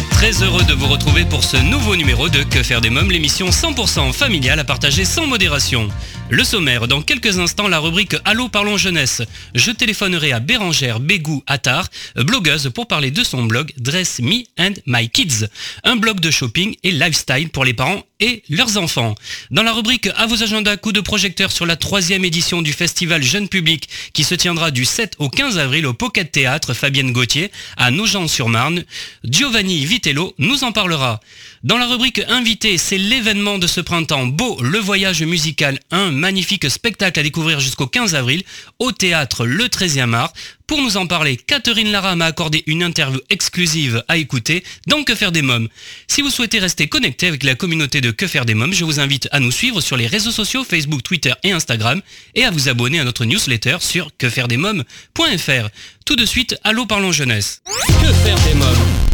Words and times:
suis 0.00 0.02
très 0.08 0.42
heureux 0.42 0.64
de 0.64 0.72
vous 0.72 0.88
retrouver 0.88 1.24
pour 1.24 1.44
ce 1.44 1.56
nouveau 1.56 1.94
numéro 1.94 2.28
de 2.28 2.42
Que 2.42 2.64
faire 2.64 2.80
des 2.80 2.90
mômes, 2.90 3.12
l'émission 3.12 3.50
100% 3.50 4.12
familiale 4.12 4.58
à 4.58 4.64
partager 4.64 5.04
sans 5.04 5.24
modération. 5.24 5.88
Le 6.30 6.42
sommaire, 6.42 6.88
dans 6.88 7.00
quelques 7.00 7.38
instants, 7.38 7.68
la 7.68 7.78
rubrique 7.78 8.16
Allô 8.24 8.48
parlons 8.48 8.76
jeunesse. 8.76 9.22
Je 9.54 9.70
téléphonerai 9.70 10.32
à 10.32 10.40
Bérangère 10.40 10.98
Bégou 10.98 11.44
Attar, 11.46 11.86
blogueuse, 12.16 12.70
pour 12.74 12.88
parler 12.88 13.12
de 13.12 13.22
son 13.22 13.44
blog 13.44 13.72
Dress 13.78 14.18
Me 14.20 14.42
and 14.58 14.72
My 14.86 15.08
Kids, 15.08 15.46
un 15.84 15.94
blog 15.94 16.18
de 16.18 16.30
shopping 16.32 16.74
et 16.82 16.90
lifestyle 16.90 17.50
pour 17.50 17.64
les 17.64 17.74
parents 17.74 18.02
et 18.20 18.42
leurs 18.48 18.78
enfants. 18.78 19.14
Dans 19.50 19.62
la 19.62 19.72
rubrique 19.72 20.08
À 20.16 20.26
vos 20.26 20.42
agendas, 20.42 20.76
coup 20.76 20.92
de 20.92 21.00
projecteur 21.00 21.52
sur 21.52 21.66
la 21.66 21.76
troisième 21.76 22.24
édition 22.24 22.62
du 22.62 22.72
festival 22.72 23.22
Jeune 23.22 23.48
Public 23.48 23.88
qui 24.12 24.24
se 24.24 24.34
tiendra 24.34 24.70
du 24.70 24.86
7 24.86 25.16
au 25.18 25.28
15 25.28 25.58
avril 25.58 25.86
au 25.86 25.92
Pocket 25.92 26.32
Théâtre 26.32 26.74
Fabienne 26.74 27.12
Gauthier 27.12 27.52
à 27.76 27.90
Nogent-sur-Marne, 27.90 28.84
Giovanni 29.24 29.83
Vitello 29.84 30.34
nous 30.38 30.64
en 30.64 30.72
parlera. 30.72 31.20
Dans 31.62 31.78
la 31.78 31.86
rubrique 31.86 32.20
Invité, 32.28 32.76
c'est 32.78 32.98
l'événement 32.98 33.58
de 33.58 33.66
ce 33.66 33.80
printemps. 33.80 34.26
Beau, 34.26 34.60
le 34.62 34.78
voyage 34.78 35.22
musical, 35.22 35.78
un 35.90 36.10
magnifique 36.10 36.68
spectacle 36.70 37.20
à 37.20 37.22
découvrir 37.22 37.60
jusqu'au 37.60 37.86
15 37.86 38.14
avril 38.14 38.42
au 38.78 38.92
théâtre 38.92 39.46
Le 39.46 39.64
13e 39.66 40.14
art. 40.14 40.32
Pour 40.66 40.80
nous 40.80 40.96
en 40.96 41.06
parler, 41.06 41.36
Catherine 41.36 41.92
Lara 41.92 42.16
m'a 42.16 42.24
accordé 42.24 42.64
une 42.66 42.82
interview 42.82 43.20
exclusive 43.28 44.02
à 44.08 44.16
écouter 44.16 44.64
dans 44.86 45.04
Que 45.04 45.14
faire 45.14 45.30
des 45.30 45.42
mômes. 45.42 45.68
Si 46.08 46.22
vous 46.22 46.30
souhaitez 46.30 46.58
rester 46.58 46.88
connecté 46.88 47.26
avec 47.26 47.42
la 47.42 47.54
communauté 47.54 48.00
de 48.00 48.10
Que 48.10 48.26
faire 48.26 48.46
des 48.46 48.54
mômes, 48.54 48.72
je 48.72 48.84
vous 48.84 48.98
invite 48.98 49.28
à 49.30 49.40
nous 49.40 49.50
suivre 49.50 49.80
sur 49.80 49.96
les 49.96 50.06
réseaux 50.06 50.30
sociaux 50.30 50.64
Facebook, 50.64 51.02
Twitter 51.02 51.32
et 51.42 51.52
Instagram 51.52 52.00
et 52.34 52.44
à 52.44 52.50
vous 52.50 52.68
abonner 52.68 52.98
à 52.98 53.04
notre 53.04 53.24
newsletter 53.26 53.76
sur 53.80 54.10
quefairedesmômes.fr. 54.16 55.68
Tout 56.06 56.16
de 56.16 56.24
suite, 56.24 56.56
allô 56.64 56.86
parlons 56.86 57.12
jeunesse. 57.12 57.60
Que 58.02 58.12
faire 58.24 58.40
des 58.44 58.54
mômes? 58.54 59.13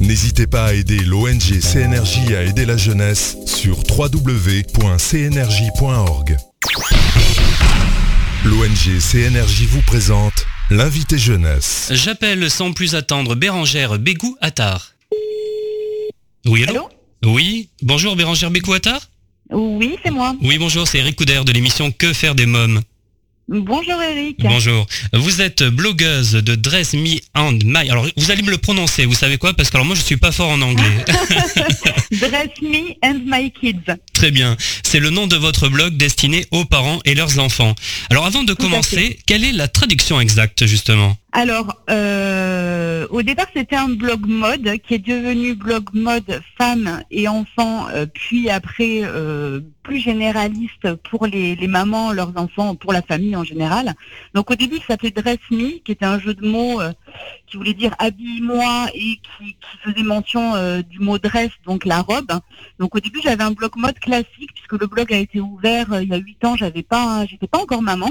N'hésitez 0.00 0.46
pas 0.46 0.66
à 0.66 0.72
aider 0.74 1.00
l'ONG 1.00 1.60
CNRJ 1.60 2.32
à 2.32 2.44
aider 2.44 2.64
la 2.64 2.76
jeunesse 2.76 3.36
sur 3.46 3.78
www.cnrj.org. 3.98 4.86
L'ONG 8.44 9.00
CNRJ 9.00 9.62
vous 9.68 9.82
présente 9.82 10.46
l'invité 10.70 11.18
jeunesse. 11.18 11.88
J'appelle 11.92 12.48
sans 12.50 12.72
plus 12.72 12.94
attendre 12.94 13.34
Bérangère 13.34 13.98
Bégou 13.98 14.36
Attar. 14.40 14.92
Oui, 16.46 16.62
allô, 16.64 16.88
Allô 17.22 17.32
Oui, 17.34 17.68
bonjour 17.82 18.14
Bérangère 18.14 18.52
Bégou 18.52 18.74
Attar 18.74 19.00
Oui, 19.50 19.96
c'est 20.04 20.12
moi. 20.12 20.36
Oui, 20.42 20.58
bonjour, 20.58 20.86
c'est 20.86 20.98
Eric 20.98 21.16
Couder 21.16 21.42
de 21.44 21.50
l'émission 21.52 21.90
Que 21.90 22.12
faire 22.12 22.36
des 22.36 22.46
mômes? 22.46 22.82
Bonjour 23.48 24.02
Eric. 24.02 24.40
Bonjour. 24.40 24.86
Vous 25.14 25.40
êtes 25.40 25.62
blogueuse 25.62 26.32
de 26.32 26.54
Dress 26.54 26.92
Me 26.92 27.16
and 27.34 27.58
My. 27.64 27.88
Alors, 27.88 28.06
vous 28.18 28.30
allez 28.30 28.42
me 28.42 28.50
le 28.50 28.58
prononcer, 28.58 29.06
vous 29.06 29.14
savez 29.14 29.38
quoi? 29.38 29.54
Parce 29.54 29.70
que 29.70 29.78
alors 29.78 29.86
moi, 29.86 29.96
je 29.96 30.02
suis 30.02 30.18
pas 30.18 30.32
fort 30.32 30.50
en 30.50 30.60
anglais. 30.60 30.84
Dress 32.12 32.50
me 32.60 32.92
and 33.02 33.20
my 33.24 33.50
kids. 33.50 33.94
Très 34.12 34.30
bien. 34.30 34.54
C'est 34.82 35.00
le 35.00 35.08
nom 35.08 35.26
de 35.26 35.36
votre 35.36 35.70
blog 35.70 35.96
destiné 35.96 36.44
aux 36.50 36.66
parents 36.66 36.98
et 37.06 37.14
leurs 37.14 37.38
enfants. 37.38 37.74
Alors, 38.10 38.26
avant 38.26 38.42
de 38.42 38.52
Tout 38.52 38.64
commencer, 38.64 39.18
quelle 39.24 39.44
est 39.44 39.52
la 39.52 39.66
traduction 39.66 40.20
exacte, 40.20 40.66
justement? 40.66 41.16
Alors, 41.32 41.74
euh, 41.90 43.06
au 43.10 43.22
départ, 43.22 43.46
c'était 43.54 43.76
un 43.76 43.88
blog 43.88 44.26
mode 44.26 44.76
qui 44.86 44.94
est 44.94 44.98
devenu 44.98 45.54
blog 45.54 45.84
mode 45.92 46.42
femmes 46.58 47.02
et 47.10 47.28
enfants, 47.28 47.86
euh, 47.92 48.06
puis 48.12 48.48
après 48.48 49.02
euh, 49.04 49.60
plus 49.88 50.00
généraliste 50.00 50.94
pour 51.08 51.24
les, 51.24 51.56
mamans, 51.66 52.12
leurs 52.12 52.36
enfants, 52.36 52.74
pour 52.74 52.92
la 52.92 53.00
famille 53.00 53.34
en 53.34 53.42
général. 53.42 53.94
Donc 54.34 54.50
au 54.50 54.54
début, 54.54 54.76
ça 54.76 54.88
s'appelait 54.88 55.10
Dress 55.10 55.38
Me, 55.50 55.78
qui 55.78 55.92
était 55.92 56.04
un 56.04 56.20
jeu 56.20 56.34
de 56.34 56.46
mots 56.46 56.78
euh, 56.82 56.92
qui 57.46 57.56
voulait 57.56 57.72
dire 57.72 57.94
habille-moi 57.98 58.88
et 58.92 59.16
qui, 59.16 59.56
faisait 59.82 60.02
mention 60.02 60.54
euh, 60.56 60.82
du 60.82 60.98
mot 60.98 61.16
dress, 61.16 61.48
donc 61.64 61.86
la 61.86 62.02
robe. 62.02 62.32
Donc 62.78 62.94
au 62.96 63.00
début, 63.00 63.20
j'avais 63.22 63.42
un 63.42 63.52
blog 63.52 63.76
mode 63.76 63.98
classique 63.98 64.52
puisque 64.54 64.78
le 64.78 64.86
blog 64.86 65.10
a 65.10 65.16
été 65.16 65.40
ouvert 65.40 65.90
euh, 65.90 66.02
il 66.02 66.10
y 66.10 66.14
a 66.14 66.18
huit 66.18 66.44
ans. 66.44 66.54
J'avais 66.54 66.82
pas, 66.82 67.24
j'étais 67.24 67.46
pas 67.46 67.58
encore 67.58 67.80
maman. 67.80 68.10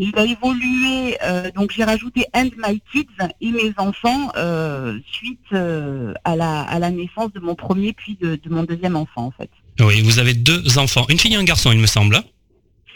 Et 0.00 0.06
il 0.06 0.18
a 0.18 0.24
évolué. 0.24 1.16
donc 1.54 1.70
j'ai 1.70 1.84
rajouté 1.84 2.26
and 2.34 2.50
my 2.58 2.82
kids 2.90 3.06
et 3.40 3.52
mes 3.52 3.72
enfants 3.76 4.32
suite 5.06 5.52
à 5.52 6.34
la 6.34 6.62
à 6.62 6.78
la 6.80 6.90
naissance 6.90 7.32
de 7.32 7.38
mon 7.38 7.54
premier 7.54 7.92
puis 7.92 8.18
de, 8.20 8.34
de 8.34 8.50
mon 8.50 8.64
deuxième 8.64 8.96
enfant 8.96 9.26
en 9.26 9.30
fait. 9.30 9.50
Oui, 9.80 10.02
vous 10.02 10.18
avez 10.18 10.34
deux 10.34 10.78
enfants, 10.78 11.06
une 11.08 11.18
fille 11.18 11.34
et 11.34 11.36
un 11.36 11.44
garçon, 11.44 11.72
il 11.72 11.78
me 11.78 11.86
semble. 11.86 12.22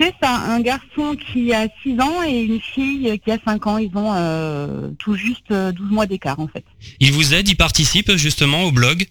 C'est 0.01 0.15
ça, 0.23 0.31
un 0.31 0.61
garçon 0.61 1.17
qui 1.17 1.53
a 1.53 1.67
6 1.83 2.01
ans 2.01 2.23
et 2.23 2.41
une 2.43 2.61
fille 2.61 3.19
qui 3.25 3.33
a 3.33 3.39
5 3.45 3.67
ans. 3.67 3.79
Ils 3.79 3.91
ont 3.97 4.13
euh, 4.15 4.91
tout 4.99 5.15
juste 5.15 5.51
euh, 5.51 5.73
12 5.73 5.91
mois 5.91 6.07
d'écart 6.07 6.39
en 6.39 6.47
fait. 6.47 6.65
Il 7.01 7.13
vous 7.13 7.35
aide, 7.35 7.49
il 7.49 7.57
participe 7.57 8.13
justement 8.17 8.63
au 8.65 8.71
blog? 8.71 9.09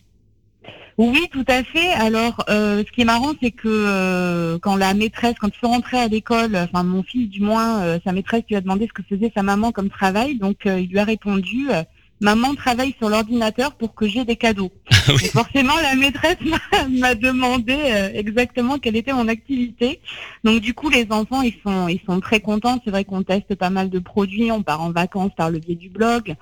Oui, 0.98 1.28
tout 1.32 1.46
à 1.48 1.64
fait. 1.64 1.92
Alors, 1.94 2.44
euh, 2.50 2.84
ce 2.84 2.92
qui 2.92 3.02
est 3.02 3.06
marrant, 3.06 3.34
c'est 3.42 3.52
que 3.52 3.68
euh, 3.68 4.58
quand 4.60 4.76
la 4.76 4.96
maîtresse, 4.96 5.36
quand 5.40 5.50
ils 5.56 5.60
sont 5.60 5.72
rentrés 5.72 6.00
à 6.00 6.08
l'école, 6.08 6.56
enfin 6.56 6.84
mon 6.84 7.04
fils 7.04 7.30
du 7.30 7.40
moins, 7.40 7.84
euh, 7.84 8.00
sa 8.04 8.14
maîtresse 8.14 8.44
lui 8.50 8.56
a 8.56 8.62
demandé 8.62 8.88
ce 8.88 8.94
que 8.94 9.04
faisait 9.08 9.32
sa 9.36 9.44
maman 9.44 9.72
comme 9.72 9.90
travail, 9.90 10.40
donc 10.40 10.66
euh, 10.66 10.80
il 10.80 10.90
lui 10.90 10.98
a 10.98 11.04
répondu 11.04 11.68
euh, 11.70 11.84
Maman 12.20 12.56
travaille 12.56 12.96
sur 12.98 13.10
l'ordinateur 13.10 13.76
pour 13.76 13.94
que 13.94 14.08
j'ai 14.08 14.26
des 14.26 14.36
cadeaux. 14.36 14.72
Ah 15.10 15.14
oui. 15.14 15.26
Forcément, 15.30 15.74
la 15.82 15.96
maîtresse 15.96 16.36
m'a- 16.46 16.88
m'a 16.90 17.16
demandé 17.16 17.74
euh, 17.78 18.10
exactement 18.14 18.78
quelle 18.78 18.98
était 18.98 19.14
mon 19.14 19.30
activité. 19.30 20.02
Donc 20.44 20.60
du 20.60 20.74
coup, 20.74 20.90
les 20.90 21.08
enfants, 21.12 21.42
ils 21.42 21.56
sont, 21.66 21.88
ils 21.88 22.02
sont 22.06 22.20
très 22.20 22.42
contents. 22.42 22.82
C'est 22.84 22.92
vrai 22.92 23.06
qu'on 23.06 23.24
teste 23.24 23.56
pas 23.56 23.70
mal 23.70 23.90
de 23.90 24.00
produits, 24.00 24.52
on 24.52 24.64
part 24.64 24.82
en 24.82 24.92
vacances 24.92 25.32
par 25.38 25.50
le 25.50 25.60
biais 25.60 25.76
du 25.76 25.88
blog. 25.90 26.36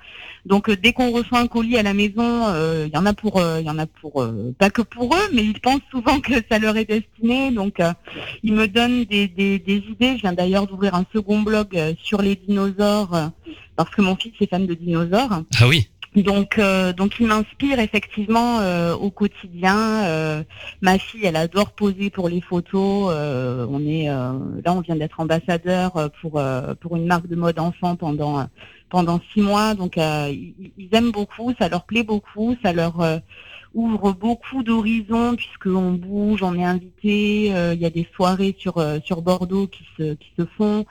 Donc 0.46 0.68
euh, 0.68 0.76
dès 0.76 0.92
qu'on 0.92 1.12
reçoit 1.12 1.38
un 1.38 1.46
colis 1.46 1.76
à 1.78 1.84
la 1.84 1.94
maison, 1.94 2.48
euh, 2.48 2.86
il 2.88 2.92
y 2.94 2.96
en 2.98 3.06
a 3.06 3.12
pour, 3.12 3.38
euh, 3.38 3.60
il 3.60 3.66
y 3.66 3.70
en 3.70 3.78
a 3.78 3.86
pour, 3.86 4.20
euh, 4.22 4.52
pas 4.58 4.70
que 4.70 4.82
pour 4.82 5.14
eux, 5.14 5.28
mais 5.32 5.44
ils 5.44 5.60
pensent 5.60 5.80
souvent 5.92 6.18
que 6.18 6.32
ça 6.50 6.58
leur 6.58 6.76
est 6.76 6.86
destiné. 6.86 7.52
Donc 7.52 7.78
euh, 7.78 7.92
ils 8.42 8.52
me 8.54 8.66
donnent 8.66 9.04
des, 9.04 9.28
des, 9.28 9.60
des 9.60 9.76
idées. 9.76 10.16
Je 10.16 10.22
viens 10.22 10.32
d'ailleurs 10.32 10.66
d'ouvrir 10.66 10.96
un 10.96 11.04
second 11.12 11.40
blog 11.42 11.68
euh, 11.76 11.92
sur 12.02 12.20
les 12.20 12.34
dinosaures 12.34 13.14
euh, 13.14 13.26
parce 13.76 13.90
que 13.90 14.02
mon 14.02 14.16
fils 14.16 14.32
est 14.40 14.48
fan 14.48 14.66
de 14.66 14.74
dinosaures. 14.74 15.42
Ah 15.60 15.68
oui. 15.68 15.88
Donc, 16.14 16.58
euh, 16.58 16.94
donc 16.94 17.16
il 17.20 17.26
m'inspire 17.26 17.78
effectivement 17.78 18.60
euh, 18.60 18.94
au 18.94 19.10
quotidien. 19.10 20.04
Euh, 20.04 20.42
ma 20.80 20.98
fille, 20.98 21.26
elle 21.26 21.36
adore 21.36 21.72
poser 21.72 22.08
pour 22.08 22.30
les 22.30 22.40
photos. 22.40 23.10
Euh, 23.12 23.66
on 23.68 23.80
est 23.86 24.08
euh, 24.08 24.32
là, 24.64 24.72
on 24.72 24.80
vient 24.80 24.96
d'être 24.96 25.20
ambassadeur 25.20 25.96
euh, 25.96 26.08
pour 26.22 26.38
euh, 26.38 26.74
pour 26.80 26.96
une 26.96 27.06
marque 27.06 27.26
de 27.26 27.36
mode 27.36 27.58
enfant 27.58 27.96
pendant 27.96 28.46
pendant 28.88 29.20
six 29.34 29.42
mois. 29.42 29.74
Donc, 29.74 29.98
euh, 29.98 30.28
ils, 30.30 30.72
ils 30.78 30.88
aiment 30.92 31.12
beaucoup, 31.12 31.52
ça 31.58 31.68
leur 31.68 31.84
plaît 31.84 32.04
beaucoup, 32.04 32.56
ça 32.62 32.72
leur 32.72 33.00
euh, 33.02 33.18
ouvre 33.76 34.12
beaucoup 34.12 34.62
d'horizons 34.64 35.36
puisqu'on 35.36 35.92
bouge, 35.92 36.42
on 36.42 36.54
est 36.58 36.64
invité. 36.64 37.54
euh, 37.54 37.74
Il 37.74 37.80
y 37.80 37.86
a 37.86 37.90
des 37.90 38.08
soirées 38.16 38.56
sur 38.58 38.78
euh, 38.78 38.98
sur 39.04 39.22
Bordeaux 39.22 39.66
qui 39.68 39.84
se 39.96 40.14
qui 40.14 40.30
se 40.38 40.44
font. 40.56 40.84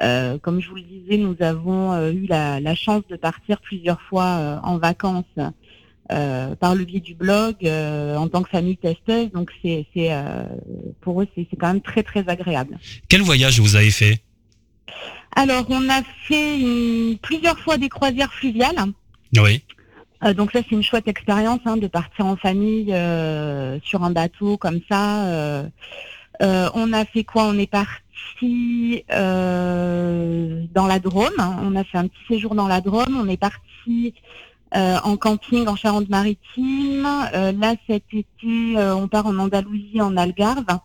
Euh, 0.00 0.38
comme 0.38 0.60
je 0.62 0.68
vous 0.70 0.76
le 0.76 0.82
disais, 0.82 1.16
nous 1.18 1.36
avons 1.40 1.82
eu 2.10 2.26
la, 2.26 2.60
la 2.60 2.74
chance 2.74 3.02
de 3.10 3.16
partir 3.16 3.60
plusieurs 3.60 4.00
fois 4.02 4.60
en 4.62 4.78
vacances 4.78 5.24
par 6.08 6.74
le 6.74 6.84
biais 6.84 7.00
du 7.00 7.14
blog 7.14 7.56
en 7.66 8.28
tant 8.28 8.42
que 8.42 8.48
famille 8.50 8.78
testeuse. 8.78 9.30
Donc 9.32 9.50
c'est 9.60 9.86
c'est 9.92 10.10
pour 11.02 11.20
eux 11.20 11.26
c'est 11.34 11.46
c'est 11.50 11.56
quand 11.56 11.68
même 11.72 11.82
très 11.82 12.02
très 12.02 12.26
agréable. 12.28 12.78
Quel 13.08 13.20
voyage 13.22 13.60
vous 13.60 13.76
avez 13.76 13.90
fait? 13.90 14.22
Alors 15.36 15.66
on 15.68 15.88
a 15.90 16.02
fait 16.26 16.58
une- 16.58 17.18
plusieurs 17.18 17.58
fois 17.58 17.76
des 17.76 17.88
croisières 17.90 18.32
fluviales. 18.32 18.76
Oui. 19.36 19.62
Euh, 20.24 20.34
donc 20.34 20.50
ça 20.52 20.60
c'est 20.62 20.74
une 20.74 20.82
chouette 20.82 21.06
expérience 21.08 21.60
hein, 21.64 21.76
de 21.76 21.86
partir 21.86 22.26
en 22.26 22.36
famille 22.36 22.92
euh, 22.92 23.78
sur 23.82 24.02
un 24.02 24.10
bateau 24.10 24.56
comme 24.56 24.80
ça. 24.90 25.26
euh, 25.26 25.64
Euh, 26.40 26.70
on 26.74 26.92
a 26.92 27.04
fait 27.04 27.24
quoi? 27.24 27.44
On 27.46 27.58
est 27.58 27.70
parti 27.70 29.02
euh, 29.12 30.62
dans 30.72 30.86
la 30.86 31.00
Drôme. 31.00 31.40
On 31.62 31.74
a 31.74 31.82
fait 31.82 31.98
un 31.98 32.06
petit 32.06 32.24
séjour 32.28 32.54
dans 32.54 32.68
la 32.68 32.80
Drôme. 32.80 33.18
On 33.20 33.28
est 33.28 33.36
parti 33.36 34.14
euh, 34.76 34.98
en 35.02 35.16
camping 35.16 35.66
en 35.66 35.74
Charente-Maritime. 35.74 37.02
Là, 37.02 37.74
cet 37.88 38.04
été, 38.12 38.76
on 38.76 39.08
part 39.08 39.26
en 39.26 39.36
Andalousie, 39.38 40.00
en 40.00 40.16
Algarve. 40.16 40.78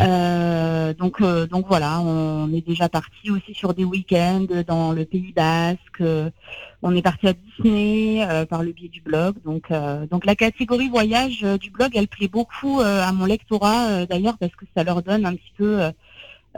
Euh, 0.00 0.94
donc, 0.94 1.20
euh, 1.20 1.46
donc 1.46 1.66
voilà, 1.68 2.00
on 2.00 2.52
est 2.52 2.66
déjà 2.66 2.88
parti 2.88 3.30
aussi 3.30 3.54
sur 3.54 3.74
des 3.74 3.84
week-ends 3.84 4.46
dans 4.66 4.92
le 4.92 5.04
Pays 5.04 5.32
Basque. 5.32 6.00
Euh, 6.00 6.30
on 6.82 6.94
est 6.94 7.02
parti 7.02 7.28
à 7.28 7.32
Disney 7.32 8.22
euh, 8.22 8.46
par 8.46 8.62
le 8.62 8.72
biais 8.72 8.88
du 8.88 9.00
blog. 9.00 9.36
Donc, 9.44 9.70
euh, 9.70 10.06
donc 10.06 10.24
la 10.24 10.34
catégorie 10.34 10.88
voyage 10.88 11.40
euh, 11.44 11.58
du 11.58 11.70
blog, 11.70 11.90
elle 11.94 12.08
plaît 12.08 12.28
beaucoup 12.28 12.80
à 12.80 13.12
mon 13.12 13.24
lectorat 13.24 14.06
d'ailleurs 14.06 14.38
parce 14.38 14.54
que 14.54 14.64
ça 14.76 14.84
leur 14.84 15.02
donne 15.02 15.26
un 15.26 15.34
petit 15.34 15.52
peu 15.56 15.80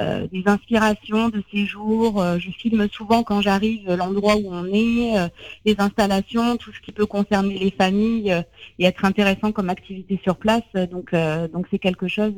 euh, 0.01 0.27
des 0.33 0.43
inspirations 0.47 1.29
de 1.29 1.43
séjour. 1.53 2.23
Euh, 2.23 2.39
je 2.39 2.51
filme 2.51 2.89
souvent 2.89 3.23
quand 3.23 3.43
j'arrive 3.43 3.93
l'endroit 3.93 4.37
où 4.37 4.49
on 4.51 4.65
est, 4.67 5.19
euh, 5.19 5.29
les 5.67 5.75
installations, 5.79 6.57
tout 6.57 6.73
ce 6.73 6.81
qui 6.81 6.93
peut 6.93 7.05
concerner 7.05 7.59
les 7.59 7.71
familles 7.71 8.35
et 8.79 8.87
être 8.87 9.05
intéressant 9.05 9.53
comme 9.53 9.69
activité 9.69 10.19
sur 10.23 10.37
place. 10.37 10.63
Donc, 10.91 11.15
donc 11.53 11.67
c'est 11.71 11.79
quelque 11.79 12.09
chose 12.09 12.35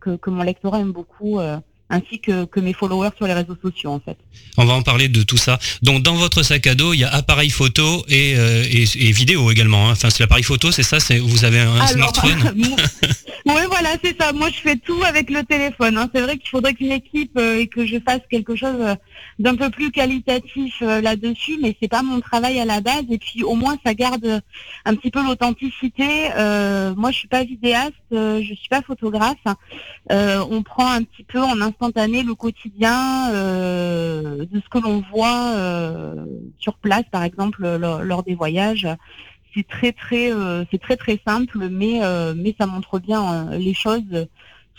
que, 0.00 0.16
que 0.16 0.30
mon 0.30 0.42
lectorat 0.42 0.80
aime 0.80 0.92
beaucoup, 0.92 1.40
ainsi 1.90 2.20
que, 2.20 2.44
que 2.44 2.60
mes 2.60 2.72
followers 2.72 3.10
sur 3.16 3.26
les 3.26 3.34
réseaux 3.34 3.56
sociaux 3.62 3.90
en 3.90 4.00
fait. 4.00 4.16
On 4.56 4.64
va 4.64 4.74
en 4.74 4.82
parler 4.82 5.08
de 5.08 5.22
tout 5.22 5.36
ça. 5.36 5.58
Donc 5.82 6.02
dans 6.02 6.14
votre 6.14 6.42
sac 6.42 6.66
à 6.66 6.74
dos, 6.74 6.94
il 6.94 7.00
y 7.00 7.04
a 7.04 7.12
appareil 7.12 7.50
photo 7.50 8.04
et, 8.08 8.34
euh, 8.36 8.64
et, 8.70 8.84
et 9.08 9.12
vidéo 9.12 9.50
également. 9.50 9.88
hein. 9.88 9.92
Enfin, 9.92 10.10
c'est 10.10 10.20
l'appareil 10.20 10.44
photo, 10.44 10.70
c'est 10.72 10.82
ça? 10.82 11.00
C'est 11.00 11.18
vous 11.18 11.44
avez 11.44 11.60
un 11.60 11.74
Alors, 11.76 11.88
smartphone? 11.88 12.54
oui, 13.46 13.62
voilà, 13.68 13.90
c'est 14.02 14.16
ça. 14.20 14.32
Moi, 14.32 14.48
je 14.50 14.60
fais 14.60 14.76
tout 14.76 15.02
avec 15.04 15.30
le 15.30 15.42
téléphone. 15.44 15.98
hein. 15.98 16.08
C'est 16.14 16.20
vrai 16.20 16.36
qu'il 16.38 16.48
faudrait 16.48 16.74
qu'une 16.74 16.92
équipe 16.92 17.32
euh, 17.38 17.58
et 17.60 17.66
que 17.66 17.86
je 17.86 17.96
fasse 18.04 18.20
quelque 18.30 18.54
chose 18.56 18.76
euh, 18.80 18.94
d'un 19.38 19.56
peu 19.56 19.70
plus 19.70 19.90
qualitatif 19.90 20.82
euh, 20.82 21.00
là-dessus, 21.00 21.58
mais 21.62 21.76
c'est 21.80 21.88
pas 21.88 22.02
mon 22.02 22.20
travail 22.20 22.60
à 22.60 22.64
la 22.64 22.80
base. 22.80 23.04
Et 23.10 23.18
puis, 23.18 23.42
au 23.42 23.54
moins, 23.54 23.76
ça 23.84 23.94
garde 23.94 24.42
un 24.84 24.94
petit 24.94 25.10
peu 25.10 25.22
l'authenticité. 25.24 26.30
Euh, 26.36 26.94
moi, 26.94 27.10
je 27.10 27.18
suis 27.18 27.28
pas 27.28 27.44
vidéaste, 27.44 27.94
euh, 28.12 28.42
je 28.42 28.54
suis 28.54 28.68
pas 28.68 28.82
photographe. 28.82 29.36
Euh, 30.10 30.44
on 30.50 30.62
prend 30.62 30.90
un 30.90 31.02
petit 31.02 31.24
peu 31.24 31.40
en 31.40 31.60
instantané 31.60 32.22
le 32.22 32.34
quotidien 32.34 33.30
euh, 33.32 34.44
de 34.50 34.60
ce 34.60 34.68
que 34.68 34.78
l'on 34.78 35.02
voit 35.12 35.52
euh, 35.54 36.24
sur 36.58 36.74
place, 36.74 37.04
par 37.10 37.22
exemple, 37.22 37.66
lors, 37.76 38.02
lors 38.02 38.22
des 38.22 38.34
voyages 38.34 38.88
c'est 39.52 39.66
très 39.66 39.90
très 39.90 40.30
c'est 40.70 40.80
très 40.80 40.96
très 40.96 41.20
simple 41.26 41.68
mais 41.68 42.00
mais 42.36 42.54
ça 42.56 42.66
montre 42.66 43.00
bien 43.00 43.50
les 43.58 43.74
choses 43.74 44.28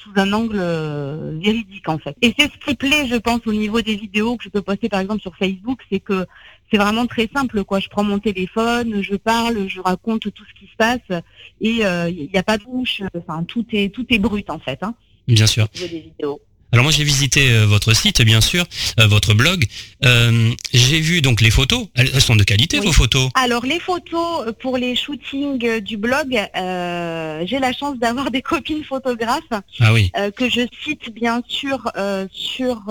sous 0.02 0.12
un 0.16 0.34
angle 0.34 0.58
euh, 0.60 1.38
véridique 1.42 1.88
en 1.90 1.98
fait. 1.98 2.16
Et 2.22 2.34
c'est 2.38 2.52
ce 2.52 2.58
qui 2.66 2.76
plaît 2.76 3.06
je 3.08 3.16
pense 3.16 3.42
au 3.46 3.54
niveau 3.54 3.82
des 3.82 3.96
vidéos 3.96 4.38
que 4.38 4.44
je 4.44 4.50
peux 4.50 4.62
poster 4.62 4.90
par 4.90 5.00
exemple 5.00 5.22
sur 5.22 5.36
Facebook, 5.36 5.80
c'est 5.92 6.00
que 6.00 6.26
c'est 6.72 6.78
vraiment 6.78 7.06
très 7.06 7.30
simple 7.34 7.64
quoi. 7.64 7.80
Je 7.80 7.90
prends 7.90 8.04
mon 8.04 8.20
téléphone, 8.20 9.02
je 9.02 9.16
parle, 9.16 9.68
je 9.68 9.80
raconte 9.82 10.22
tout 10.34 10.44
ce 10.50 10.60
qui 10.60 10.68
se 10.72 10.76
passe 10.78 11.22
et 11.60 11.86
euh, 11.86 12.10
il 12.10 12.30
n'y 12.32 12.40
a 12.40 12.44
pas 12.44 12.58
de 12.58 12.64
bouche, 12.64 13.02
enfin 13.18 13.44
tout 13.44 13.66
est 13.74 13.94
tout 13.94 14.06
est 14.10 14.20
brut 14.20 14.50
en 14.50 14.60
fait 14.60 14.80
hein, 14.82 14.96
Bien 15.28 15.48
sûr. 15.48 15.68
au 15.76 15.78
niveau 15.78 15.94
des 15.94 16.02
vidéos. 16.02 16.42
Alors 16.74 16.84
moi 16.84 16.92
j'ai 16.94 17.04
visité 17.04 17.52
euh, 17.52 17.66
votre 17.66 17.94
site, 17.94 18.22
bien 18.22 18.40
sûr, 18.40 18.64
euh, 19.00 19.08
votre 19.08 19.34
blog. 19.34 19.66
Euh, 20.06 20.52
j'ai 20.74 21.02
vu 21.02 21.22
donc 21.22 21.42
les 21.42 21.52
photos. 21.52 21.88
Elles, 21.96 22.10
elles 22.14 22.22
sont 22.22 22.36
de 22.38 22.44
qualité 22.44 22.80
Oui. 22.80 22.86
vos 22.86 22.94
photos. 22.94 23.30
Alors 23.36 23.66
les 23.66 23.80
photos 23.80 24.54
pour 24.62 24.78
les 24.78 24.96
shootings 24.96 25.80
du 25.82 25.98
blog, 25.98 26.30
j'ai 26.32 27.60
la 27.60 27.74
chance 27.78 27.98
d'avoir 28.00 28.32
des 28.32 28.42
copines 28.42 28.84
photographes 28.86 29.42
Ah 29.82 29.92
oui. 29.94 30.12
que 30.38 30.50
je 30.50 30.62
cite 30.84 31.14
bien 31.14 31.42
sûr 31.48 31.92
sur 32.32 32.84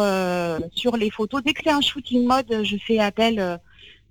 sur 0.75 0.97
les 0.97 1.11
photos. 1.11 1.43
Dès 1.45 1.53
que 1.55 1.61
c'est 1.65 1.71
un 1.71 1.81
shooting 1.81 2.27
mode, 2.27 2.63
je 2.63 2.77
fais 2.87 2.99
appel 2.99 3.59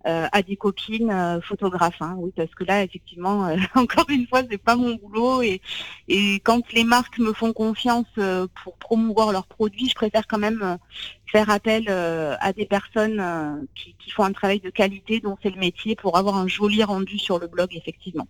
euh, 0.08 0.28
à 0.32 0.42
des 0.42 0.56
copines 0.56 1.12
euh, 1.12 1.42
photographes. 1.42 2.02
hein, 2.02 2.16
oui, 2.18 2.32
parce 2.36 2.54
que 2.56 2.64
là, 2.64 2.84
effectivement, 2.84 3.46
euh, 3.48 3.58
encore 3.76 4.06
une 4.10 4.28
fois, 4.28 4.42
c'est 4.50 4.58
pas 4.58 4.76
mon 4.76 4.96
boulot 4.96 5.42
et 5.42 5.62
et 6.08 6.36
quand 6.44 6.72
les 6.74 6.84
marques 6.84 7.20
me 7.20 7.34
font 7.34 7.54
confiance 7.54 8.08
euh, 8.18 8.48
pour 8.64 8.78
promouvoir 8.78 9.32
leurs 9.32 9.48
produits, 9.48 9.90
je 9.90 9.96
préfère 9.96 10.28
quand 10.28 10.40
même 10.40 10.62
euh, 10.64 10.78
faire 11.32 11.50
appel 11.50 11.86
euh, 11.90 12.36
à 12.40 12.54
des 12.54 12.66
personnes 12.66 13.68
qui, 13.76 13.96
qui 14.00 14.12
font 14.12 14.24
un 14.24 14.34
travail 14.34 14.60
de 14.60 14.70
qualité, 14.70 15.20
dont 15.20 15.38
c'est 15.44 15.52
le 15.52 15.60
métier, 15.60 15.96
pour 15.96 16.18
avoir 16.18 16.38
un 16.38 16.48
joli 16.48 16.84
rendu 16.84 17.20
sur 17.20 17.40
le 17.40 17.48
blog, 17.48 17.70
effectivement. 17.76 18.28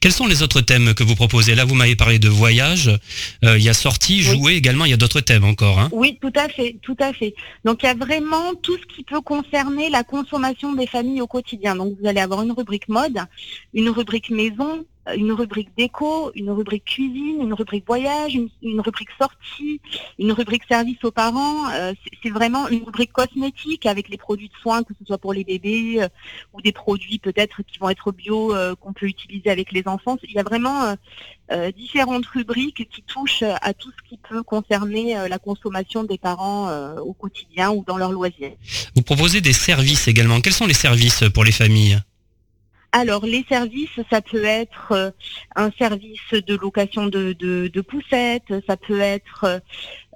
Quels 0.00 0.12
sont 0.12 0.26
les 0.26 0.42
autres 0.42 0.60
thèmes 0.60 0.94
que 0.94 1.02
vous 1.04 1.14
proposez 1.14 1.54
Là 1.54 1.64
vous 1.64 1.74
m'avez 1.74 1.96
parlé 1.96 2.18
de 2.18 2.28
voyage. 2.28 2.88
Euh, 3.44 3.56
Il 3.58 3.64
y 3.64 3.68
a 3.68 3.74
sortie, 3.74 4.16
Oui. 4.16 4.22
jouer 4.22 4.52
également. 4.54 4.84
Il 4.84 4.90
y 4.90 4.94
a 4.94 4.96
d'autres 4.98 5.20
thèmes 5.20 5.44
encore. 5.44 5.78
Hein. 5.78 5.88
Oui, 5.92 6.18
tout 6.20 6.32
à 6.36 6.48
fait, 6.48 6.76
tout 6.82 6.96
à 7.00 7.12
fait. 7.12 7.34
Donc 7.64 7.80
il 7.82 7.86
y 7.86 7.88
a 7.88 7.94
vraiment 7.94 8.54
tout 8.54 8.76
ce 8.78 8.94
qui 8.94 9.02
peut 9.04 9.20
concerner 9.20 9.90
la 9.90 10.04
consommation 10.04 10.72
des 10.74 10.86
familles 10.86 11.20
au 11.20 11.26
quotidien. 11.26 11.76
Donc 11.76 11.96
vous 12.00 12.08
allez 12.08 12.20
avoir 12.20 12.42
une 12.42 12.52
rubrique 12.52 12.88
mode, 12.88 13.18
une 13.74 13.88
rubrique 13.90 14.30
maison, 14.30 14.84
une 15.14 15.32
rubrique 15.32 15.68
déco, 15.76 16.32
une 16.34 16.50
rubrique 16.50 16.84
cuisine, 16.84 17.40
une 17.40 17.54
rubrique 17.54 17.86
voyage, 17.86 18.34
une, 18.34 18.48
une 18.62 18.80
rubrique 18.80 19.10
sortie, 19.20 19.80
une 20.18 20.32
rubrique 20.32 20.64
service 20.68 20.98
aux 21.04 21.10
parents. 21.12 21.70
Euh, 21.72 21.92
c'est- 22.22 22.30
vraiment 22.30 22.68
une 22.68 22.82
rubrique 22.82 23.12
cosmétique 23.12 23.86
avec 23.86 24.08
les 24.08 24.16
produits 24.16 24.48
de 24.48 24.54
soins, 24.60 24.82
que 24.82 24.92
ce 24.98 25.04
soit 25.06 25.16
pour 25.18 25.32
les 25.32 25.44
bébés 25.44 26.02
euh, 26.02 26.08
ou 26.52 26.60
des 26.60 26.72
produits 26.72 27.18
peut-être 27.20 27.62
qui 27.62 27.78
vont 27.78 27.88
être 27.88 28.10
bio 28.10 28.52
euh, 28.54 28.74
qu'on 28.74 28.92
peut 28.92 29.06
utiliser 29.06 29.48
avec 29.48 29.70
les 29.72 29.84
enfants. 29.86 30.16
Il 30.24 30.32
y 30.32 30.38
a 30.38 30.42
vraiment 30.42 30.96
différentes 31.76 32.26
rubriques 32.26 32.88
qui 32.90 33.02
touchent 33.02 33.44
à 33.44 33.72
tout 33.72 33.90
ce 33.96 34.08
qui 34.08 34.18
peut 34.28 34.42
concerner 34.42 35.14
la 35.28 35.38
consommation 35.38 36.02
des 36.02 36.18
parents 36.18 36.68
au 36.98 37.12
quotidien 37.12 37.70
ou 37.70 37.84
dans 37.86 37.96
leurs 37.96 38.10
loisirs. 38.10 38.52
Vous 38.96 39.02
proposez 39.02 39.40
des 39.40 39.52
services 39.52 40.08
également. 40.08 40.40
Quels 40.40 40.52
sont 40.52 40.66
les 40.66 40.74
services 40.74 41.22
pour 41.32 41.44
les 41.44 41.52
familles? 41.52 42.00
Alors, 42.92 43.26
les 43.26 43.44
services, 43.48 44.00
ça 44.10 44.22
peut 44.22 44.44
être 44.44 44.92
euh, 44.92 45.10
un 45.54 45.70
service 45.78 46.32
de 46.32 46.54
location 46.56 47.06
de, 47.06 47.32
de, 47.32 47.68
de 47.72 47.80
poussettes, 47.80 48.52
ça 48.66 48.76
peut 48.76 49.00
être 49.00 49.60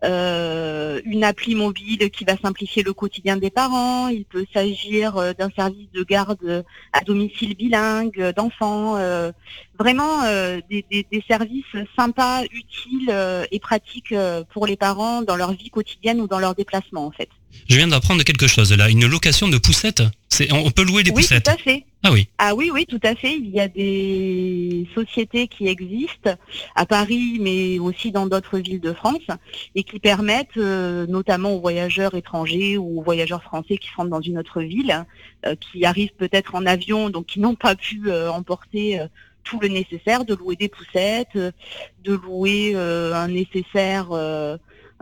euh, 0.02 1.00
une 1.04 1.24
appli 1.24 1.54
mobile 1.54 2.10
qui 2.10 2.24
va 2.24 2.36
simplifier 2.38 2.82
le 2.82 2.94
quotidien 2.94 3.36
des 3.36 3.50
parents, 3.50 4.08
il 4.08 4.24
peut 4.24 4.46
s'agir 4.54 5.16
euh, 5.18 5.32
d'un 5.34 5.50
service 5.50 5.88
de 5.92 6.02
garde 6.02 6.64
à 6.92 7.00
domicile 7.02 7.54
bilingue 7.54 8.32
d'enfants, 8.34 8.96
euh, 8.96 9.30
vraiment 9.78 10.24
euh, 10.24 10.60
des, 10.70 10.84
des, 10.90 11.06
des 11.10 11.22
services 11.28 11.64
sympas, 11.98 12.44
utiles 12.44 13.10
euh, 13.10 13.44
et 13.50 13.58
pratiques 13.58 14.14
pour 14.52 14.66
les 14.66 14.76
parents 14.76 15.22
dans 15.22 15.36
leur 15.36 15.52
vie 15.52 15.70
quotidienne 15.70 16.20
ou 16.20 16.26
dans 16.26 16.38
leurs 16.38 16.54
déplacements 16.54 17.06
en 17.06 17.10
fait. 17.10 17.28
Je 17.68 17.76
viens 17.76 17.88
d'apprendre 17.88 18.22
quelque 18.22 18.46
chose 18.46 18.72
là. 18.72 18.88
Une 18.88 19.06
location 19.06 19.48
de 19.48 19.58
poussettes. 19.58 20.02
C'est, 20.28 20.52
on 20.52 20.64
on 20.66 20.70
peut 20.70 20.84
louer 20.84 21.02
des 21.02 21.10
oui, 21.10 21.22
poussettes. 21.22 21.44
tout 21.44 21.50
à 21.50 21.56
fait. 21.56 21.84
Ah 22.02 22.12
oui. 22.12 22.28
Ah 22.38 22.54
oui, 22.54 22.70
oui, 22.72 22.86
tout 22.86 23.00
à 23.02 23.14
fait. 23.14 23.36
Il 23.36 23.50
y 23.50 23.60
a 23.60 23.68
des 23.68 24.88
sociétés 24.94 25.48
qui 25.48 25.68
existent 25.68 26.34
à 26.74 26.86
Paris, 26.86 27.38
mais 27.40 27.78
aussi 27.78 28.10
dans 28.10 28.26
d'autres 28.26 28.58
villes 28.58 28.80
de 28.80 28.94
France, 28.94 29.26
et 29.74 29.82
qui 29.82 29.98
permettent, 30.00 30.56
euh, 30.56 31.06
notamment 31.06 31.52
aux 31.52 31.60
voyageurs 31.60 32.14
étrangers 32.14 32.78
ou 32.78 33.00
aux 33.00 33.02
voyageurs 33.02 33.42
français 33.42 33.76
qui 33.76 33.90
rentrent 33.94 34.08
dans 34.08 34.22
une 34.22 34.38
autre 34.38 34.62
ville, 34.62 35.04
euh, 35.44 35.54
qui 35.56 35.84
arrivent 35.84 36.14
peut-être 36.16 36.54
en 36.54 36.64
avion, 36.64 37.10
donc 37.10 37.26
qui 37.26 37.38
n'ont 37.38 37.54
pas 37.54 37.74
pu 37.74 38.04
euh, 38.06 38.30
emporter 38.30 38.98
tout 39.44 39.60
le 39.60 39.68
nécessaire, 39.68 40.24
de 40.24 40.34
louer 40.34 40.56
des 40.56 40.68
poussettes, 40.68 41.36
de 41.36 42.14
louer 42.14 42.74
un 42.76 43.28
nécessaire. 43.28 44.08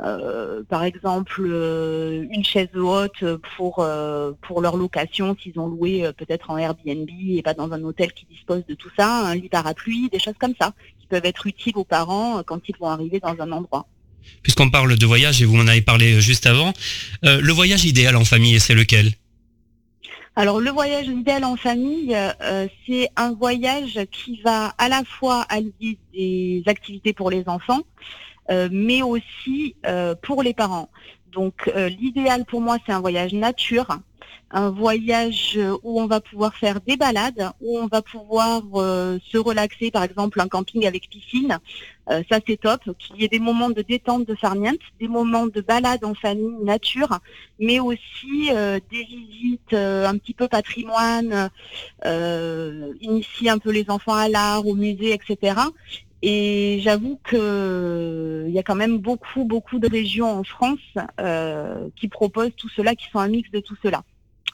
Euh, 0.05 0.63
par 0.69 0.85
exemple 0.85 1.43
euh, 1.45 2.25
une 2.31 2.45
chaise 2.45 2.69
haute 2.75 3.25
pour 3.57 3.81
euh, 3.81 4.33
pour 4.43 4.61
leur 4.61 4.77
location 4.77 5.37
s'ils 5.41 5.59
ont 5.59 5.67
loué 5.67 6.07
euh, 6.07 6.13
peut-être 6.13 6.51
en 6.51 6.59
Airbnb 6.59 7.09
et 7.29 7.43
pas 7.43 7.55
dans 7.55 7.73
un 7.73 7.83
hôtel 7.83 8.13
qui 8.13 8.27
dispose 8.27 8.65
de 8.67 8.75
tout 8.75 8.91
ça, 8.97 9.27
un 9.27 9.35
lit 9.35 9.49
parapluie, 9.49 10.09
des 10.09 10.21
choses 10.21 10.37
comme 10.39 10.55
ça 10.61 10.73
qui 11.01 11.07
peuvent 11.07 11.25
être 11.27 11.47
utiles 11.47 11.77
aux 11.77 11.85
parents 11.85 12.43
quand 12.45 12.61
ils 12.69 12.77
vont 12.77 12.89
arriver 12.89 13.19
dans 13.19 13.37
un 13.41 13.51
endroit. 13.51 13.87
Puisqu'on 14.43 14.71
parle 14.71 14.97
de 14.97 15.07
voyage 15.07 15.43
et 15.43 15.45
vous 15.45 15.57
m'en 15.57 15.67
avez 15.67 15.83
parlé 15.83 16.21
juste 16.21 16.47
avant, 16.47 16.73
euh, 17.25 17.41
le 17.41 17.53
voyage 17.53 17.85
idéal 17.85 18.17
en 18.17 18.25
famille, 18.25 18.61
c'est 18.61 18.75
lequel? 18.75 19.13
Alors 20.37 20.61
le 20.61 20.71
voyage 20.71 21.09
idéal 21.09 21.45
en 21.45 21.57
famille, 21.57 22.15
euh, 22.15 22.69
c'est 22.87 23.09
un 23.17 23.33
voyage 23.33 23.99
qui 24.13 24.41
va 24.43 24.73
à 24.79 24.89
la 24.89 25.03
fois 25.03 25.43
allier 25.49 25.99
des 26.15 26.63
activités 26.67 27.13
pour 27.13 27.31
les 27.31 27.43
enfants, 27.49 27.81
mais 28.71 29.03
aussi 29.03 29.77
euh, 29.87 30.15
pour 30.23 30.43
les 30.43 30.55
parents. 30.55 30.89
Donc 31.33 31.71
euh, 31.75 31.89
l'idéal 31.89 32.45
pour 32.45 32.61
moi, 32.61 32.79
c'est 32.85 32.93
un 32.93 33.01
voyage 33.01 33.33
nature, 33.33 33.99
un 34.51 34.71
voyage 34.71 35.55
euh, 35.57 35.77
où 35.83 36.01
on 36.01 36.07
va 36.07 36.21
pouvoir 36.21 36.55
faire 36.55 36.81
des 36.81 36.97
balades, 36.97 37.51
où 37.61 37.79
on 37.79 37.87
va 37.87 38.01
pouvoir 38.03 38.63
euh, 38.75 39.19
se 39.31 39.37
relaxer, 39.37 39.91
par 39.91 40.03
exemple 40.03 40.41
un 40.41 40.49
camping 40.49 40.87
avec 40.87 41.09
piscine. 41.11 41.59
Euh, 42.11 42.23
ça 42.31 42.41
c'est 42.47 42.59
top. 42.59 42.81
Qu'il 42.99 43.21
y 43.21 43.25
ait 43.25 43.29
des 43.29 43.39
moments 43.39 43.69
de 43.69 43.83
détente 43.83 44.27
de 44.27 44.35
farniente, 44.35 44.79
des 45.01 45.09
moments 45.09 45.47
de 45.47 45.61
balade 45.61 46.05
en 46.05 46.15
famille, 46.15 46.65
nature, 46.65 47.19
mais 47.59 47.79
aussi 47.79 48.51
euh, 48.51 48.81
des 48.91 49.05
visites 49.05 49.75
euh, 49.75 50.07
un 50.07 50.17
petit 50.17 50.35
peu 50.35 50.49
patrimoine, 50.49 51.51
euh, 52.07 52.95
initier 53.03 53.51
un 53.51 53.59
peu 53.59 53.71
les 53.71 53.91
enfants 53.91 54.15
à 54.15 54.29
l'art, 54.29 54.67
au 54.67 54.75
musée, 54.75 55.13
etc. 55.13 55.61
Et 56.23 56.81
j'avoue 56.83 57.19
que 57.23 58.45
il 58.49 58.53
y 58.53 58.59
a 58.59 58.63
quand 58.63 58.75
même 58.75 58.99
beaucoup, 58.99 59.45
beaucoup 59.45 59.79
de 59.79 59.89
régions 59.89 60.31
en 60.31 60.45
France 60.45 60.79
euh, 61.21 61.89
qui 61.97 62.09
proposent 62.09 62.55
tout 62.57 62.69
cela, 62.71 62.95
qui 62.95 63.09
sont 63.11 63.19
un 63.19 63.29
mix 63.29 63.51
de 63.51 63.61
tout 63.61 63.77
cela. 63.83 64.03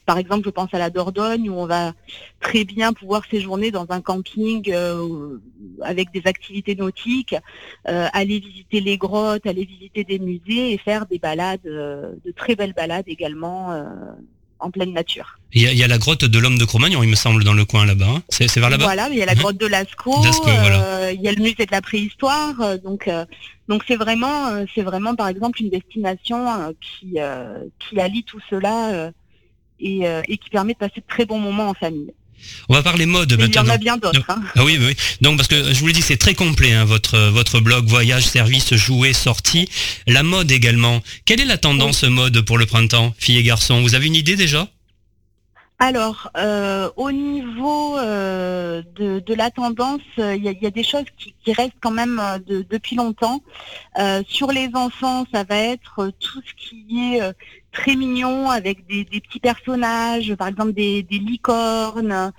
Par 0.07 0.19
exemple, 0.19 0.45
je 0.45 0.51
pense 0.51 0.73
à 0.75 0.79
la 0.79 0.91
Dordogne 0.91 1.49
où 1.49 1.55
on 1.55 1.67
va 1.67 1.95
très 2.41 2.65
bien 2.65 2.93
pouvoir 2.93 3.25
séjourner 3.31 3.71
dans 3.71 3.87
un 3.89 4.03
camping 4.03 4.71
euh, 4.71 5.39
avec 5.81 6.13
des 6.13 6.23
activités 6.27 6.75
nautiques, 6.75 7.35
euh, 7.89 8.07
aller 8.13 8.39
visiter 8.39 8.81
les 8.81 8.99
grottes, 8.99 9.47
aller 9.47 9.65
visiter 9.65 10.05
des 10.05 10.19
musées 10.19 10.73
et 10.73 10.79
faire 10.79 11.07
des 11.07 11.19
balades, 11.19 11.67
euh, 11.67 12.13
de 12.25 12.33
très 12.33 12.55
belles 12.55 12.75
balades 12.75 13.09
également 13.09 13.73
euh, 13.73 13.85
en 14.65 14.71
pleine 14.71 14.93
nature. 14.93 15.39
Il 15.53 15.63
y, 15.63 15.67
a, 15.69 15.73
il 15.73 15.79
y 15.79 15.85
a 15.85 15.89
la 15.89 15.99
grotte 15.99 16.25
de 16.25 16.39
l'homme 16.41 16.59
de 16.59 16.65
Cro-Magnon, 16.65 17.03
il 17.05 17.09
me 17.09 17.15
semble, 17.15 17.45
dans 17.45 17.55
le 17.55 17.65
coin 17.65 17.87
là-bas. 17.87 18.07
hein. 18.09 18.23
C'est 18.29 18.53
vers 18.59 18.71
là-bas 18.71 18.85
Voilà, 18.85 19.09
il 19.11 19.17
y 19.19 19.23
a 19.23 19.27
la 19.27 19.37
grotte 19.37 19.57
de 19.57 19.67
Lascaux, 19.67 20.25
Lascaux, 20.25 20.45
voilà. 20.51 20.85
euh, 20.85 21.13
il 21.15 21.21
y 21.23 21.29
a 21.29 21.33
le 21.33 21.41
musée 21.43 21.65
de 21.67 21.71
la 21.71 21.81
préhistoire, 21.81 22.61
euh, 22.61 22.77
donc 22.77 23.07
euh, 23.07 23.25
donc 23.69 23.85
c'est 23.87 23.97
vraiment 23.97 24.65
c'est 24.75 24.83
vraiment 24.83 25.15
par 25.15 25.29
exemple 25.29 25.63
une 25.63 25.71
destination 25.71 26.75
qui 26.81 27.19
qui 27.79 28.01
allie 28.01 28.25
tout 28.25 28.41
cela 28.51 29.13
et, 29.81 30.01
et 30.29 30.39
qui 30.39 30.51
permet 30.51 30.73
de 30.75 30.79
passer 30.79 31.01
de 31.01 31.07
très 31.09 31.25
bons 31.25 31.39
moments 31.39 31.69
en 31.71 31.75
famille. 31.75 32.13
On 32.69 32.75
va 32.75 32.83
parler 32.83 33.07
mode 33.07 33.33
Mais 33.39 33.47
il 33.47 33.55
y 33.55 33.59
en 33.59 33.63
maintenant. 33.63 33.75
a 33.75 33.79
bien 33.79 33.97
d'autres. 33.97 34.25
hein. 34.29 34.43
Ah 34.57 34.65
oui, 34.65 34.77
oui, 34.79 34.87
oui. 34.89 34.97
Donc 35.21 35.37
parce 35.37 35.49
que 35.49 35.73
je 35.73 35.79
vous 35.81 35.87
l'ai 35.87 35.93
dit, 35.93 36.03
c'est 36.03 36.17
très 36.17 36.35
complet 36.35 36.73
hein, 36.73 36.85
votre 36.85 37.19
votre 37.31 37.61
blog 37.61 37.87
voyage, 37.87 38.25
services, 38.27 38.75
jouets, 38.75 39.13
sorties, 39.13 39.69
la 40.07 40.23
mode 40.23 40.51
également. 40.51 41.03
Quelle 41.25 41.41
est 41.41 41.45
la 41.47 41.59
tendance 41.59 42.05
mode 42.05 42.41
pour 42.43 42.59
le 42.59 42.67
printemps, 42.67 43.15
filles 43.19 43.39
et 43.39 43.43
garçons? 43.43 43.81
Vous 43.83 43.95
avez 43.95 44.07
une 44.07 44.15
idée 44.17 44.37
déjà? 44.37 44.69
Alors, 45.81 46.31
euh, 46.37 46.89
au 46.97 47.11
niveau 47.11 47.99
euh, 47.99 48.81
de, 48.95 49.19
de 49.19 49.35
la 49.35 49.51
tendance, 49.51 50.01
euh, 50.21 50.35
il 50.37 50.45
y, 50.45 50.49
a, 50.49 50.53
il 50.53 50.63
y 50.63 50.67
a 50.67 50.71
des 50.71 50.85
choses 50.85 51.05
qui, 51.19 51.35
qui 51.45 51.53
restent 51.53 51.73
quand 51.81 51.91
même 51.91 52.23
de- 52.47 52.65
depuis 52.71 52.95
longtemps. 52.97 53.43
Sur 54.29 54.53
les 54.53 54.71
enfants, 54.75 55.27
ça 55.33 55.43
va 55.45 55.57
être 55.57 56.13
tout 56.21 56.41
ce 56.47 56.53
qui 56.69 57.17
est 57.17 57.21
très 57.75 57.97
mignon 57.97 58.49
avec 58.51 58.87
des, 58.87 59.05
des 59.05 59.21
petits 59.21 59.41
personnages, 59.41 60.35
par 60.37 60.49
exemple 60.49 60.73
des, 60.73 61.03
des 61.03 61.19
licornes, 61.19 62.33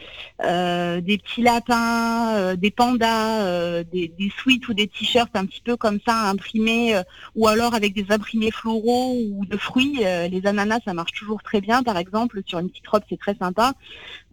euh, 0.44 1.02
des 1.02 1.18
petits 1.20 1.44
lapins, 1.44 2.36
euh, 2.36 2.56
des 2.56 2.72
pandas, 2.72 3.42
euh, 3.42 3.84
des, 3.84 4.08
des 4.18 4.32
sweats 4.40 4.68
ou 4.70 4.74
des 4.74 4.88
t-shirts 4.88 5.36
un 5.36 5.46
petit 5.46 5.62
peu 5.62 5.76
comme 5.76 6.00
ça 6.08 6.30
imprimés, 6.30 6.96
euh, 6.96 7.04
ou 7.36 7.48
alors 7.48 7.76
avec 7.76 7.94
des 7.94 8.06
imprimés 8.10 8.52
floraux 8.52 9.14
ou 9.30 9.46
de 9.46 9.58
fruits. 9.58 10.00
Euh, 10.04 10.28
les 10.28 10.48
ananas, 10.48 10.80
ça 10.86 10.94
marche 10.94 11.12
toujours 11.12 11.44
très 11.44 11.62
bien, 11.62 11.84
par 11.84 11.98
exemple, 11.98 12.42
sur 12.46 12.60
une 12.60 12.70
petite 12.70 12.88
robe, 12.88 13.04
c'est 13.10 13.20
très 13.20 13.36
sympa. 13.36 13.74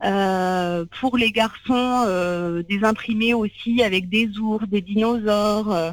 Euh, 0.05 0.85
pour 1.01 1.17
les 1.17 1.31
garçons, 1.31 2.05
euh, 2.07 2.65
des 2.65 2.83
imprimés 2.83 3.35
aussi 3.35 3.85
avec 3.85 4.09
des 4.09 4.37
ours, 4.39 4.67
des 4.67 4.81
dinosaures, 4.81 5.73
euh, 5.73 5.93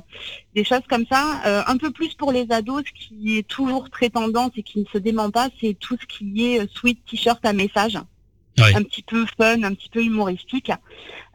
des 0.56 0.64
choses 0.64 0.82
comme 0.90 1.06
ça. 1.12 1.42
Euh, 1.46 1.62
un 1.68 1.78
peu 1.78 1.92
plus 1.92 2.16
pour 2.16 2.32
les 2.32 2.48
ados, 2.52 2.84
ce 2.88 3.08
qui 3.08 3.38
est 3.38 3.48
toujours 3.48 3.90
très 3.92 4.10
tendance 4.10 4.52
et 4.56 4.64
qui 4.64 4.80
ne 4.80 4.86
se 4.92 4.98
dément 4.98 5.30
pas, 5.30 5.50
c'est 5.62 5.76
tout 5.80 5.96
ce 6.02 6.08
qui 6.08 6.54
est 6.54 6.62
euh, 6.62 6.66
sweat 6.74 7.00
t-shirt 7.06 7.46
à 7.46 7.54
message. 7.54 8.00
Ouais. 8.58 8.76
Un 8.76 8.84
petit 8.84 9.04
peu 9.04 9.26
fun, 9.38 9.64
un 9.64 9.74
petit 9.74 9.90
peu 9.90 10.04
humoristique. 10.04 10.72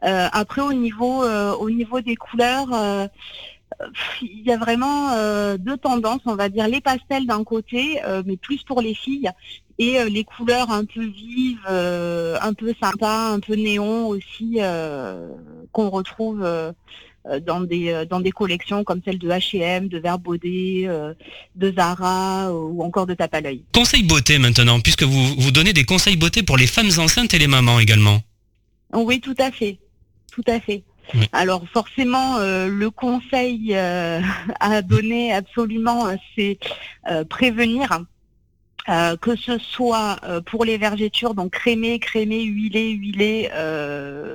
Euh, 0.04 0.28
après, 0.32 0.60
au 0.60 0.72
niveau, 0.72 1.22
euh, 1.22 1.52
au 1.54 1.70
niveau 1.70 2.00
des 2.00 2.16
couleurs, 2.16 2.68
euh, 2.74 3.06
il 4.22 4.42
y 4.44 4.52
a 4.52 4.56
vraiment 4.56 5.12
euh, 5.12 5.56
deux 5.58 5.76
tendances, 5.76 6.20
on 6.26 6.34
va 6.34 6.48
dire 6.48 6.68
les 6.68 6.80
pastels 6.80 7.26
d'un 7.26 7.44
côté, 7.44 8.00
euh, 8.04 8.22
mais 8.24 8.36
plus 8.36 8.62
pour 8.62 8.80
les 8.80 8.94
filles, 8.94 9.30
et 9.78 9.98
euh, 9.98 10.08
les 10.08 10.24
couleurs 10.24 10.70
un 10.70 10.84
peu 10.84 11.04
vives, 11.04 11.66
un 11.66 12.54
peu 12.54 12.74
sympas, 12.80 13.32
un 13.32 13.40
peu 13.40 13.54
néon 13.54 14.08
aussi, 14.08 14.58
qu'on 15.72 15.90
retrouve 15.90 16.46
dans 17.46 17.60
des 17.62 18.04
dans 18.08 18.20
des 18.20 18.32
collections 18.32 18.84
comme 18.84 19.00
celle 19.04 19.18
de 19.18 19.28
H&M, 19.28 19.88
de 19.88 19.98
Verbaudet, 19.98 20.88
de 21.56 21.72
Zara 21.72 22.52
ou 22.52 22.82
encore 22.82 23.06
de 23.06 23.14
Tape 23.14 23.34
à 23.34 23.40
l'œil. 23.40 23.64
Conseil 23.72 24.02
beauté 24.02 24.38
maintenant, 24.38 24.80
puisque 24.80 25.04
vous 25.04 25.34
vous 25.38 25.50
donnez 25.50 25.72
des 25.72 25.84
conseils 25.84 26.16
beauté 26.16 26.42
pour 26.42 26.56
les 26.56 26.66
femmes 26.66 26.90
enceintes 26.98 27.34
et 27.34 27.38
les 27.38 27.48
mamans 27.48 27.80
également. 27.80 28.20
Oui, 28.92 29.20
tout 29.20 29.34
à 29.38 29.50
fait, 29.50 29.78
tout 30.30 30.44
à 30.46 30.60
fait. 30.60 30.84
Alors 31.32 31.62
forcément, 31.72 32.38
euh, 32.38 32.66
le 32.68 32.90
conseil 32.90 33.74
euh, 33.74 34.20
à 34.60 34.82
donner 34.82 35.32
absolument, 35.32 36.06
euh, 36.06 36.16
c'est 36.36 36.58
prévenir. 37.28 38.04
que 39.22 39.34
ce 39.34 39.56
soit 39.58 40.18
pour 40.44 40.64
les 40.66 40.76
vergetures, 40.76 41.34
donc 41.34 41.52
crémer, 41.52 41.98
crémer, 41.98 42.42
huiler, 42.42 42.90
huiler, 42.90 43.50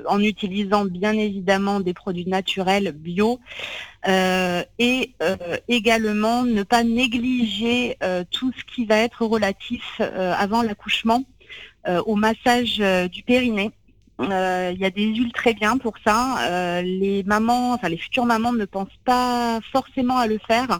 en 0.08 0.20
utilisant 0.20 0.86
bien 0.86 1.14
évidemment 1.14 1.80
des 1.80 1.94
produits 1.94 2.28
naturels 2.28 2.92
bio, 2.92 3.40
et 4.08 5.14
également 5.68 6.44
ne 6.46 6.64
pas 6.64 6.84
négliger 6.84 7.98
tout 8.32 8.52
ce 8.58 8.64
qui 8.74 8.86
va 8.86 8.98
être 8.98 9.24
relatif 9.24 10.02
avant 10.46 10.64
l'accouchement 10.64 11.24
au 11.86 12.16
massage 12.16 12.82
du 13.12 13.22
périnée. 13.22 13.72
Euh, 14.20 14.72
Il 14.74 14.80
y 14.82 14.86
a 14.86 14.90
des 14.90 15.06
huiles 15.06 15.32
très 15.32 15.54
bien 15.54 15.78
pour 15.78 15.94
ça. 16.06 16.38
Euh, 16.42 16.82
les 16.82 17.24
mamans, 17.24 17.74
enfin 17.74 17.90
les 17.90 17.98
futures 17.98 18.26
mamans 18.26 18.54
ne 18.54 18.66
pensent 18.66 19.00
pas 19.06 19.60
forcément 19.72 20.18
à 20.18 20.28
le 20.28 20.40
faire. 20.46 20.80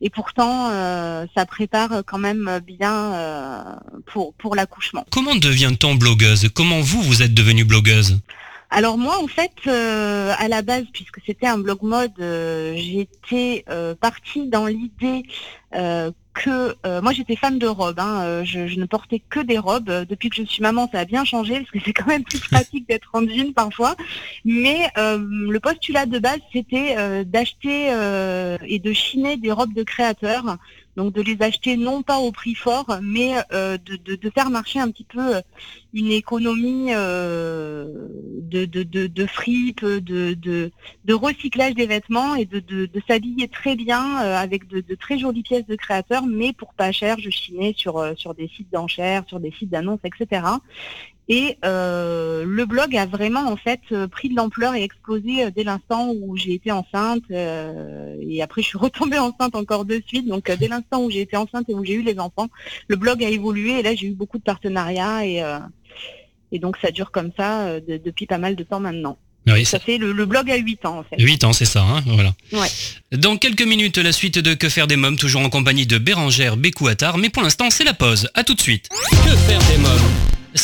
Et 0.00 0.10
pourtant, 0.10 0.68
euh, 0.70 1.26
ça 1.36 1.44
prépare 1.44 2.02
quand 2.06 2.18
même 2.18 2.60
bien 2.64 3.14
euh, 3.14 3.62
pour, 4.06 4.32
pour 4.34 4.54
l'accouchement. 4.54 5.04
Comment 5.10 5.34
devient-on 5.34 5.96
blogueuse? 5.96 6.48
Comment 6.54 6.80
vous, 6.80 7.02
vous 7.02 7.22
êtes 7.22 7.34
devenue 7.34 7.64
blogueuse? 7.64 8.20
Alors 8.70 8.98
moi, 8.98 9.18
en 9.20 9.26
fait, 9.26 9.52
euh, 9.66 10.34
à 10.38 10.46
la 10.46 10.60
base, 10.62 10.84
puisque 10.92 11.20
c'était 11.26 11.46
un 11.46 11.58
blog 11.58 11.78
mode, 11.82 12.12
euh, 12.20 12.76
j'étais 12.76 13.64
euh, 13.70 13.94
partie 13.94 14.46
dans 14.46 14.66
l'idée 14.66 15.22
euh, 15.74 16.10
que 16.38 16.76
euh, 16.86 17.02
moi 17.02 17.12
j'étais 17.12 17.36
fan 17.36 17.58
de 17.58 17.66
robes. 17.66 17.98
hein, 17.98 18.20
euh, 18.22 18.44
je, 18.44 18.68
je 18.68 18.78
ne 18.78 18.86
portais 18.86 19.20
que 19.28 19.40
des 19.40 19.58
robes. 19.58 19.90
Euh, 19.90 20.04
Depuis 20.04 20.30
que 20.30 20.36
je 20.36 20.44
suis 20.44 20.62
maman, 20.62 20.88
ça 20.90 21.00
a 21.00 21.04
bien 21.04 21.24
changé 21.24 21.54
parce 21.58 21.70
que 21.70 21.78
c'est 21.84 21.92
quand 21.92 22.06
même 22.06 22.24
plus 22.24 22.40
pratique 22.40 22.86
d'être 22.88 23.10
en 23.12 23.26
jean 23.26 23.52
parfois. 23.52 23.96
Mais 24.44 24.88
euh, 24.96 25.18
le 25.18 25.60
postulat 25.60 26.06
de 26.06 26.18
base, 26.18 26.40
c'était 26.52 26.94
euh, 26.96 27.24
d'acheter 27.24 27.88
euh, 27.92 28.56
et 28.66 28.78
de 28.78 28.92
chiner 28.92 29.36
des 29.36 29.52
robes 29.52 29.74
de 29.74 29.82
créateurs. 29.82 30.56
Donc 30.98 31.12
de 31.12 31.22
les 31.22 31.40
acheter 31.40 31.76
non 31.76 32.02
pas 32.02 32.18
au 32.18 32.32
prix 32.32 32.56
fort, 32.56 32.98
mais 33.00 33.34
euh, 33.52 33.78
de, 33.78 34.30
faire 34.30 34.50
marcher 34.50 34.80
un 34.80 34.90
petit 34.90 35.04
peu 35.04 35.36
euh, 35.36 35.40
une 35.94 36.10
économie 36.10 36.88
euh, 36.92 37.86
de, 38.42 38.64
de, 38.64 39.26
fripe, 39.26 39.84
de, 39.84 40.72
recyclage 41.08 41.74
des 41.74 41.86
vêtements 41.86 42.34
et 42.34 42.46
de, 42.46 42.88
s'habiller 43.06 43.46
très 43.46 43.76
bien 43.76 44.16
avec 44.16 44.66
de, 44.66 44.82
très 44.96 45.20
jolies 45.20 45.44
pièces 45.44 45.66
de 45.66 45.76
créateurs, 45.76 46.26
mais 46.26 46.52
pour 46.52 46.74
pas 46.74 46.90
cher, 46.90 47.16
je 47.20 47.30
chinais 47.30 47.74
sur, 47.76 48.04
sur 48.16 48.34
des 48.34 48.48
sites 48.48 48.72
d'enchères, 48.72 49.22
sur 49.28 49.38
des 49.38 49.52
sites 49.52 49.70
d'annonces, 49.70 50.00
etc. 50.02 50.42
Et 51.30 51.58
euh, 51.64 52.44
le 52.46 52.64
blog 52.64 52.96
a 52.96 53.04
vraiment 53.04 53.46
en 53.52 53.56
fait 53.56 53.80
euh, 53.92 54.08
pris 54.08 54.30
de 54.30 54.34
l'ampleur 54.36 54.74
et 54.74 54.82
explosé 54.82 55.44
euh, 55.44 55.50
dès 55.54 55.62
l'instant 55.62 56.10
où 56.18 56.36
j'ai 56.38 56.54
été 56.54 56.72
enceinte. 56.72 57.22
euh, 57.30 58.14
et 58.26 58.40
après, 58.42 58.62
je 58.62 58.68
suis 58.68 58.78
retombée 58.78 59.18
enceinte 59.28 59.54
encore 59.54 59.84
de 59.84 60.00
suite. 60.06 60.26
Donc, 60.26 60.50
dès 60.50 60.68
l'instant 60.68 61.02
où 61.02 61.10
j'ai 61.10 61.20
été 61.20 61.36
enceinte 61.36 61.68
et 61.68 61.74
où 61.74 61.84
j'ai 61.84 61.94
eu 61.94 62.02
les 62.02 62.18
enfants, 62.18 62.48
le 62.88 62.96
blog 62.96 63.22
a 63.22 63.28
évolué. 63.28 63.80
Et 63.80 63.82
là, 63.82 63.94
j'ai 63.94 64.06
eu 64.06 64.14
beaucoup 64.14 64.38
de 64.38 64.42
partenariats 64.42 65.26
et 65.26 65.42
euh, 65.42 65.58
et 66.50 66.58
donc 66.58 66.76
ça 66.80 66.90
dure 66.90 67.10
comme 67.10 67.30
ça 67.36 67.78
de- 67.80 67.98
depuis 67.98 68.24
pas 68.26 68.38
mal 68.38 68.56
de 68.56 68.62
temps 68.64 68.80
maintenant. 68.80 69.18
Oui, 69.46 69.64
Ça 69.64 69.78
fait 69.78 69.96
le, 69.96 70.12
le 70.12 70.26
blog 70.26 70.50
a 70.50 70.56
8 70.56 70.84
ans 70.84 70.98
en 70.98 71.02
fait. 71.04 71.16
8 71.22 71.44
ans, 71.44 71.54
c'est 71.54 71.64
ça, 71.64 71.82
hein, 71.82 72.02
voilà. 72.06 72.34
Ouais. 72.52 72.68
Dans 73.16 73.38
quelques 73.38 73.62
minutes, 73.62 73.96
la 73.96 74.12
suite 74.12 74.38
de 74.38 74.52
Que 74.52 74.68
faire 74.68 74.86
des 74.86 74.96
mômes, 74.96 75.16
toujours 75.16 75.40
en 75.40 75.48
compagnie 75.48 75.86
de 75.86 75.96
Bérangère 75.96 76.58
Bécou-Attard, 76.58 77.16
mais 77.16 77.30
pour 77.30 77.42
l'instant, 77.42 77.70
c'est 77.70 77.84
la 77.84 77.94
pause. 77.94 78.28
À 78.34 78.44
tout 78.44 78.54
de 78.54 78.60
suite. 78.60 78.90
Que 79.24 79.30
faire 79.36 79.58
des 79.70 79.76
mômes 79.77 79.77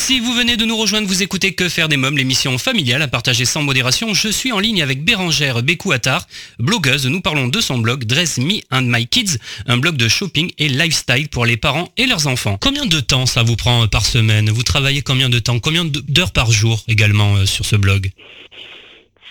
si 0.04 0.20
vous 0.20 0.34
venez 0.34 0.58
de 0.58 0.66
nous 0.66 0.76
rejoindre, 0.76 1.08
vous 1.08 1.22
écoutez 1.22 1.54
Que 1.54 1.66
faire 1.66 1.88
des 1.88 1.96
mômes, 1.96 2.18
l'émission 2.18 2.58
familiale 2.58 3.00
à 3.00 3.08
partager 3.08 3.46
sans 3.46 3.62
modération. 3.62 4.12
Je 4.12 4.28
suis 4.28 4.52
en 4.52 4.58
ligne 4.58 4.82
avec 4.82 5.02
Bérangère 5.02 5.62
Bécou-Attard, 5.62 6.26
blogueuse. 6.58 7.06
Nous 7.06 7.22
parlons 7.22 7.48
de 7.48 7.58
son 7.58 7.78
blog 7.78 8.04
Dress 8.04 8.36
Me 8.36 8.60
and 8.70 8.82
My 8.82 9.06
Kids, 9.06 9.38
un 9.66 9.78
blog 9.78 9.96
de 9.96 10.06
shopping 10.06 10.52
et 10.58 10.68
lifestyle 10.68 11.30
pour 11.30 11.46
les 11.46 11.56
parents 11.56 11.90
et 11.96 12.04
leurs 12.04 12.26
enfants. 12.26 12.58
Combien 12.60 12.84
de 12.84 13.00
temps 13.00 13.24
ça 13.24 13.42
vous 13.42 13.56
prend 13.56 13.84
euh, 13.84 13.86
par 13.86 14.04
semaine? 14.04 14.50
Vous 14.50 14.62
travaillez 14.62 15.00
combien 15.00 15.30
de 15.30 15.38
temps? 15.38 15.58
Combien 15.58 15.86
d'heures 15.86 16.32
par 16.32 16.52
jour 16.52 16.84
également 16.86 17.36
euh, 17.36 17.46
sur 17.46 17.64
ce 17.64 17.76
blog? 17.76 18.10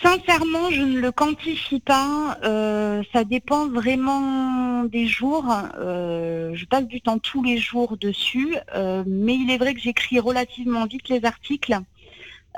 Sincèrement, 0.04 0.70
je 0.70 0.82
ne 0.82 1.00
le 1.00 1.12
quantifie 1.12 1.80
pas. 1.80 2.38
Euh, 2.44 3.02
ça 3.14 3.24
dépend 3.24 3.68
vraiment 3.70 4.84
des 4.84 5.08
jours. 5.08 5.46
Euh, 5.80 6.52
je 6.54 6.66
passe 6.66 6.86
du 6.88 7.00
temps 7.02 7.20
tous 7.20 7.42
les 7.42 7.58
jours 7.58 7.96
dessus, 7.98 8.56
euh, 8.76 9.04
mais 9.08 9.36
il 9.36 9.50
est 9.50 9.58
vrai 9.58 9.74
que 9.74 9.80
j'écris 9.80 10.20
relativement 10.20 10.86
vite 10.86 11.08
les 11.08 11.24
articles. 11.24 11.78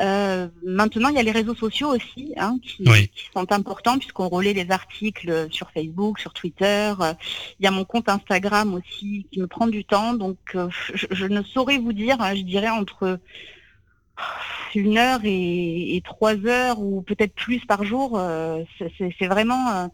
Euh, 0.01 0.47
maintenant, 0.65 1.07
il 1.09 1.15
y 1.15 1.19
a 1.19 1.23
les 1.23 1.31
réseaux 1.31 1.55
sociaux 1.55 1.95
aussi 1.95 2.33
hein, 2.35 2.57
qui, 2.61 2.83
Oui. 2.87 3.07
qui 3.09 3.25
sont 3.33 3.49
importants 3.53 3.97
puisqu'on 3.97 4.27
relaie 4.27 4.51
les 4.53 4.69
articles 4.71 5.47
sur 5.51 5.69
Facebook, 5.71 6.19
sur 6.19 6.33
Twitter. 6.33 6.93
Il 7.59 7.63
y 7.63 7.67
a 7.67 7.71
mon 7.71 7.85
compte 7.85 8.09
Instagram 8.09 8.73
aussi 8.73 9.27
qui 9.31 9.39
me 9.39 9.47
prend 9.47 9.67
du 9.67 9.85
temps. 9.85 10.13
Donc, 10.13 10.37
euh, 10.55 10.67
je, 10.93 11.05
je 11.11 11.25
ne 11.27 11.41
saurais 11.43 11.77
vous 11.77 11.93
dire. 11.93 12.19
hein, 12.19 12.35
je 12.35 12.41
dirais 12.41 12.69
entre 12.69 13.19
une 14.75 14.97
heure 14.97 15.21
et, 15.23 16.01
trois 16.03 16.35
heures 16.45 16.79
ou 16.79 17.01
peut-être 17.01 17.33
plus 17.33 17.59
par 17.65 17.83
jour, 17.83 18.19
c'est 19.19 19.27
vraiment 19.27 19.89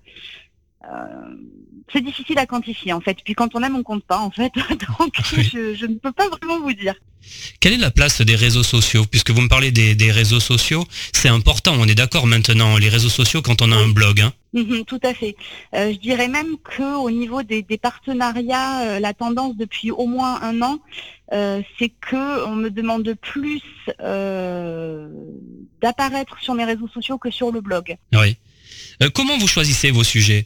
c'est 1.91 2.01
difficile 2.01 2.37
à 2.37 2.45
quantifier 2.45 2.93
en 2.93 3.01
fait. 3.01 3.17
Puis 3.23 3.33
quand 3.33 3.55
on 3.55 3.63
aime, 3.63 3.75
on 3.75 3.83
compte 3.83 4.03
pas 4.03 4.19
en 4.19 4.31
fait. 4.31 4.51
Donc 4.99 5.13
je, 5.23 5.85
ne 5.85 5.95
peux 5.95 6.11
pas 6.11 6.29
vraiment 6.29 6.59
vous 6.59 6.73
dire. 6.73 6.95
Quelle 7.59 7.73
est 7.73 7.77
la 7.77 7.91
place 7.91 8.21
des 8.21 8.35
réseaux 8.35 8.63
sociaux? 8.63 9.05
Puisque 9.05 9.29
vous 9.29 9.41
me 9.41 9.47
parlez 9.47 9.71
des, 9.71 10.11
réseaux 10.11 10.39
sociaux, 10.39 10.85
c'est 11.13 11.29
important, 11.29 11.73
on 11.77 11.87
est 11.87 11.95
d'accord 11.95 12.25
maintenant, 12.25 12.77
les 12.77 12.89
réseaux 12.89 13.09
sociaux 13.09 13.41
quand 13.41 13.61
on 13.61 13.71
a 13.71 13.75
un 13.75 13.89
blog. 13.89 14.21
Hein 14.21 14.33
mhm, 14.53 14.85
tout 14.85 14.99
à 15.03 15.13
fait. 15.13 15.35
Euh, 15.75 15.91
je 15.93 15.99
dirais 15.99 16.27
même 16.27 16.57
qu'au 16.57 17.11
niveau 17.11 17.43
des, 17.43 17.63
partenariats, 17.81 18.81
euh, 18.81 18.99
la 18.99 19.13
tendance 19.13 19.55
depuis 19.55 19.91
au 19.91 20.07
moins 20.07 20.41
un 20.41 20.61
an, 20.63 20.79
euh, 21.31 21.61
c'est 21.77 21.89
que 21.89 22.45
on 22.45 22.55
me 22.55 22.69
demande 22.69 23.13
plus 23.21 23.61
d'apparaître 25.81 26.37
sur 26.41 26.53
mes 26.53 26.65
réseaux 26.65 26.87
sociaux 26.87 27.17
que 27.17 27.31
sur 27.31 27.51
le 27.51 27.61
blog. 27.61 27.97
Oui. 28.13 28.37
comment 29.13 29.37
vous 29.37 29.47
choisissez 29.47 29.91
vos 29.91 30.03
sujets? 30.03 30.43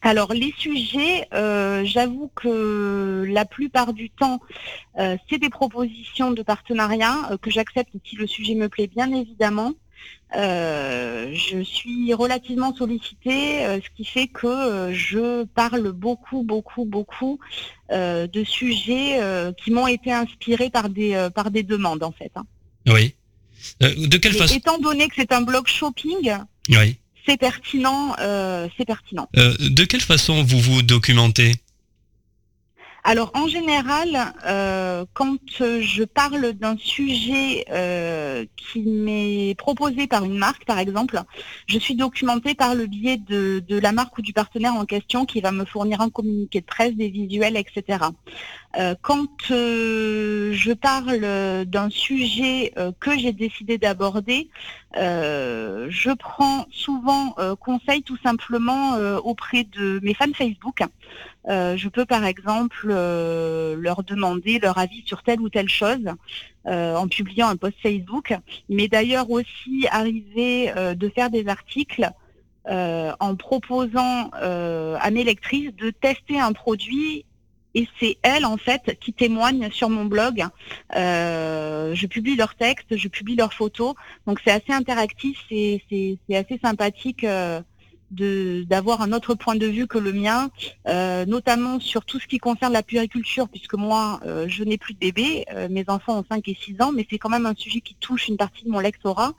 Alors 0.00 0.32
les 0.32 0.54
sujets, 0.56 1.26
euh, 1.34 1.84
j'avoue 1.84 2.30
que 2.34 3.24
la 3.28 3.44
plupart 3.44 3.92
du 3.92 4.10
temps, 4.10 4.40
euh, 4.98 5.16
c'est 5.28 5.38
des 5.38 5.50
propositions 5.50 6.30
de 6.30 6.42
partenariat 6.42 7.32
euh, 7.32 7.36
que 7.36 7.50
j'accepte 7.50 7.90
si 8.04 8.14
le 8.14 8.26
sujet 8.26 8.54
me 8.54 8.68
plaît 8.68 8.86
bien 8.86 9.12
évidemment. 9.12 9.72
Je 10.32 11.62
suis 11.62 12.12
relativement 12.14 12.74
sollicitée, 12.74 13.60
ce 13.82 13.96
qui 13.96 14.04
fait 14.04 14.26
que 14.28 14.90
je 14.92 15.44
parle 15.44 15.92
beaucoup, 15.92 16.42
beaucoup, 16.42 16.84
beaucoup 16.84 17.38
de 17.90 18.44
sujets 18.44 19.20
qui 19.62 19.70
m'ont 19.70 19.86
été 19.86 20.12
inspirés 20.12 20.70
par 20.70 20.88
des, 20.90 21.28
par 21.34 21.50
des 21.50 21.62
demandes 21.62 22.02
en 22.02 22.12
fait. 22.12 22.30
Hein. 22.36 22.44
Oui. 22.86 23.14
de 23.80 24.16
quelle 24.18 24.34
façon 24.34 24.54
Étant 24.54 24.78
donné 24.78 25.08
que 25.08 25.14
c'est 25.16 25.32
un 25.32 25.40
blog 25.42 25.66
shopping, 25.66 26.30
oui 26.68 26.98
c'est 27.28 27.36
pertinent, 27.36 28.14
euh, 28.20 28.68
c'est 28.76 28.86
pertinent. 28.86 29.28
Euh, 29.36 29.54
de 29.60 29.84
quelle 29.84 30.00
façon 30.00 30.42
vous 30.42 30.60
vous 30.60 30.82
documentez? 30.82 31.52
Alors 33.10 33.30
en 33.32 33.48
général, 33.48 34.34
euh, 34.44 35.06
quand 35.14 35.38
je 35.56 36.04
parle 36.04 36.52
d'un 36.52 36.76
sujet 36.76 37.64
qui 38.54 38.82
m'est 38.82 39.54
proposé 39.56 40.06
par 40.06 40.24
une 40.24 40.36
marque, 40.36 40.66
par 40.66 40.78
exemple, 40.78 41.22
je 41.66 41.78
suis 41.78 41.94
documentée 41.94 42.54
par 42.54 42.74
le 42.74 42.86
biais 42.86 43.16
de, 43.16 43.78
la 43.78 43.92
marque 43.92 44.18
ou 44.18 44.22
du 44.22 44.34
partenaire 44.34 44.74
en 44.74 44.84
question 44.84 45.24
qui 45.24 45.40
va 45.40 45.52
me 45.52 45.64
fournir 45.64 46.02
un 46.02 46.10
communiqué 46.10 46.60
de 46.60 46.66
presse, 46.66 46.94
des 46.96 47.08
visuels, 47.08 47.56
etc. 47.56 48.04
Euh, 48.76 48.94
quand 49.00 49.50
euh, 49.50 50.52
je 50.52 50.72
parle 50.72 51.64
d'un 51.64 51.88
sujet 51.88 52.72
euh, 52.76 52.92
que 53.00 53.18
j'ai 53.18 53.32
décidé 53.32 53.78
d'aborder, 53.78 54.50
je 54.94 56.14
prends 56.14 56.66
souvent 56.70 57.34
conseil 57.60 58.02
tout 58.02 58.16
simplement 58.22 58.96
auprès 59.22 59.64
de 59.64 60.00
mes 60.02 60.14
fans 60.14 60.32
Facebook. 60.34 60.82
je 61.46 61.88
peux 61.88 62.04
par 62.04 62.24
exemple 62.24 62.88
leur 62.88 64.02
demander 64.02 64.58
leur 64.58 64.78
avis 64.78 65.02
sur 65.06 65.22
telle 65.22 65.40
ou 65.40 65.50
telle 65.50 65.68
chose 65.68 66.08
en 66.64 67.06
publiant 67.06 67.48
un 67.48 67.56
post 67.56 67.76
Facebook. 67.80 68.34
M'est 68.68 68.88
d'ailleurs 68.88 69.30
aussi 69.30 69.86
arrivé 69.90 70.72
de 70.96 71.08
faire 71.10 71.30
des 71.30 71.46
articles 71.46 72.10
en 72.66 73.36
proposant 73.36 74.30
à 74.32 75.10
mes 75.12 75.22
lectrices 75.22 75.74
de 75.76 75.90
tester 75.90 76.40
un 76.40 76.52
produit 76.52 77.24
et 77.74 77.86
c'est 78.00 78.16
elles 78.22 78.44
en 78.44 78.56
fait 78.56 78.98
qui 79.00 79.12
témoignent 79.12 79.70
sur 79.70 79.88
mon 79.88 80.04
blog. 80.04 80.44
Euh, 80.96 81.94
je 81.94 82.06
publie 82.06 82.36
leurs 82.36 82.54
textes, 82.54 82.96
je 82.96 83.08
publie 83.08 83.36
leurs 83.36 83.52
photos, 83.52 83.94
donc 84.26 84.40
c'est 84.44 84.50
assez 84.50 84.72
interactif, 84.72 85.38
c'est 85.48 86.18
assez 86.30 86.58
sympathique. 86.62 87.24
Euh, 87.24 87.60
d'avoir 88.10 89.02
un 89.02 89.12
autre 89.12 89.34
point 89.34 89.54
de 89.54 89.66
vue 89.66 89.86
que 89.86 89.98
le 89.98 90.14
mien, 90.14 90.48
euh, 90.86 91.26
notamment 91.26 91.78
sur 91.78 92.06
tout 92.06 92.18
ce 92.18 92.26
qui 92.26 92.38
concerne 92.38 92.72
la 92.72 92.82
puriculture, 92.82 93.50
puisque 93.50 93.74
moi, 93.74 94.18
je 94.46 94.64
n'ai 94.64 94.78
plus 94.78 94.94
de 94.94 94.98
bébé, 94.98 95.44
mes 95.68 95.84
enfants 95.88 96.18
ont 96.18 96.24
5 96.26 96.48
et 96.48 96.56
6 96.58 96.80
ans, 96.80 96.90
mais 96.90 97.06
c'est 97.10 97.18
quand 97.18 97.28
même 97.28 97.44
un 97.44 97.54
sujet 97.54 97.82
qui 97.82 97.94
touche 97.96 98.28
une 98.28 98.38
partie 98.38 98.64
de 98.64 98.70
mon 98.70 98.78
lectorat. 98.78 99.34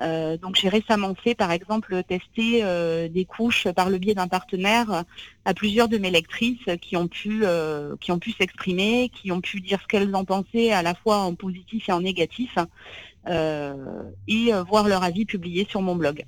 Euh, 0.00 0.36
donc 0.36 0.56
j'ai 0.60 0.68
récemment 0.68 1.14
fait 1.14 1.34
par 1.34 1.50
exemple 1.50 2.02
tester 2.06 2.60
euh, 2.62 3.08
des 3.08 3.24
couches 3.24 3.66
par 3.74 3.90
le 3.90 3.98
biais 3.98 4.14
d'un 4.14 4.28
partenaire 4.28 5.04
à 5.44 5.54
plusieurs 5.54 5.88
de 5.88 5.98
mes 5.98 6.10
lectrices 6.10 6.58
qui 6.80 6.96
ont 6.96 7.08
pu 7.08 7.40
euh, 7.42 7.96
qui 8.00 8.12
ont 8.12 8.18
pu 8.18 8.32
s'exprimer, 8.32 9.10
qui 9.12 9.32
ont 9.32 9.40
pu 9.40 9.60
dire 9.60 9.80
ce 9.82 9.86
qu'elles 9.88 10.14
en 10.14 10.24
pensaient 10.24 10.70
à 10.70 10.82
la 10.82 10.94
fois 10.94 11.18
en 11.18 11.34
positif 11.34 11.88
et 11.88 11.92
en 11.92 12.00
négatif 12.00 12.56
et 14.26 14.52
voir 14.66 14.88
leur 14.88 15.02
avis 15.02 15.26
publié 15.26 15.66
sur 15.68 15.82
mon 15.82 15.94
blog. 15.94 16.24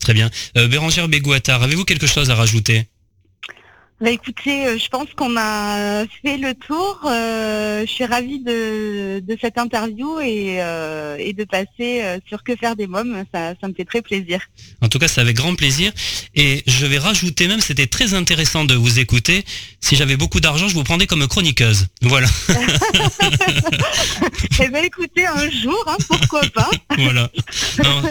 Très 0.00 0.12
bien. 0.12 0.28
Bérangère 0.56 1.06
Bégouattard, 1.06 1.62
avez-vous 1.62 1.84
quelque 1.84 2.08
chose 2.08 2.30
à 2.30 2.34
rajouter? 2.34 2.88
Bah 4.02 4.10
écoutez, 4.10 4.66
euh, 4.66 4.78
je 4.78 4.88
pense 4.88 5.06
qu'on 5.16 5.36
a 5.36 6.04
fait 6.24 6.36
le 6.36 6.54
tour. 6.54 7.00
Euh, 7.06 7.86
je 7.86 7.90
suis 7.90 8.04
ravie 8.04 8.40
de, 8.40 9.22
cette 9.40 9.58
interview 9.58 10.18
et, 10.18 10.56
euh, 10.60 11.16
et 11.20 11.32
de 11.32 11.44
passer 11.44 12.02
sur 12.28 12.42
Que 12.42 12.56
faire 12.56 12.74
des 12.74 12.88
mômes. 12.88 13.24
Ça, 13.32 13.54
ça 13.60 13.68
me 13.68 13.74
fait 13.74 13.84
très 13.84 14.02
plaisir. 14.02 14.40
En 14.80 14.88
tout 14.88 14.98
cas, 14.98 15.06
c'est 15.06 15.20
avec 15.20 15.36
grand 15.36 15.54
plaisir. 15.54 15.92
Et 16.34 16.64
je 16.66 16.84
vais 16.84 16.98
rajouter 16.98 17.46
même, 17.46 17.60
c'était 17.60 17.86
très 17.86 18.14
intéressant 18.14 18.64
de 18.64 18.74
vous 18.74 18.98
écouter. 18.98 19.44
Si 19.80 19.94
j'avais 19.94 20.16
beaucoup 20.16 20.40
d'argent, 20.40 20.66
je 20.66 20.74
vous 20.74 20.82
prendrais 20.82 21.06
comme 21.06 21.28
chroniqueuse. 21.28 21.86
Voilà. 22.02 22.26
eh 24.60 24.68
bien 24.68 24.82
écoutez, 24.82 25.26
un 25.26 25.48
jour, 25.48 25.84
hein, 25.86 25.96
pourquoi 26.08 26.40
pas. 26.52 26.70
voilà. 26.98 27.30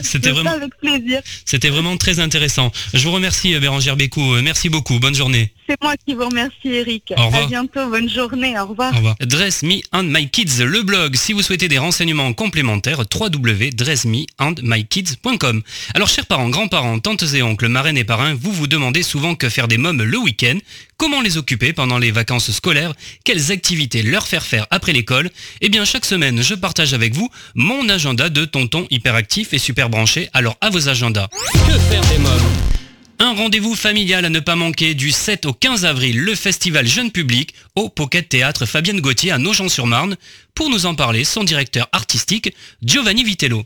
C'était 0.04 0.32
vraiment 0.32 0.51
avec 0.51 0.73
plaisir. 0.77 1.21
C'était 1.45 1.69
vraiment 1.69 1.97
très 1.97 2.21
intéressant. 2.21 2.71
Je 2.93 3.04
vous 3.04 3.12
remercie 3.12 3.60
Bérangère 3.60 3.97
Bécou. 3.97 4.36
Merci 4.41 4.69
beaucoup. 4.69 4.97
Bonne 4.99 5.15
journée. 5.15 5.54
Moi 5.82 5.96
qui 6.06 6.13
vous 6.13 6.26
remercie, 6.26 6.52
Eric. 6.65 7.13
Au 7.17 7.26
revoir. 7.26 7.44
À 7.44 7.48
bientôt. 7.48 7.89
Bonne 7.89 8.10
journée. 8.10 8.60
Au 8.60 8.67
revoir. 8.67 8.94
Au 8.94 8.98
revoir. 8.98 9.15
Dress 9.20 9.63
Me 9.63 9.82
and 9.91 10.04
My 10.04 10.30
Kids, 10.30 10.63
le 10.63 10.84
blog. 10.84 11.15
Si 11.15 11.34
vous 11.34 11.41
souhaitez 11.41 11.67
des 11.67 11.80
renseignements 11.80 12.32
complémentaires, 12.34 13.00
www.dressmeandmykids.com. 13.00 15.63
Alors, 15.96 16.08
chers 16.08 16.28
parents, 16.28 16.50
grands-parents, 16.50 17.00
tantes 17.00 17.24
et 17.34 17.41
oncles, 17.41 17.67
marraines 17.67 17.98
et 17.98 18.04
parrains, 18.04 18.36
vous 18.36 18.52
vous 18.52 18.67
demandez 18.67 19.02
souvent 19.02 19.34
que 19.34 19.50
faire 19.50 19.67
des 19.67 19.80
mômes 19.80 20.04
le 20.04 20.20
week-end, 20.20 20.60
comment 20.98 21.22
les 21.22 21.38
occuper 21.38 21.74
pendant 21.74 21.98
les 21.98 22.12
vacances 22.12 22.52
scolaires, 22.52 22.94
quelles 23.24 23.52
activités 23.52 24.04
leur 24.04 24.28
faire 24.28 24.44
faire 24.44 24.67
après 24.70 24.94
l'école? 24.94 25.32
Eh 25.62 25.70
bien, 25.70 25.84
chaque 25.84 26.06
semaine, 26.06 26.44
je 26.44 26.54
partage 26.54 26.94
avec 26.94 27.15
vous 27.15 27.32
mon 27.56 27.89
agenda 27.89 28.30
de 28.30 28.46
tonton 28.46 28.86
hyperactif 28.91 29.52
et 29.54 29.58
super 29.58 29.89
branché. 29.89 30.30
Alors, 30.34 30.58
à 30.62 30.70
vos 30.70 30.89
agendas. 30.89 31.28
Que 31.54 31.80
faire 31.89 32.02
des 32.02 32.20
mômes? 32.20 32.81
Un 33.22 33.36
rendez-vous 33.36 33.76
familial 33.76 34.26
à 34.26 34.30
ne 34.30 34.40
pas 34.40 34.56
manquer 34.56 34.96
du 34.96 35.12
7 35.12 35.46
au 35.46 35.54
15 35.54 35.86
avril, 35.86 36.20
le 36.20 36.34
festival 36.34 36.88
Jeune 36.88 37.12
Public 37.12 37.54
au 37.76 37.88
Pocket 37.88 38.28
Théâtre 38.28 38.66
Fabienne 38.66 39.00
Gauthier 39.00 39.32
à 39.32 39.38
Nogent-sur-Marne. 39.38 40.18
Pour 40.56 40.72
nous 40.72 40.88
en 40.88 40.96
parler, 40.96 41.24
son 41.24 41.44
directeur 41.44 41.88
artistique, 41.92 42.52
Giovanni 42.82 43.24
Vitello. 43.24 43.62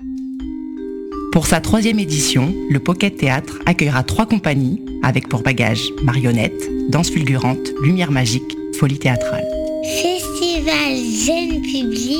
Pour 1.32 1.48
sa 1.48 1.62
troisième 1.62 2.00
édition, 2.00 2.54
le 2.70 2.80
Pocket 2.80 3.16
Théâtre 3.16 3.60
accueillera 3.66 4.04
trois 4.04 4.26
compagnies 4.26 4.82
avec 5.04 5.30
pour 5.30 5.42
bagage 5.42 5.84
marionnettes, 6.04 6.70
danse 6.90 7.10
fulgurante, 7.10 7.70
lumière 7.82 8.12
magique, 8.12 8.58
folie 8.78 9.00
théâtrale. 9.00 9.46
Festival 10.02 10.98
Jeune 11.26 11.62
Public, 11.62 12.20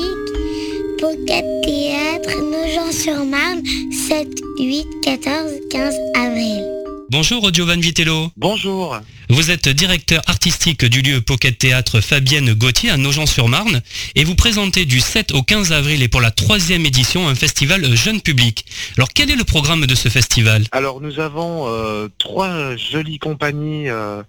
Pocket 0.98 1.44
Théâtre, 1.62 2.40
Nogent-sur-Marne, 2.40 3.62
7, 4.08 4.26
8, 4.58 4.86
14, 5.02 5.52
15 5.70 5.94
avril. 6.16 6.85
Bonjour 7.08 7.54
Giovanni 7.54 7.82
Vitello. 7.82 8.30
Bonjour. 8.36 8.98
Vous 9.28 9.52
êtes 9.52 9.68
directeur 9.68 10.22
artistique 10.26 10.84
du 10.84 11.02
lieu 11.02 11.20
Pocket 11.20 11.56
Théâtre 11.56 12.00
Fabienne 12.00 12.52
Gauthier 12.52 12.90
à 12.90 12.96
Nogent-sur-Marne 12.96 13.80
et 14.16 14.24
vous 14.24 14.34
présentez 14.34 14.86
du 14.86 14.98
7 14.98 15.32
au 15.32 15.42
15 15.42 15.70
avril 15.72 16.02
et 16.02 16.08
pour 16.08 16.20
la 16.20 16.32
troisième 16.32 16.84
édition 16.84 17.28
un 17.28 17.36
festival 17.36 17.94
jeune 17.94 18.20
public. 18.20 18.66
Alors 18.96 19.10
quel 19.14 19.30
est 19.30 19.36
le 19.36 19.44
programme 19.44 19.86
de 19.86 19.94
ce 19.94 20.08
festival? 20.08 20.64
Alors 20.72 21.00
nous 21.00 21.20
avons 21.20 21.68
euh, 21.68 22.08
trois 22.18 22.74
jolies 22.74 23.20
compagnies 23.20 23.88
euh, 23.88 24.24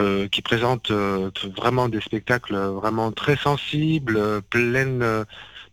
euh, 0.00 0.28
qui 0.28 0.40
présentent 0.40 0.90
vraiment 0.90 1.90
des 1.90 2.00
spectacles 2.00 2.56
vraiment 2.56 3.12
très 3.12 3.36
sensibles, 3.36 4.40
pleines, 4.48 5.04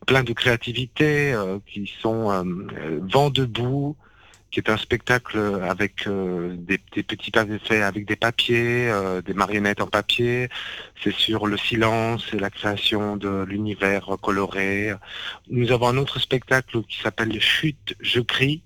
plein 0.06 0.24
de 0.24 0.34
créativité, 0.34 1.34
qui 1.66 1.90
sont 2.02 2.44
Vent 3.10 3.30
debout, 3.30 3.96
qui 4.56 4.62
est 4.62 4.70
un 4.70 4.78
spectacle 4.78 5.38
avec 5.64 6.08
euh, 6.08 6.56
des, 6.58 6.78
petits 6.78 7.30
faits 7.62 7.84
avec 7.84 8.06
des 8.06 8.16
papiers, 8.16 8.90
euh, 8.90 9.22
des 9.22 9.34
marionnettes 9.34 9.82
en 9.82 9.88
papier. 9.88 10.48
C'est 11.04 11.14
sur 11.14 11.46
le 11.46 11.58
silence 11.58 12.34
et 12.34 12.40
la 12.40 12.50
création 12.50 13.18
de 13.18 13.44
l'univers 13.44 14.16
coloré. 14.22 14.94
Nous 15.50 15.74
avons 15.74 15.90
un 15.90 15.98
autre 15.98 16.20
spectacle 16.20 16.84
qui 16.84 17.02
s'appelle 17.02 17.38
Chute, 17.42 17.96
je 18.00 18.22
crie 18.22 18.62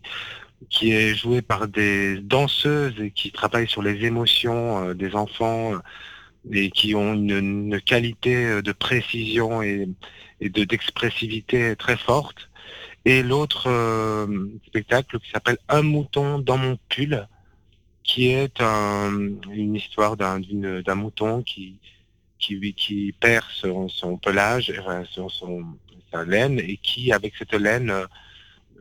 qui 0.69 0.91
est 0.91 1.15
joué 1.15 1.41
par 1.41 1.67
des 1.67 2.19
danseuses 2.19 3.01
et 3.01 3.09
qui 3.09 3.31
travaillent 3.31 3.67
sur 3.67 3.81
les 3.81 4.05
émotions 4.05 4.89
euh, 4.89 4.93
des 4.93 5.15
enfants 5.15 5.71
et 6.51 6.69
qui 6.69 6.93
ont 6.93 7.15
une, 7.15 7.81
qualité 7.81 8.61
de 8.61 8.71
précision 8.73 9.63
et 9.63 9.89
d'expressivité 10.39 11.75
très 11.75 11.97
forte. 11.97 12.48
Et 13.05 13.23
l'autre 13.23 13.67
euh, 13.67 14.27
spectacle 14.67 15.19
qui 15.19 15.29
s'appelle 15.31 15.57
Un 15.69 15.81
mouton 15.81 16.39
dans 16.39 16.57
mon 16.57 16.77
pull, 16.89 17.27
qui 18.03 18.27
est 18.27 18.59
un- 18.61 19.11
une 19.51 19.75
histoire 19.75 20.17
d'un 20.17 20.39
mouton 20.95 21.41
qui, 21.43 21.77
perd 23.19 23.45
son, 23.51 24.17
pelage, 24.17 24.73
enfin, 24.79 25.03
son, 25.29 25.63
sa 26.11 26.23
laine, 26.25 26.59
et 26.59 26.77
qui, 26.77 27.11
avec 27.11 27.35
cette 27.37 27.53
laine, 27.53 27.89
euh, 27.89 28.05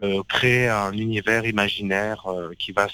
euh, 0.03 0.23
crée 0.29 0.69
un 0.69 0.93
univers 0.93 1.45
imaginaire 1.45 2.25
qui 2.59 2.73
va 2.73 2.87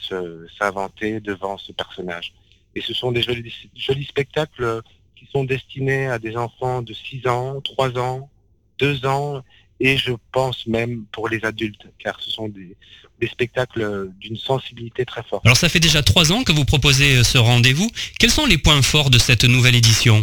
s'inventer 0.59 1.21
devant 1.21 1.59
ce 1.59 1.73
personnage. 1.73 2.33
Et 2.75 2.81
ce 2.81 2.95
sont 2.95 3.13
des 3.13 3.23
jolis, 3.23 3.69
jolis 3.77 4.05
spectacles 4.05 4.81
qui 5.15 5.27
sont 5.27 5.45
destinés 5.45 6.07
à 6.09 6.19
des 6.19 6.37
enfants 6.37 6.83
de 6.83 6.93
6 6.95 7.27
ans, 7.27 7.61
3 7.61 7.99
ans, 7.99 8.31
2 8.79 9.05
ans, 9.07 9.43
et 9.87 9.95
je 10.05 10.13
pense 10.37 10.59
même 10.67 10.95
pour 11.15 11.27
les 11.33 11.41
adultes, 11.51 11.87
car 12.03 12.15
ce 12.25 12.31
sont 12.37 12.49
des, 12.59 12.71
des 13.21 13.29
spectacles 13.35 13.83
d'une 14.23 14.39
sensibilité 14.51 15.05
très 15.13 15.23
forte. 15.29 15.45
Alors 15.45 15.57
ça 15.65 15.69
fait 15.69 15.85
déjà 15.89 16.03
trois 16.03 16.27
ans 16.33 16.43
que 16.47 16.53
vous 16.59 16.65
proposez 16.65 17.11
euh, 17.19 17.23
ce 17.33 17.39
rendez-vous. 17.39 17.89
Quels 18.19 18.35
sont 18.39 18.47
les 18.53 18.59
points 18.59 18.83
forts 18.83 19.11
de 19.11 19.19
cette 19.19 19.45
nouvelle 19.45 19.77
édition? 19.85 20.19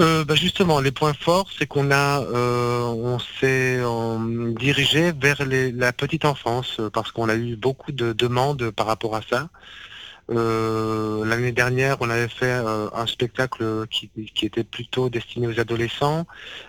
Euh, 0.00 0.24
bah, 0.24 0.34
justement, 0.34 0.80
les 0.80 0.90
points 0.90 1.12
forts, 1.26 1.48
c'est 1.56 1.66
qu'on 1.72 1.90
a, 1.90 2.22
euh, 2.22 2.80
on 3.12 3.18
s'est 3.18 3.76
euh, 3.78 4.54
dirigé 4.58 5.12
vers 5.12 5.44
les- 5.52 5.70
la 5.70 5.92
petite 5.92 6.24
enfance 6.24 6.80
parce 6.94 7.10
qu'on 7.12 7.28
a 7.28 7.34
eu 7.34 7.56
beaucoup 7.56 7.92
de 7.92 8.14
demandes 8.24 8.70
par 8.70 8.86
rapport 8.86 9.14
à 9.14 9.22
ça. 9.30 9.50
Euh, 10.30 11.24
L'année 11.24 11.52
dernière, 11.52 11.96
on 12.00 12.08
avait 12.10 12.28
fait 12.28 12.46
euh, 12.46 12.88
un 12.94 13.06
spectacle 13.06 13.86
qui, 13.88 14.08
qui 14.34 14.46
était 14.46 14.64
plutôt 14.64 15.08
destiné 15.10 15.46
aux 15.48 15.58
adolescents 15.60 16.26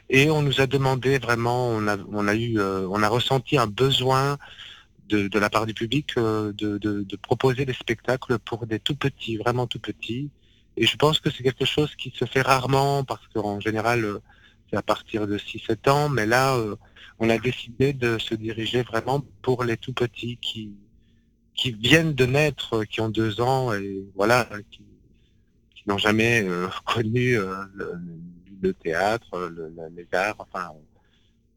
et 0.09 0.29
on 0.31 0.41
nous 0.41 0.61
a 0.61 0.67
demandé 0.67 1.19
vraiment, 1.19 1.69
on 1.69 1.87
a, 1.87 1.97
on 2.11 2.27
a 2.27 2.35
eu, 2.35 2.59
euh, 2.59 2.87
on 2.89 3.03
a 3.03 3.09
ressenti 3.09 3.57
un 3.57 3.67
besoin 3.67 4.37
de, 5.09 5.27
de 5.27 5.39
la 5.39 5.49
part 5.49 5.65
du 5.67 5.73
public 5.73 6.13
euh, 6.17 6.53
de, 6.53 6.77
de- 6.77 7.03
de 7.03 7.15
proposer 7.17 7.65
des 7.65 7.73
spectacles 7.73 8.39
pour 8.39 8.65
des 8.67 8.79
tout 8.79 8.95
petits, 8.95 9.37
vraiment 9.37 9.67
tout 9.67 9.79
petits. 9.79 10.31
Et 10.77 10.85
je 10.87 10.97
pense 10.97 11.19
que 11.19 11.29
c'est 11.31 11.43
quelque 11.43 11.65
chose 11.65 11.95
qui 11.95 12.11
se 12.17 12.25
fait 12.25 12.41
rarement 12.41 13.03
parce 13.03 13.27
qu'en 13.33 13.59
général, 13.59 14.05
euh, 14.05 14.19
c'est 14.69 14.77
à 14.77 14.81
partir 14.83 15.27
de 15.27 15.37
6-7 15.37 15.87
ans. 15.89 16.09
Mais 16.09 16.25
là, 16.25 16.55
euh, 16.57 16.75
on 17.19 17.29
a 17.29 17.37
décidé 17.37 17.93
de 17.93 18.17
se 18.17 18.35
diriger 18.35 18.83
vraiment 18.83 19.23
pour 19.41 19.63
les 19.63 19.77
tout 19.77 19.93
petits 19.93 20.37
qui, 20.41 20.73
qui 21.55 21.71
viennent 21.71 22.13
de 22.13 22.25
naître, 22.25 22.77
euh, 22.77 22.83
qui 22.85 23.01
ont 23.01 23.09
deux 23.09 23.41
ans 23.41 23.73
et 23.73 24.03
voilà, 24.15 24.47
qui, 24.71 24.83
qui 25.75 25.83
n'ont 25.87 25.97
jamais 25.97 26.43
euh, 26.43 26.67
connu 26.85 27.37
euh, 27.37 27.55
le, 27.73 27.93
le 28.61 28.73
théâtre, 28.73 29.39
le- 29.49 29.69
le- 29.75 29.95
les 29.95 30.07
arts. 30.13 30.35
Enfin, 30.39 30.71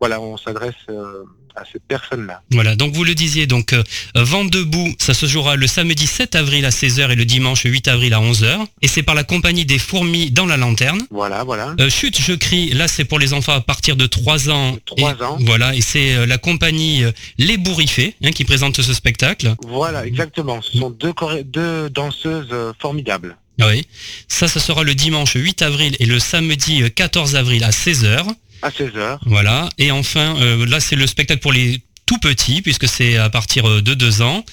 voilà, 0.01 0.21
on 0.21 0.37
s'adresse 0.37 0.75
euh, 0.91 1.25
à 1.57 1.65
ces 1.73 1.79
personnes-là. 1.79 2.43
Voilà, 2.51 2.77
donc 2.77 2.95
vous 2.95 3.05
le 3.05 3.15
disiez, 3.15 3.47
donc 3.47 3.73
euh, 3.73 3.83
Vente 4.15 4.51
debout, 4.51 4.95
ça 4.99 5.15
se 5.15 5.27
jouera 5.27 5.57
le 5.57 5.67
samedi 5.67 6.07
7 6.07 6.35
avril 6.35 6.65
à 6.65 6.71
16h 6.71 7.11
et 7.11 7.15
le 7.17 7.25
dimanche 7.25 7.63
8 7.65 7.89
avril 7.89 8.15
à 8.15 8.21
11h. 8.21 8.67
Et 8.83 8.89
c'est 8.89 9.03
par 9.03 9.15
la 9.15 9.25
compagnie 9.25 9.65
des 9.65 9.79
fourmis 9.79 10.31
dans 10.31 10.47
la 10.47 10.57
lanterne. 10.57 11.03
Voilà, 11.11 11.45
voilà. 11.45 11.75
Euh, 11.81 11.89
chute, 11.91 12.21
je 12.21 12.33
crie, 12.35 12.71
là 12.71 12.89
c'est 12.89 13.05
pour 13.05 13.19
les 13.19 13.33
enfants 13.33 13.53
à 13.53 13.61
partir 13.61 13.97
de 13.97 14.07
3 14.07 14.51
ans. 14.51 14.73
De 14.73 14.81
trois 14.85 15.15
Et- 15.19 15.23
ans. 15.23 15.39
Voilà, 15.41 15.75
et 15.75 15.81
c'est 15.81 16.15
euh, 16.15 16.27
la 16.27 16.39
compagnie 16.39 17.05
euh, 17.05 17.13
Les 17.39 17.57
Bourriffés 17.57 18.15
hein, 18.23 18.31
qui 18.33 18.45
présente 18.45 18.81
ce 18.83 18.93
spectacle. 18.95 19.55
Voilà, 19.67 20.07
exactement. 20.07 20.61
Ce 20.63 20.79
sont 20.79 20.91
deux, 20.91 21.13
deux 21.45 21.91
danseuses 21.91 22.49
euh, 22.53 22.73
formidables. 22.79 23.37
Ah 23.59 23.69
Oui, 23.69 23.87
ça, 24.29 24.49
ce 24.49 24.61
sera 24.61 24.83
le 24.85 24.95
dimanche 24.95 25.33
8 25.35 25.63
avril 25.63 25.97
et 25.99 26.05
le 26.05 26.19
samedi 26.19 26.83
euh, 26.83 26.89
14 26.91 27.37
avril 27.37 27.65
à 27.65 27.71
16h. 27.71 28.27
À 28.63 28.71
16h. 28.71 29.19
Voilà, 29.27 29.69
et 29.79 29.91
enfin, 29.91 30.37
euh, 30.41 30.67
là 30.67 30.81
c'est 30.81 30.97
le 30.97 31.07
spectacle 31.07 31.41
pour 31.41 31.53
les 31.53 31.81
tout 32.07 32.19
petits, 32.19 32.63
puisque 32.63 32.87
c'est 32.87 33.17
à 33.17 33.29
partir 33.31 33.69
euh, 33.69 33.83
de 33.83 33.95
2 33.95 34.23
ans. 34.23 34.45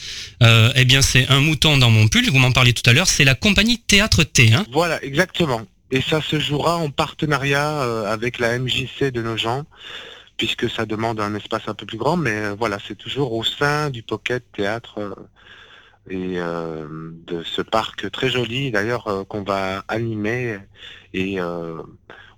Euh, 0.42 0.72
eh 0.76 0.86
bien, 0.86 1.02
c'est 1.02 1.30
un 1.30 1.40
mouton 1.40 1.78
dans 1.78 1.92
mon 1.92 2.08
pull, 2.08 2.28
vous 2.30 2.40
m'en 2.40 2.52
parliez 2.52 2.74
tout 2.74 2.88
à 2.90 2.94
l'heure, 2.94 3.08
c'est 3.08 3.24
la 3.24 3.36
compagnie 3.36 3.80
Théâtre 3.80 4.24
T. 4.24 4.54
Hein 4.54 4.66
Voilà, 4.72 5.04
exactement. 5.04 5.62
Et 5.92 6.02
ça 6.02 6.22
se 6.22 6.40
jouera 6.40 6.78
en 6.78 6.90
partenariat 6.90 7.82
avec 8.10 8.40
la 8.40 8.58
MJC 8.58 9.12
de 9.12 9.22
nos 9.22 9.38
gens, 9.38 9.66
puisque 10.38 10.68
ça 10.68 10.88
demande 10.88 11.20
un 11.20 11.36
espace 11.36 11.68
un 11.68 11.76
peu 11.76 11.86
plus 11.86 12.00
grand, 12.00 12.18
mais 12.18 12.50
voilà, 12.58 12.80
c'est 12.88 12.98
toujours 12.98 13.34
au 13.34 13.44
sein 13.44 13.92
du 13.92 14.02
Pocket 14.02 14.44
Théâtre 14.54 15.14
et 16.10 16.36
euh, 16.38 17.12
de 17.28 17.44
ce 17.44 17.62
parc 17.62 18.12
très 18.12 18.30
joli 18.30 18.72
d'ailleurs 18.72 19.08
euh, 19.08 19.24
qu'on 19.24 19.44
va 19.44 19.84
animer 19.88 20.58
et 21.14 21.40
euh, 21.40 21.82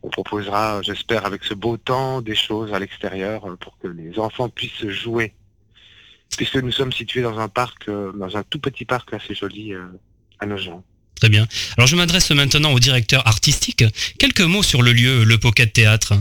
on 0.06 0.10
proposera, 0.10 0.82
j'espère, 0.84 1.26
avec 1.26 1.44
ce 1.44 1.54
beau 1.54 1.78
temps, 1.78 2.22
des 2.22 2.36
choses 2.36 2.74
à 2.74 2.80
l'extérieur 2.80 3.46
euh, 3.46 3.56
pour 3.56 3.78
que 3.80 3.88
les 3.88 4.20
enfants 4.20 4.50
puissent 4.50 4.88
jouer. 4.88 5.34
Puisque 6.38 6.58
nous 6.58 6.72
sommes 6.72 6.92
situés 6.92 7.22
dans 7.22 7.40
un 7.40 7.48
parc, 7.48 7.90
euh, 7.90 8.12
dans 8.14 8.38
un 8.38 8.44
tout 8.44 8.60
petit 8.60 8.86
parc 8.86 9.14
assez 9.14 9.34
joli 9.34 9.74
euh, 9.74 9.86
à 10.40 10.46
nos 10.46 10.58
gens. 10.58 10.84
Très 11.16 11.30
bien. 11.30 11.48
Alors 11.78 11.88
je 11.88 11.96
m'adresse 11.96 12.30
maintenant 12.32 12.72
au 12.72 12.80
directeur 12.80 13.26
artistique. 13.28 13.84
Quelques 14.20 14.42
mots 14.42 14.64
sur 14.64 14.82
le 14.82 14.92
lieu, 14.92 15.24
le 15.24 15.38
Pocket 15.38 15.72
Théâtre. 15.72 16.14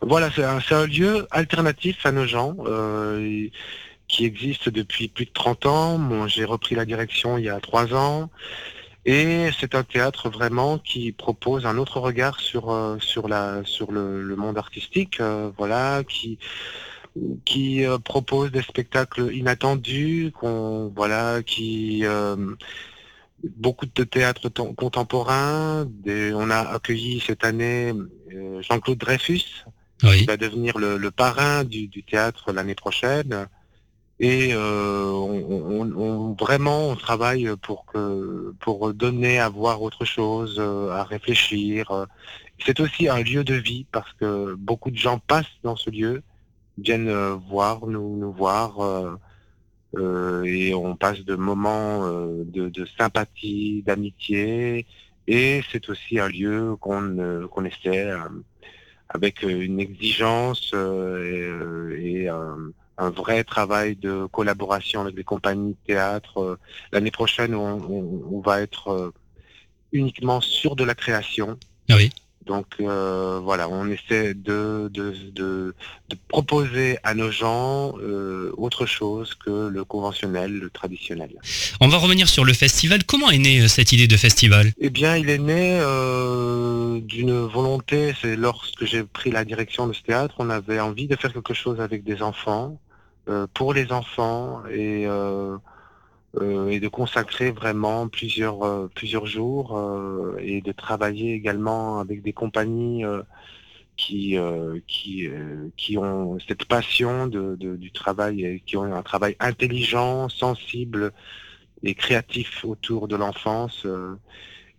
Voilà, 0.00 0.30
c'est 0.34 0.74
un, 0.74 0.86
lieu 0.86 1.26
alternatif 1.30 2.04
à 2.06 2.12
nos 2.12 2.26
gens 2.26 2.54
euh, 2.66 3.48
qui 4.08 4.24
existe 4.24 4.68
depuis 4.68 5.08
plus 5.08 5.26
de 5.26 5.32
30 5.32 5.66
ans. 5.66 6.28
J'ai 6.28 6.44
repris 6.44 6.74
la 6.74 6.84
direction 6.84 7.36
il 7.36 7.44
y 7.44 7.48
a 7.48 7.60
trois 7.60 7.94
ans. 7.94 8.30
Et 9.04 9.50
c'est 9.58 9.74
un 9.74 9.82
théâtre 9.82 10.30
vraiment 10.30 10.78
qui 10.78 11.10
propose 11.10 11.66
un 11.66 11.76
autre 11.76 11.98
regard 11.98 12.38
sur 12.40 12.70
euh, 12.70 12.98
sur 13.00 13.28
la 13.28 13.62
sur 13.64 13.90
le, 13.90 14.22
le 14.22 14.36
monde 14.36 14.58
artistique, 14.58 15.20
euh, 15.20 15.50
voilà, 15.58 16.04
qui 16.04 16.38
qui 17.44 17.84
euh, 17.84 17.98
propose 17.98 18.52
des 18.52 18.62
spectacles 18.62 19.34
inattendus, 19.34 20.32
qu'on 20.32 20.92
voilà, 20.94 21.42
qui 21.42 22.02
euh, 22.04 22.36
beaucoup 23.56 23.86
de 23.86 24.04
théâtre 24.04 24.48
contemporain. 24.76 25.84
Des- 25.88 26.32
on 26.32 26.48
a 26.50 26.60
accueilli 26.60 27.20
cette 27.26 27.44
année 27.44 27.92
euh, 28.32 28.62
Jean-Claude 28.62 28.98
Dreyfus, 28.98 29.64
Oui. 30.04 30.20
qui 30.20 30.24
va 30.26 30.36
devenir 30.36 30.78
le, 30.78 30.96
le 30.96 31.10
parrain 31.10 31.64
du, 31.64 31.88
du 31.88 32.04
théâtre 32.04 32.52
l'année 32.52 32.76
prochaine. 32.76 33.48
Et 34.22 34.50
euh, 34.54 35.10
on, 35.10 36.36
vraiment, 36.38 36.90
on 36.90 36.96
travaille 36.96 37.50
pour 37.60 37.84
pour 38.60 38.94
donner 38.94 39.40
à 39.40 39.48
voir 39.48 39.82
autre 39.82 40.04
chose, 40.04 40.56
euh, 40.60 40.90
à 40.90 41.02
réfléchir. 41.02 42.06
C'est 42.64 42.78
aussi 42.78 43.08
un 43.08 43.20
lieu 43.20 43.42
de 43.42 43.54
vie 43.54 43.84
parce 43.90 44.12
que 44.14 44.54
beaucoup 44.54 44.92
de 44.92 44.96
gens 44.96 45.18
passent 45.18 45.58
dans 45.64 45.74
ce 45.74 45.90
lieu, 45.90 46.22
viennent 46.78 47.08
euh, 47.08 47.34
voir, 47.50 47.86
nous, 47.88 48.16
nous 48.16 48.32
voir, 48.32 48.78
et 50.46 50.72
on 50.74 50.94
passe 50.96 51.20
de 51.24 51.34
moments 51.34 52.06
de, 52.06 52.86
sympathie, 52.98 53.82
d'amitié. 53.84 54.86
Et 55.26 55.62
c'est 55.72 55.88
aussi 55.88 56.20
un 56.20 56.28
lieu 56.28 56.76
qu'on 56.80 57.64
essaie 57.64 58.12
avec 59.08 59.42
une 59.42 59.80
exigence 59.80 60.72
et, 60.74 61.50
et 61.98 62.28
un, 62.28 62.72
un 63.06 63.10
vrai 63.10 63.42
travail 63.44 63.90
de 63.96 64.14
collaboration 64.38 64.98
avec 65.02 65.14
les 65.16 65.24
compagnies 65.34 65.72
de 65.72 65.86
théâtre. 65.92 66.34
Euh, 66.40 66.58
L'année 66.92 67.10
prochaine, 67.20 67.54
on, 67.54 67.72
on- 67.96 68.22
on 68.36 68.40
va 68.40 68.60
être 68.66 68.88
euh, 68.88 69.10
uniquement 69.92 70.40
sur 70.40 70.76
de 70.76 70.84
la 70.84 70.94
création. 70.94 71.48
Ah 71.90 71.96
oui. 71.96 72.10
Donc 72.52 72.66
euh, 72.80 73.38
voilà, 73.48 73.68
on 73.68 73.86
essaie 73.96 74.34
de, 74.34 74.90
de, 74.92 75.14
de, 75.30 75.74
de 76.10 76.16
proposer 76.26 76.98
à 77.04 77.14
nos 77.14 77.30
gens 77.30 77.94
euh, 78.00 78.50
autre 78.56 78.84
chose 78.84 79.28
que 79.44 79.68
le 79.68 79.84
conventionnel, 79.84 80.50
le 80.58 80.68
traditionnel. 80.68 81.30
On 81.80 81.86
va 81.86 81.98
revenir 81.98 82.28
sur 82.28 82.44
le 82.44 82.52
festival. 82.52 83.04
Comment 83.04 83.30
est 83.30 83.38
née 83.38 83.68
cette 83.68 83.92
idée 83.92 84.08
de 84.08 84.16
festival? 84.16 84.72
Eh 84.80 84.90
bien, 84.90 85.16
il 85.16 85.30
est 85.30 85.38
né 85.38 85.78
euh, 85.80 86.98
d'une 87.00 87.38
volonté. 87.42 88.12
C'est 88.20 88.34
lorsque 88.34 88.84
j'ai 88.90 89.04
pris 89.04 89.30
la 89.30 89.44
direction 89.44 89.86
de 89.86 89.92
ce 89.92 90.02
théâtre, 90.02 90.34
on 90.40 90.50
avait 90.50 90.80
envie 90.80 91.06
de 91.06 91.14
faire 91.14 91.32
quelque 91.32 91.54
chose 91.54 91.80
avec 91.80 92.02
des 92.02 92.22
enfants, 92.22 92.76
pour 93.54 93.74
les 93.74 93.92
enfants, 93.92 94.64
et, 94.66 95.06
euh, 95.06 95.56
euh, 96.36 96.68
et 96.68 96.80
de 96.80 96.88
consacrer 96.88 97.50
vraiment 97.52 98.08
plusieurs 98.08 98.62
euh, 98.64 98.88
plusieurs 98.94 99.26
jours 99.26 99.78
euh, 99.78 100.36
et 100.40 100.62
de 100.62 100.72
travailler 100.72 101.34
également 101.34 102.00
avec 102.00 102.22
des 102.22 102.32
compagnies. 102.32 103.04
euh, 103.04 103.22
qui 103.96 104.38
euh, 104.38 104.80
qui 104.88 105.28
euh, 105.28 105.68
qui 105.76 105.98
ont 105.98 106.38
cette 106.48 106.64
passion 106.66 107.26
de, 107.28 107.56
du 107.76 107.92
travail 107.92 108.44
et 108.44 108.60
qui 108.60 108.76
ont 108.76 108.84
un 108.94 109.02
travail 109.02 109.36
intelligent, 109.40 110.28
sensible 110.28 111.12
et 111.82 111.94
créatif 111.94 112.64
autour 112.64 113.08
de 113.08 113.16
l'enfance. 113.16 113.86
euh, 113.86 114.16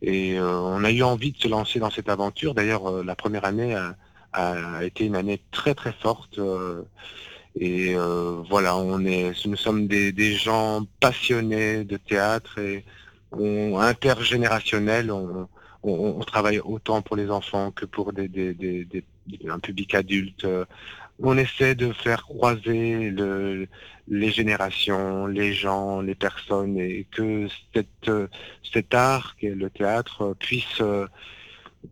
et 0.02 0.40
euh, 0.40 0.60
on 0.62 0.84
a 0.84 0.92
eu 0.92 1.04
envie 1.04 1.32
de 1.34 1.38
se 1.40 1.48
lancer 1.48 1.80
dans 1.80 1.90
cette 1.92 2.10
aventure. 2.10 2.54
D'ailleurs, 2.56 2.88
euh, 2.88 3.04
la 3.04 3.16
première 3.16 3.46
année 3.46 3.76
a 4.34 4.84
été 4.86 5.06
une 5.06 5.16
année 5.16 5.44
très 5.52 5.76
très 5.76 5.94
forte. 5.94 6.40
Et 7.56 7.96
euh, 7.96 8.42
voilà, 8.50 8.76
on 8.76 9.06
est, 9.06 9.46
nous 9.46 9.56
sommes 9.56 9.88
des, 9.88 10.12
des 10.12 10.34
gens 10.34 10.86
passionnés 11.00 11.84
de 11.84 11.98
théâtre 11.98 12.58
et 12.60 12.84
on, 13.32 13.78
intergénérationnels. 13.78 15.12
On, 15.12 15.48
on, 15.84 16.16
on 16.20 16.20
travaille 16.22 16.60
autant 16.60 17.02
pour 17.02 17.16
les 17.16 17.30
enfants 17.30 17.72
que 17.72 17.86
pour 17.86 18.13
des, 18.13 18.28
des, 18.28 19.04
un 19.48 19.60
public 19.60 19.94
adulte. 19.94 20.48
On 21.20 21.38
essaie 21.38 21.76
de 21.76 21.94
faire 21.94 22.24
croiser 22.24 23.12
le, 23.12 23.68
les 24.08 24.32
générations, 24.32 25.28
les 25.28 25.54
gens, 25.54 26.02
les 26.02 26.16
personnes, 26.16 26.78
et 26.78 27.06
que 27.12 27.48
cette, 27.74 28.12
cet 28.74 28.94
art 28.94 29.36
le 29.42 29.70
théâtre 29.70 30.36
puisse 30.39 30.82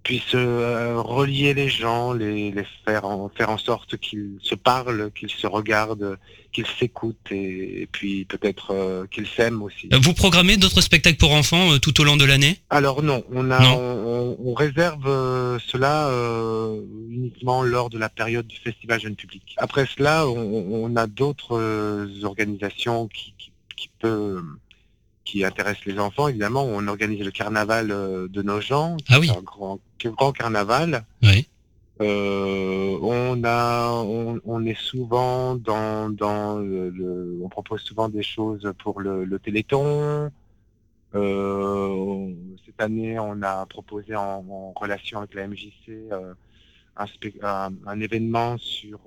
puisse 0.04 0.36
euh, 0.36 0.96
relier 1.02 1.54
les 1.54 1.68
gens, 1.70 2.14
les, 2.14 2.52
les 2.52 2.66
faire, 2.86 3.06
en, 3.06 3.30
faire 3.30 3.50
en 3.50 3.58
sorte 3.58 3.98
qu'ils 3.98 4.38
se 4.42 4.56
parlent, 4.56 5.12
qu'ils 5.14 5.30
se 5.30 5.46
regardent, 5.48 6.18
qu'ils 6.54 6.66
s'écoutent 6.66 7.32
et, 7.32 7.82
et 7.84 7.88
puis 7.92 8.26
peut-être 8.26 8.72
euh, 8.72 9.06
qu'ils 9.12 9.28
s'aiment 9.28 9.62
aussi. 9.62 9.90
Euh, 9.94 9.98
Vous 10.02 10.14
programmez 10.14 10.58
d'autres 10.58 10.82
spectacles 10.82 11.18
pour 11.18 11.34
enfants 11.34 11.74
euh, 11.74 11.78
tout 11.78 12.00
au 12.02 12.04
long 12.04 12.18
de 12.18 12.26
l'année? 12.26 12.58
Alors 12.70 13.04
non, 13.04 13.24
on, 13.34 13.52
a, 13.52 13.60
Non. 13.60 13.78
on, 13.80 14.38
on- 14.50 14.54
réserve 14.54 15.08
euh, 15.08 15.60
cela 15.68 16.08
euh, 16.10 16.82
uniquement 17.10 17.62
lors 17.64 17.90
de 17.90 17.98
la 17.98 18.10
période 18.10 18.48
du 18.48 18.58
Festival 18.58 19.00
Jeune 19.02 19.16
Public. 19.16 19.56
Après 19.58 19.86
cela, 19.86 20.28
on, 20.28 20.84
on 20.86 20.96
a 20.96 21.08
d'autres 21.08 21.58
euh, 21.58 22.08
organisations 22.24 23.08
qui, 23.08 23.34
qui, 23.38 23.52
qui 23.76 23.90
peut 24.00 24.42
qui 25.32 25.46
intéressent 25.46 25.86
les 25.86 25.98
enfants. 25.98 26.28
Évidemment, 26.28 26.64
on 26.66 26.86
organise 26.88 27.24
le 27.24 27.32
carnaval 27.32 27.90
euh, 27.92 28.28
de 28.28 28.42
nos 28.42 28.60
gens, 28.60 28.98
Ah 29.10 29.20
oui. 29.20 29.30
un 29.30 29.42
grand, 29.42 29.80
grand 30.04 30.32
carnaval. 30.34 31.06
Oui. 31.24 31.48
Euh, 32.02 32.98
on 33.02 33.42
a, 33.46 33.92
on, 33.92 34.40
on 34.44 34.66
est 34.66 34.78
souvent 34.80 35.56
dans, 35.56 36.10
dans 36.10 36.58
le, 36.60 36.90
le- 36.90 37.40
on 37.44 37.48
propose 37.48 37.82
souvent 37.82 38.10
des 38.10 38.24
choses 38.24 38.70
pour 38.84 39.00
le, 39.00 39.24
le 39.24 39.40
Téléthon. 39.40 40.30
Euh, 41.14 42.34
cette 42.66 42.82
année, 42.82 43.20
on 43.20 43.42
a 43.42 43.66
proposé 43.68 44.16
en, 44.16 44.44
en 44.50 44.74
relation 44.76 45.20
avec 45.20 45.34
la 45.36 45.48
MJC 45.48 45.90
euh, 45.90 46.34
un, 46.98 47.06
un, 47.44 47.72
un 47.86 48.00
événement 48.02 48.58
sur 48.58 49.00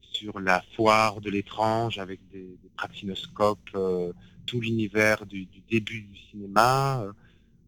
sur 0.00 0.40
la 0.40 0.62
foire 0.74 1.20
de 1.20 1.28
l'étrange 1.30 1.98
avec 1.98 2.20
des, 2.32 2.38
des 2.62 2.70
pratinoscopes, 2.76 3.70
tout 4.46 4.60
l'univers 4.60 5.26
du, 5.26 5.44
du 5.46 5.60
début 5.70 6.02
du 6.02 6.18
cinéma. 6.30 7.00
euh, 7.02 7.12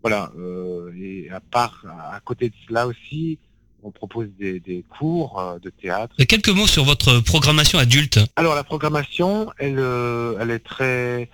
voilà. 0.03 0.31
euh, 0.39 0.93
et 0.97 1.29
à 1.31 1.41
part, 1.41 1.85
à 2.13 2.21
côté 2.21 2.49
de 2.49 2.55
cela 2.67 2.87
aussi, 2.87 3.39
on 3.83 3.91
propose 3.91 4.29
des, 4.39 4.59
des 4.61 4.85
cours 4.89 5.39
euh, 5.39 5.59
de 5.59 5.71
théâtre. 5.71 6.15
Euh, 6.21 6.25
Quelques 6.25 6.49
mots 6.49 6.67
sur 6.67 6.85
votre 6.85 7.21
programmation 7.21 7.79
adulte. 7.79 8.19
Alors 8.37 8.55
la 8.55 8.65
programmation, 8.65 9.51
elle, 9.59 9.79
elle 10.41 10.51
est 10.51 10.65
très. 10.65 11.29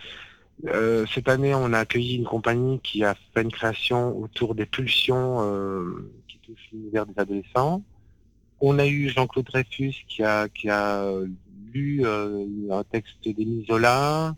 euh, 0.67 1.05
cette 1.15 1.29
année, 1.29 1.55
on 1.55 1.73
a 1.73 1.81
accueilli 1.81 2.17
une 2.17 2.25
compagnie 2.25 2.81
qui 2.81 3.05
a 3.05 3.15
fait 3.33 3.43
une 3.43 3.53
création 3.53 4.17
autour 4.19 4.55
des 4.55 4.67
pulsions 4.67 5.39
euh, 5.43 6.11
qui 6.29 6.39
touchent 6.39 6.69
l'univers 6.73 7.07
des 7.07 7.19
adolescents. 7.19 7.83
On 8.61 8.79
a 8.79 8.87
eu 8.87 9.09
Jean-Claude 9.11 9.47
Dreyfus 9.47 9.95
qui 10.09 10.23
a 10.23 10.49
qui 10.49 10.69
a 10.71 11.05
lu 11.73 12.03
euh, 12.05 12.47
un 12.71 12.85
texte 12.85 13.17
d'Émile 13.25 13.65
Zola. 13.67 14.35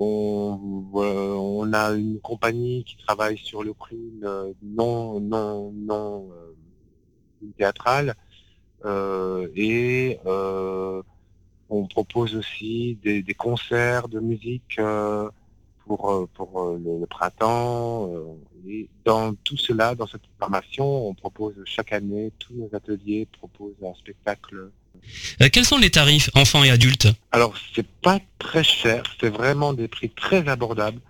On, 0.00 0.90
euh, 0.94 1.34
on 1.34 1.72
a 1.72 1.90
une 1.92 2.20
compagnie 2.20 2.84
qui 2.84 2.96
travaille 2.98 3.36
sur 3.36 3.64
le 3.64 3.72
crime 3.74 4.20
euh, 4.22 4.52
non 4.62 5.18
non 5.18 5.72
non 5.72 6.30
euh, 6.32 6.54
théâtral 7.56 8.14
et 9.56 10.20
on 11.70 11.86
propose 11.86 12.36
aussi 12.36 12.98
des, 13.02 13.34
concerts 13.34 14.08
de 14.08 14.20
musique 14.20 14.80
pour, 15.84 16.28
pour 16.34 16.70
le, 16.76 17.00
le 17.00 17.06
printemps. 17.06 18.10
et 18.66 18.88
dans 19.04 19.34
tout 19.34 19.56
cela, 19.56 19.94
dans 19.94 20.06
cette 20.06 20.22
formation, 20.38 21.08
on 21.08 21.14
propose 21.14 21.54
chaque 21.64 21.92
année, 21.92 22.32
tous 22.38 22.54
nos 22.54 22.68
ateliers 22.72 23.26
proposent 23.26 23.82
un 23.84 23.94
spectacle. 23.94 24.70
Euh, 25.42 25.48
Quels 25.52 25.64
sont 25.64 25.78
les 25.78 25.90
tarifs 25.90 26.30
enfants 26.34 26.64
et 26.64 26.70
adultes 26.70 27.08
Alors, 27.32 27.54
c'est 27.74 27.86
pas 27.86 28.20
très 28.38 28.64
cher, 28.64 29.02
c'est 29.20 29.30
vraiment 29.30 29.72
des 29.72 29.88
prix 29.88 30.10
très 30.10 30.48
abordables. 30.48 31.00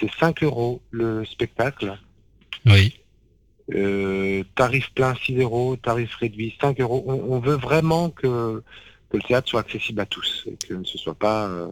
C'est 0.00 0.10
5 0.18 0.42
euros 0.42 0.80
le 0.90 1.24
spectacle. 1.24 1.96
Oui. 2.64 2.94
Euh, 3.74 4.44
tarif 4.54 4.90
plein 4.94 5.14
6 5.14 5.38
euros, 5.40 5.76
tarif 5.76 6.14
réduit 6.16 6.56
5 6.60 6.80
euros. 6.80 7.04
On, 7.06 7.34
on 7.34 7.38
veut 7.38 7.56
vraiment 7.56 8.10
que, 8.10 8.62
que 9.10 9.16
le 9.16 9.22
théâtre 9.22 9.48
soit 9.48 9.60
accessible 9.60 10.00
à 10.00 10.06
tous 10.06 10.44
et 10.46 10.56
que 10.66 10.82
ce 10.84 10.98
soit 10.98 11.14
pas 11.14 11.46
euh, 11.46 11.68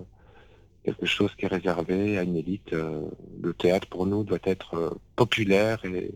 quelque 0.85 1.07
chose 1.07 1.31
qui 1.37 1.45
est 1.45 1.49
réservé 1.49 2.19
à 2.19 2.23
une 2.23 2.37
élite. 2.37 2.73
Euh, 2.73 3.01
le 3.43 3.53
théâtre 3.55 3.89
pour 3.89 4.07
nous 4.07 4.23
doit 4.25 4.39
être 4.45 4.97
populaire 5.17 5.85
et 5.85 6.13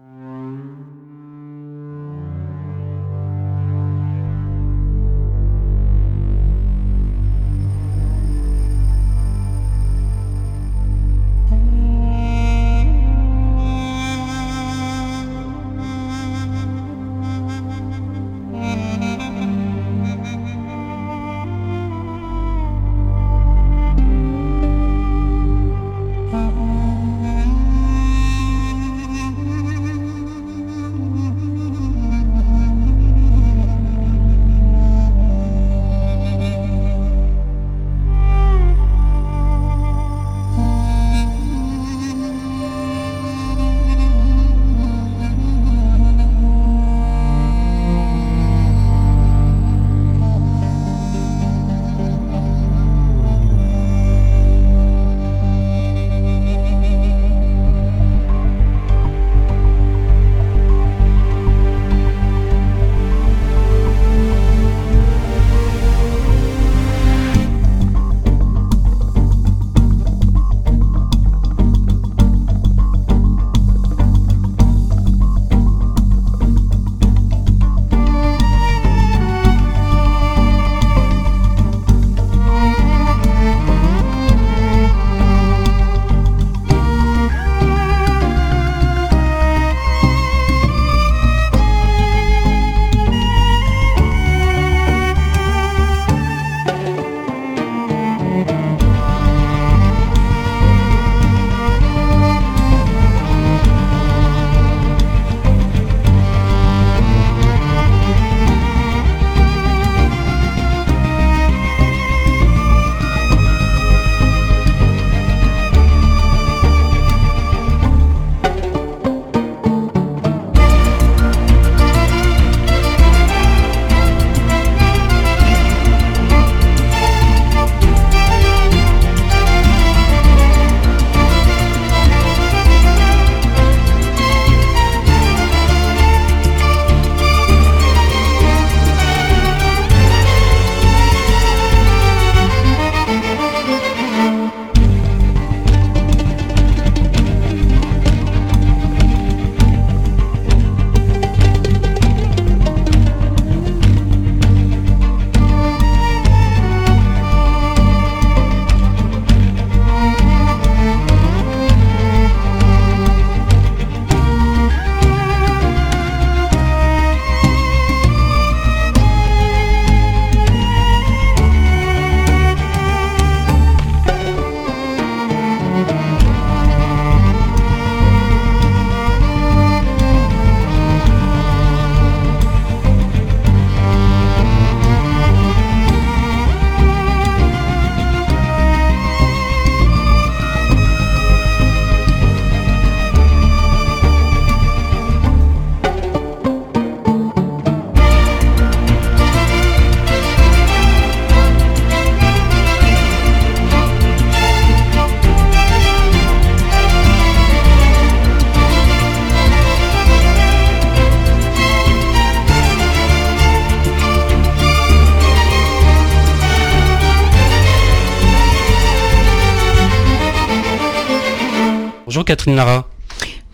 Catherine 222.33 222.57
Lara. 222.57 222.89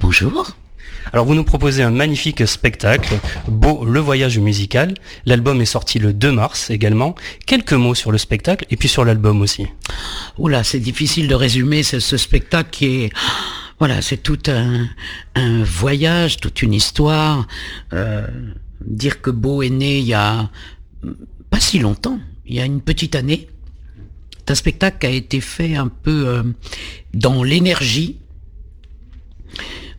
Bonjour. 0.00 0.52
Alors 1.12 1.26
vous 1.26 1.34
nous 1.34 1.42
proposez 1.42 1.82
un 1.82 1.90
magnifique 1.90 2.46
spectacle, 2.46 3.18
Beau 3.48 3.84
le 3.84 3.98
voyage 3.98 4.38
musical. 4.38 4.94
L'album 5.26 5.60
est 5.60 5.64
sorti 5.64 5.98
le 5.98 6.12
2 6.12 6.30
mars 6.30 6.70
également. 6.70 7.16
Quelques 7.44 7.72
mots 7.72 7.96
sur 7.96 8.12
le 8.12 8.18
spectacle 8.18 8.66
et 8.70 8.76
puis 8.76 8.86
sur 8.86 9.04
l'album 9.04 9.42
aussi. 9.42 9.66
Oula, 10.38 10.62
c'est 10.62 10.78
difficile 10.78 11.26
de 11.26 11.34
résumer 11.34 11.82
ce, 11.82 11.98
ce 11.98 12.16
spectacle 12.16 12.70
qui 12.70 12.86
est... 13.02 13.12
Voilà, 13.80 14.00
c'est 14.00 14.18
tout 14.18 14.38
un, 14.46 14.86
un, 15.34 15.64
voyage, 15.64 16.36
toute 16.36 16.62
une 16.62 16.72
histoire. 16.72 17.48
Euh, 17.92 18.28
dire 18.86 19.20
que 19.20 19.32
Beau 19.32 19.62
est 19.62 19.70
né 19.70 19.98
il 19.98 20.06
y 20.06 20.14
a 20.14 20.50
pas 21.50 21.58
si 21.58 21.80
longtemps, 21.80 22.20
il 22.46 22.54
y 22.54 22.60
a 22.60 22.64
une 22.64 22.80
petite 22.80 23.16
année. 23.16 23.48
C'est 24.38 24.52
un 24.52 24.54
spectacle 24.54 24.98
qui 25.00 25.06
a 25.08 25.10
été 25.10 25.40
fait 25.40 25.74
un 25.74 25.88
peu 25.88 26.28
euh, 26.28 26.44
dans 27.12 27.42
l'énergie, 27.42 28.18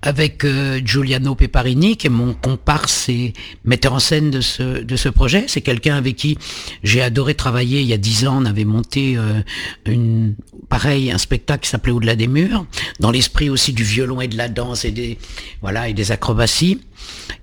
avec 0.01 0.45
euh, 0.45 0.79
Giuliano 0.83 1.35
Peparini, 1.35 1.97
qui 1.97 2.07
est 2.07 2.11
mon 2.11 2.33
comparse 2.33 3.09
et 3.09 3.33
metteur 3.65 3.93
en 3.93 3.99
scène 3.99 4.31
de 4.31 4.41
ce, 4.41 4.81
de 4.81 4.95
ce 4.95 5.09
projet. 5.09 5.45
C'est 5.47 5.61
quelqu'un 5.61 5.95
avec 5.95 6.15
qui 6.15 6.37
j'ai 6.83 7.01
adoré 7.01 7.35
travailler 7.35 7.81
il 7.81 7.87
y 7.87 7.93
a 7.93 7.97
dix 7.97 8.25
ans. 8.25 8.41
On 8.41 8.45
avait 8.45 8.65
monté 8.65 9.17
euh, 9.17 9.41
une, 9.85 10.35
pareil, 10.69 11.11
un 11.11 11.17
spectacle 11.17 11.63
qui 11.63 11.69
s'appelait 11.69 11.91
Au-delà 11.91 12.15
des 12.15 12.27
murs, 12.27 12.65
dans 12.99 13.11
l'esprit 13.11 13.49
aussi 13.49 13.73
du 13.73 13.83
violon 13.83 14.21
et 14.21 14.27
de 14.27 14.37
la 14.37 14.47
danse 14.47 14.85
et 14.85 14.91
des, 14.91 15.17
voilà, 15.61 15.89
et 15.89 15.93
des 15.93 16.11
acrobaties. 16.11 16.79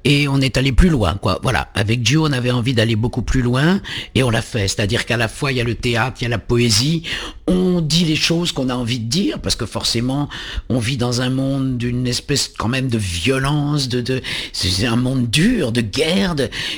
Et 0.05 0.29
on 0.29 0.41
est 0.41 0.57
allé 0.57 0.71
plus 0.71 0.89
loin, 0.89 1.15
quoi. 1.15 1.41
Voilà. 1.43 1.69
Avec 1.75 2.07
Gio, 2.07 2.29
on 2.29 2.33
avait 2.33 2.53
envie 2.53 2.75
d'aller 2.75 2.95
beaucoup 2.95 3.23
plus 3.23 3.43
loin 3.43 3.81
et 4.15 4.23
on 4.23 4.31
l'a 4.31 4.43
fait. 4.43 4.69
C'est-à-dire 4.69 5.05
qu'à 5.05 5.17
la 5.17 5.27
fois, 5.27 5.51
il 5.51 5.59
y 5.59 5.61
a 5.61 5.65
le 5.65 5.75
théâtre, 5.75 6.19
il 6.21 6.25
y 6.25 6.27
a 6.27 6.31
la 6.31 6.39
poésie. 6.39 7.03
On 7.49 7.81
dit 7.81 8.05
les 8.05 8.15
choses 8.15 8.53
qu'on 8.53 8.69
a 8.69 8.75
envie 8.75 9.01
de 9.01 9.09
dire 9.09 9.41
parce 9.41 9.57
que 9.57 9.67
forcément, 9.67 10.29
on 10.69 10.79
vit 10.79 10.97
dans 10.97 11.23
un 11.23 11.31
monde 11.31 11.77
d'une 11.77 12.07
espèce 12.07 12.53
quand 12.57 12.69
même 12.69 12.89
de 12.89 12.99
violence, 12.99 13.89
de, 13.89 14.01
de 14.01 14.23
c'est 14.53 14.87
un 14.87 14.97
monde 14.97 15.29
dur, 15.29 15.73
de 15.73 15.81
guerre, 15.81 16.37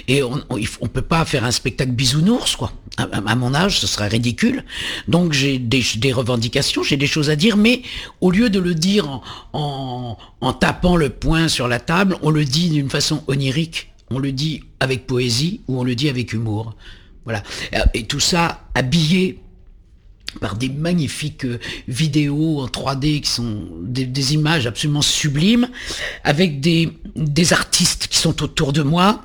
et 0.08 0.22
on, 0.22 0.42
on, 0.48 0.86
peut 0.88 1.02
pas 1.02 1.24
faire 1.24 1.44
un 1.44 1.50
spectacle 1.50 1.92
bisounours, 1.92 2.56
quoi. 2.56 2.72
À, 2.96 3.36
mon 3.36 3.54
âge, 3.54 3.78
ce 3.78 3.86
serait 3.86 4.08
ridicule. 4.08 4.64
Donc 5.06 5.32
j'ai 5.32 5.58
des, 5.58 5.84
des, 5.98 6.12
revendications, 6.12 6.82
j'ai 6.82 6.96
des 6.96 7.06
choses 7.06 7.30
à 7.30 7.36
dire, 7.36 7.56
mais 7.56 7.82
au 8.20 8.32
lieu 8.32 8.50
de 8.50 8.58
le 8.58 8.74
dire 8.74 9.08
en, 9.08 9.22
en, 9.52 10.18
en 10.40 10.52
tapant 10.52 10.96
le 10.96 11.08
poing 11.08 11.46
sur 11.46 11.68
la 11.68 11.78
table, 11.78 12.16
on 12.22 12.30
le 12.30 12.44
dit 12.44 12.67
d'une 12.68 12.90
façon 12.90 13.22
onirique, 13.26 13.92
on 14.10 14.18
le 14.18 14.32
dit 14.32 14.62
avec 14.80 15.06
poésie 15.06 15.60
ou 15.68 15.80
on 15.80 15.84
le 15.84 15.94
dit 15.94 16.08
avec 16.08 16.32
humour. 16.32 16.74
Voilà. 17.24 17.42
Et 17.94 18.04
tout 18.04 18.20
ça 18.20 18.68
habillé 18.74 19.40
par 20.40 20.56
des 20.56 20.68
magnifiques 20.68 21.46
vidéos 21.88 22.60
en 22.60 22.66
3D 22.66 23.20
qui 23.20 23.30
sont 23.30 23.66
des, 23.82 24.34
images 24.34 24.66
absolument 24.66 25.02
sublimes, 25.02 25.68
avec 26.24 26.60
des, 26.60 26.90
des 27.16 27.52
artistes 27.52 28.08
qui 28.08 28.18
sont 28.18 28.42
autour 28.42 28.72
de 28.72 28.82
moi, 28.82 29.22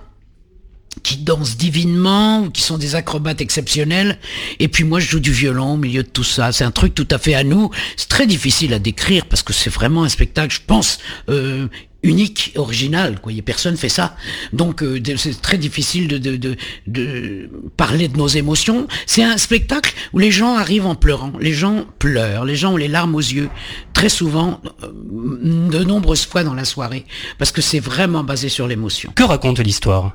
qui 1.01 1.17
dansent 1.17 1.58
divinement, 1.58 2.49
qui 2.49 2.62
sont 2.62 2.77
des 2.77 2.95
acrobates 2.95 3.41
exceptionnels, 3.41 4.19
et 4.60 4.67
puis 4.67 4.84
moi 4.84 4.99
je 4.99 5.10
joue 5.10 5.19
du 5.19 5.32
violon 5.32 5.73
au 5.73 5.77
milieu 5.77 6.03
de 6.03 6.10
tout 6.10 6.23
ça. 6.23 6.51
C'est 6.51 6.63
un 6.63 6.71
truc 6.71 6.95
tout 6.95 7.08
à 7.12 7.17
fait 7.17 7.36
à 7.36 7.43
nous. 7.43 7.69
C'est 7.97 8.10
très 8.10 8.27
difficile 8.27 8.73
à 8.73 8.79
décrire 8.79 9.25
parce 9.25 9.43
que 9.43 9.53
c'est 9.53 9.69
vraiment 9.69 10.03
un 10.03 10.10
spectacle, 10.10 10.53
je 10.56 10.62
pense, 10.65 10.99
euh, 11.29 11.67
unique, 12.04 12.52
original. 12.56 13.20
Quoi. 13.20 13.34
Personne 13.44 13.78
fait 13.78 13.89
ça. 13.89 14.16
Donc 14.52 14.84
euh, 14.84 15.02
c'est 15.18 15.42
très 15.42 15.58
difficile 15.58 16.08
de, 16.08 16.18
de, 16.18 16.36
de, 16.36 16.56
de, 16.88 17.50
parler 17.78 18.08
de 18.08 18.18
nos 18.18 18.28
émotions. 18.28 18.88
C'est 19.06 19.24
un 19.24 19.38
spectacle 19.38 19.94
où 20.12 20.20
les 20.20 20.32
gens 20.32 20.56
arrivent 20.56 20.86
en 20.86 20.96
pleurant. 20.96 21.34
Les 21.39 21.54
gens 21.54 21.86
pleurent. 22.00 22.46
Les 22.46 22.56
gens 22.56 22.74
ont 22.74 22.78
les 22.78 22.88
larmes 22.88 23.16
aux 23.16 23.20
yeux. 23.20 23.50
Très 23.94 24.10
souvent, 24.10 24.62
euh, 24.84 25.70
de 25.70 25.84
nombreuses 25.84 26.26
fois 26.26 26.44
dans 26.44 26.54
la 26.54 26.66
soirée. 26.66 27.06
Parce 27.38 27.52
que 27.52 27.62
c'est 27.62 27.80
vraiment 27.80 28.23
basé 28.23 28.50
sur 28.50 28.67
l'émotion. 28.67 29.12
Que 29.15 29.23
raconte 29.23 29.60
l'histoire? 29.60 30.12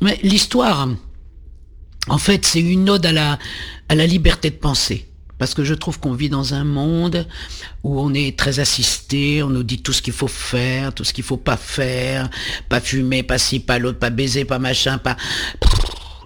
Mais 0.00 0.18
l'histoire, 0.22 0.88
en 2.08 2.18
fait, 2.18 2.44
c'est 2.44 2.60
une 2.60 2.90
ode 2.90 3.06
à 3.06 3.12
la, 3.12 3.38
à 3.88 3.94
la 3.94 4.06
liberté 4.06 4.50
de 4.50 4.56
penser. 4.56 5.06
Parce 5.42 5.54
que 5.54 5.64
je 5.64 5.74
trouve 5.74 5.98
qu'on 5.98 6.12
vit 6.12 6.28
dans 6.28 6.54
un 6.54 6.62
monde 6.62 7.26
où 7.82 8.00
on 8.00 8.14
est 8.14 8.38
très 8.38 8.60
assisté, 8.60 9.42
on 9.42 9.48
nous 9.48 9.64
dit 9.64 9.82
tout 9.82 9.92
ce 9.92 10.00
qu'il 10.00 10.12
faut 10.12 10.28
faire, 10.28 10.94
tout 10.94 11.02
ce 11.02 11.12
qu'il 11.12 11.24
faut 11.24 11.36
pas 11.36 11.56
faire, 11.56 12.30
pas 12.68 12.78
fumer, 12.78 13.24
pas 13.24 13.38
ci, 13.38 13.58
pas 13.58 13.80
l'autre, 13.80 13.98
pas 13.98 14.10
baiser, 14.10 14.44
pas 14.44 14.60
machin, 14.60 14.98
pas... 14.98 15.16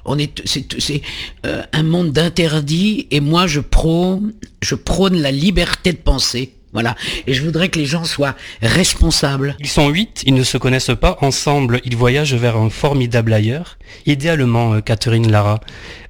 On 0.05 0.19
est, 0.19 0.43
c'est, 0.45 1.01
euh, 1.47 1.63
un 1.73 1.83
monde 1.83 2.13
d'interdits 2.13 3.07
et 3.11 3.21
moi 3.21 3.47
je 3.47 3.61
prône, 3.61 4.35
je 4.61 4.75
prône 4.75 5.17
la 5.17 5.31
liberté 5.31 5.95
de 5.95 5.99
penser. 5.99 6.53
Voilà. 6.75 6.95
Et 7.27 7.33
je 7.33 7.43
voudrais 7.43 7.71
que 7.71 7.79
les 7.79 7.87
gens 7.87 8.05
soient 8.05 8.35
responsables. 8.61 9.57
Ils 9.61 9.67
sont 9.67 9.89
huit, 9.89 10.25
ils 10.27 10.35
ne 10.35 10.45
se 10.45 10.59
connaissent 10.59 10.91
pas. 11.01 11.17
Ensemble, 11.23 11.81
ils 11.87 11.97
voyagent 11.97 12.35
vers 12.35 12.59
un 12.59 12.69
formidable 12.69 13.33
ailleurs. 13.33 13.79
Idéalement, 14.05 14.75
euh, 14.75 14.81
Catherine 14.83 15.31
Lara, 15.31 15.61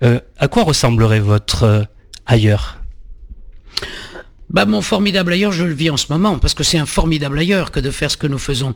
euh, 0.02 0.18
à 0.40 0.48
quoi 0.48 0.64
ressemblerait 0.64 1.20
votre 1.20 1.86
ailleurs? 2.26 2.80
Bah 4.48 4.64
mon 4.64 4.80
formidable 4.80 5.32
ailleurs, 5.32 5.52
je 5.52 5.64
le 5.64 5.74
vis 5.74 5.90
en 5.90 5.96
ce 5.96 6.06
moment, 6.10 6.38
parce 6.38 6.54
que 6.54 6.62
c'est 6.62 6.78
un 6.78 6.86
formidable 6.86 7.38
ailleurs 7.38 7.72
que 7.72 7.80
de 7.80 7.90
faire 7.90 8.10
ce 8.10 8.16
que 8.16 8.26
nous 8.26 8.38
faisons. 8.38 8.74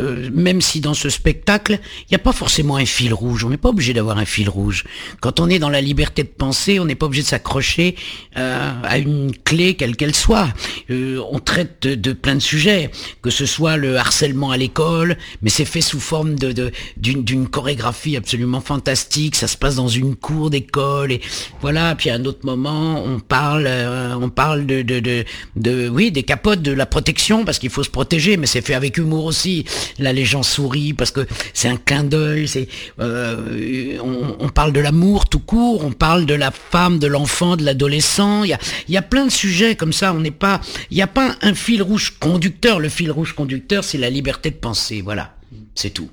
Euh, 0.00 0.30
même 0.32 0.60
si 0.60 0.80
dans 0.80 0.94
ce 0.94 1.08
spectacle, 1.08 1.80
il 2.02 2.12
n'y 2.12 2.16
a 2.16 2.20
pas 2.20 2.32
forcément 2.32 2.76
un 2.76 2.86
fil 2.86 3.12
rouge, 3.12 3.44
on 3.44 3.50
n'est 3.50 3.56
pas 3.56 3.70
obligé 3.70 3.92
d'avoir 3.92 4.18
un 4.18 4.24
fil 4.24 4.48
rouge. 4.48 4.84
Quand 5.20 5.40
on 5.40 5.50
est 5.50 5.58
dans 5.58 5.70
la 5.70 5.80
liberté 5.80 6.22
de 6.22 6.28
penser, 6.28 6.78
on 6.78 6.84
n'est 6.84 6.94
pas 6.94 7.06
obligé 7.06 7.22
de 7.22 7.28
s'accrocher 7.28 7.96
euh, 8.36 8.72
à 8.84 8.98
une 8.98 9.32
clé 9.36 9.74
quelle 9.74 9.96
qu'elle 9.96 10.14
soit. 10.14 10.48
Euh, 10.90 11.20
on 11.30 11.40
traite 11.40 11.82
de, 11.82 11.94
de, 11.96 12.12
plein 12.12 12.36
de 12.36 12.40
sujets, 12.40 12.90
que 13.20 13.30
ce 13.30 13.44
soit 13.44 13.76
le 13.76 13.96
harcèlement 13.96 14.52
à 14.52 14.56
l'école, 14.56 15.16
mais 15.42 15.50
c'est 15.50 15.64
fait 15.64 15.80
sous 15.80 16.00
forme 16.00 16.38
de 16.38 16.70
d'une 16.96 17.48
chorégraphie 17.48 18.16
absolument 18.16 18.60
fantastique, 18.60 19.36
ça 19.36 19.46
se 19.46 19.56
passe 19.56 19.76
dans 19.76 19.88
une 19.88 20.16
cour 20.16 20.50
d'école, 20.50 21.12
et 21.12 21.20
voilà, 21.60 21.94
puis 21.94 22.10
à 22.10 22.14
un 22.14 22.24
autre 22.24 22.44
moment, 22.44 23.02
on 23.04 23.20
parle, 23.20 23.64
euh, 23.66 24.14
on 24.20 24.28
parle 24.28 24.66
de, 24.66 24.82
de 24.82 24.98
de, 25.08 25.24
de, 25.56 25.88
oui, 25.88 26.10
des 26.10 26.22
capotes, 26.22 26.62
de 26.62 26.72
la 26.72 26.86
protection, 26.86 27.44
parce 27.44 27.58
qu'il 27.58 27.70
faut 27.70 27.82
se 27.82 27.90
protéger, 27.90 28.36
mais 28.36 28.46
c'est 28.46 28.60
fait 28.60 28.74
avec 28.74 28.98
humour 28.98 29.24
aussi. 29.24 29.64
Là, 29.98 30.12
les 30.12 30.24
gens 30.24 30.42
sourient 30.42 30.92
parce 30.92 31.10
que 31.10 31.26
c'est 31.54 31.68
un 31.68 31.76
clin 31.76 32.04
d'œil. 32.04 32.48
C'est, 32.48 32.68
euh, 33.00 33.98
on, 34.02 34.36
on, 34.44 34.48
parle 34.48 34.72
de 34.72 34.80
l'amour 34.80 35.28
tout 35.28 35.38
court, 35.38 35.84
on 35.84 35.92
parle 35.92 36.26
de 36.26 36.34
la 36.34 36.50
femme, 36.50 36.98
de 36.98 37.06
l'enfant, 37.06 37.56
de 37.56 37.64
l'adolescent. 37.64 38.44
Il 38.44 38.50
y 38.50 38.54
a, 38.54 38.58
y 38.88 38.96
a 38.96 39.02
plein 39.02 39.26
de 39.26 39.32
sujets 39.32 39.74
comme 39.76 39.92
ça. 39.92 40.12
On 40.12 40.20
n'est 40.20 40.30
pas, 40.30 40.60
il 40.90 40.96
n'y 40.96 41.02
a 41.02 41.06
pas 41.06 41.36
un 41.42 41.54
fil 41.54 41.82
rouge 41.82 42.14
conducteur. 42.18 42.80
Le 42.80 42.88
fil 42.88 43.10
rouge 43.10 43.32
conducteur, 43.32 43.84
c'est 43.84 43.98
la 43.98 44.10
liberté 44.10 44.50
de 44.50 44.56
penser. 44.56 45.02
Voilà, 45.02 45.34
c'est 45.74 45.90
tout. 45.90 46.10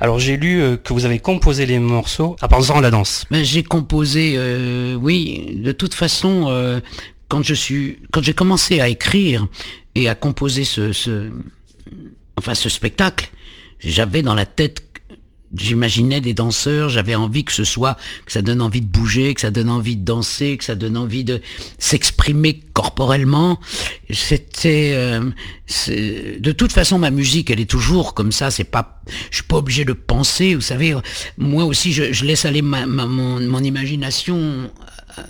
Alors 0.00 0.18
j'ai 0.18 0.36
lu 0.36 0.60
euh, 0.60 0.76
que 0.76 0.92
vous 0.92 1.04
avez 1.04 1.18
composé 1.18 1.66
les 1.66 1.78
morceaux 1.78 2.36
en 2.42 2.48
pensant 2.48 2.78
à 2.78 2.80
la 2.80 2.90
danse. 2.90 3.24
Ben, 3.30 3.44
j'ai 3.44 3.62
composé, 3.62 4.34
euh, 4.36 4.94
oui, 4.94 5.46
de 5.54 5.72
toute 5.72 5.94
façon, 5.94 6.46
euh, 6.48 6.80
quand 7.28 7.42
je 7.42 7.54
suis, 7.54 7.98
quand 8.12 8.22
j'ai 8.22 8.34
commencé 8.34 8.80
à 8.80 8.88
écrire 8.88 9.46
et 9.94 10.08
à 10.08 10.14
composer 10.14 10.64
ce, 10.64 10.92
ce 10.92 11.30
enfin 12.36 12.54
ce 12.54 12.68
spectacle, 12.68 13.30
j'avais 13.80 14.22
dans 14.22 14.34
la 14.34 14.46
tête, 14.46 14.82
j'imaginais 15.54 16.20
des 16.20 16.34
danseurs, 16.34 16.88
j'avais 16.88 17.14
envie 17.14 17.44
que 17.44 17.52
ce 17.52 17.64
soit, 17.64 17.96
que 18.26 18.32
ça 18.32 18.42
donne 18.42 18.60
envie 18.60 18.80
de 18.80 18.86
bouger, 18.86 19.34
que 19.34 19.40
ça 19.40 19.50
donne 19.50 19.70
envie 19.70 19.96
de 19.96 20.04
danser, 20.04 20.56
que 20.56 20.64
ça 20.64 20.74
donne 20.74 20.96
envie 20.96 21.24
de 21.24 21.40
s'exprimer 21.78 22.60
corporellement. 22.72 23.60
C'était, 24.10 24.92
euh, 24.94 25.30
de 26.38 26.52
toute 26.52 26.72
façon, 26.72 26.98
ma 26.98 27.10
musique, 27.10 27.50
elle 27.50 27.60
est 27.60 27.70
toujours 27.70 28.14
comme 28.14 28.32
ça. 28.32 28.50
C'est 28.50 28.64
pas, 28.64 29.02
je 29.30 29.36
suis 29.36 29.44
pas 29.44 29.56
obligé 29.56 29.84
de 29.84 29.92
penser. 29.92 30.54
Vous 30.54 30.60
savez, 30.60 30.96
moi 31.38 31.64
aussi, 31.64 31.92
je, 31.92 32.12
je 32.12 32.24
laisse 32.24 32.44
aller 32.44 32.62
ma, 32.62 32.86
ma, 32.86 33.06
mon, 33.06 33.40
mon 33.40 33.62
imagination 33.62 34.36
euh, 35.18 35.22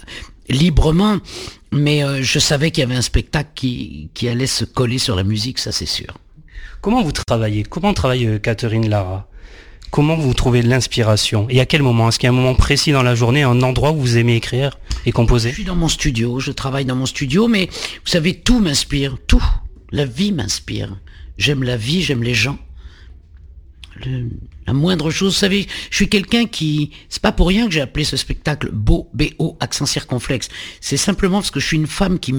librement 0.49 1.19
mais 1.75 2.05
euh, 2.05 2.23
je 2.23 2.39
savais 2.39 2.71
qu'il 2.71 2.83
y 2.83 2.85
avait 2.85 2.95
un 2.95 3.03
spectacle 3.03 3.51
qui, 3.55 4.11
qui, 4.15 4.29
allait 4.29 4.47
se 4.47 4.65
coller 4.65 4.99
sur 4.99 5.17
la 5.17 5.25
musique, 5.25 5.59
ça 5.59 5.73
c'est 5.73 5.87
sûr. 5.87 6.19
Comment 6.81 7.03
vous 7.03 7.13
travaillez? 7.13 7.63
Comment 7.63 7.95
travaille 7.95 8.27
euh, 8.27 8.39
Catherine 8.39 8.89
Lara? 8.89 9.29
Comment 9.91 10.17
vous 10.17 10.35
trouvez 10.35 10.63
l'inspiration? 10.63 11.47
Et 11.51 11.61
à 11.61 11.67
quel 11.67 11.83
moment? 11.83 12.09
Est-ce 12.09 12.19
qu'il 12.19 12.27
y 12.27 12.31
a 12.31 12.33
un 12.33 12.37
moment 12.37 12.55
précis 12.55 12.93
dans 12.93 13.03
la 13.03 13.15
journée, 13.15 13.43
un 13.43 13.63
endroit 13.63 13.93
où 13.93 14.01
vous 14.01 14.17
aimez 14.17 14.37
écrire 14.37 14.79
et 15.07 15.13
composer? 15.13 15.51
Je 15.51 15.55
suis 15.55 15.65
dans 15.65 15.77
mon 15.77 15.89
studio, 15.89 16.41
je 16.41 16.51
travaille 16.51 16.85
dans 16.85 16.97
mon 16.97 17.07
studio, 17.07 17.47
mais 17.49 17.67
vous 17.67 18.11
savez, 18.11 18.35
tout 18.35 18.59
m'inspire, 18.59 19.19
tout. 19.27 19.45
La 19.93 20.05
vie 20.05 20.33
m'inspire. 20.33 20.97
J'aime 21.39 21.63
la 21.63 21.77
vie, 21.77 22.03
j'aime 22.03 22.23
les 22.23 22.35
gens. 22.35 22.59
Le, 24.05 24.29
la 24.67 24.73
moindre 24.73 25.11
chose, 25.11 25.35
vous 25.35 25.39
savez, 25.39 25.67
je 25.91 25.97
suis 25.97 26.09
quelqu'un 26.09 26.47
qui, 26.47 26.91
c'est 27.09 27.23
pas 27.23 27.33
pour 27.33 27.49
rien 27.49 27.67
que 27.67 27.73
j'ai 27.73 27.81
appelé 27.81 28.05
ce 28.05 28.17
spectacle 28.17 28.71
beau, 28.73 29.11
B-O, 29.15 29.57
accent 29.61 29.87
circonflexe. 29.87 30.49
C'est 30.81 30.97
simplement 30.97 31.39
parce 31.39 31.51
que 31.51 31.61
je 31.61 31.67
suis 31.67 31.77
une 31.77 31.87
femme 31.87 32.19
qui 32.19 32.35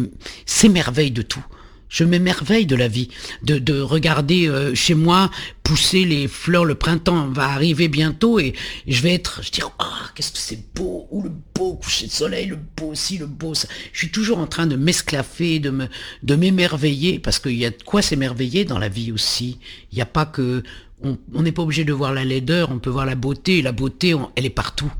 s'émerveille 0.45 1.11
de 1.11 1.21
tout. 1.21 1.45
Je 1.87 2.03
m'émerveille 2.03 2.65
de 2.65 2.75
la 2.75 2.87
vie, 2.87 3.09
de, 3.43 3.59
de 3.59 3.79
regarder 3.79 4.47
euh, 4.49 4.73
chez 4.73 4.95
moi 4.95 5.29
pousser 5.65 6.05
les 6.05 6.27
fleurs. 6.27 6.65
Le 6.65 6.75
printemps 6.75 7.27
va 7.27 7.49
arriver 7.49 7.87
bientôt 7.87 8.39
et 8.39 8.53
je 8.87 9.01
vais 9.01 9.13
être, 9.13 9.41
je 9.43 9.51
dire, 9.51 9.71
ah, 9.79 10.09
qu'est-ce 10.13 10.31
que 10.31 10.37
c'est 10.37 10.73
beau, 10.73 11.07
ou 11.11 11.21
le 11.21 11.31
beau 11.53 11.75
coucher 11.75 12.07
de 12.07 12.11
soleil, 12.11 12.47
le 12.47 12.57
beau 12.77 12.91
aussi, 12.91 13.17
le 13.17 13.25
beau 13.25 13.53
ça. 13.53 13.67
Je 13.91 13.99
suis 13.99 14.11
toujours 14.11 14.37
en 14.39 14.47
train 14.47 14.67
de 14.67 14.75
m'esclaffer, 14.75 15.59
de 15.59 15.69
me, 15.71 15.87
de 16.23 16.35
m'émerveiller 16.35 17.19
parce 17.19 17.39
qu'il 17.39 17.55
y 17.55 17.65
a 17.65 17.71
de 17.71 17.83
quoi 17.83 18.01
s'émerveiller 18.01 18.63
dans 18.63 18.79
la 18.79 18.89
vie 18.89 19.11
aussi. 19.11 19.57
Il 19.91 19.95
n'y 19.95 20.01
a 20.01 20.07
pas 20.07 20.25
que, 20.25 20.63
on 21.03 21.41
n'est 21.41 21.51
pas 21.51 21.61
obligé 21.61 21.83
de 21.83 21.93
voir 21.93 22.13
la 22.13 22.25
laideur, 22.25 22.71
on 22.71 22.79
peut 22.79 22.89
voir 22.89 23.05
la 23.05 23.15
beauté. 23.15 23.61
La 23.61 23.71
beauté, 23.71 24.15
elle 24.35 24.45
est 24.45 24.49
partout. 24.49 24.91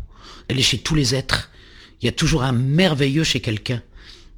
Elle 0.47 0.59
est 0.59 0.63
chez 0.63 0.77
tous 0.77 0.95
les 0.95 1.15
êtres. 1.15 1.49
Il 2.01 2.05
y 2.05 2.09
a 2.09 2.11
toujours 2.11 2.43
un 2.43 2.51
merveilleux 2.51 3.23
chez 3.23 3.39
quelqu'un 3.39 3.81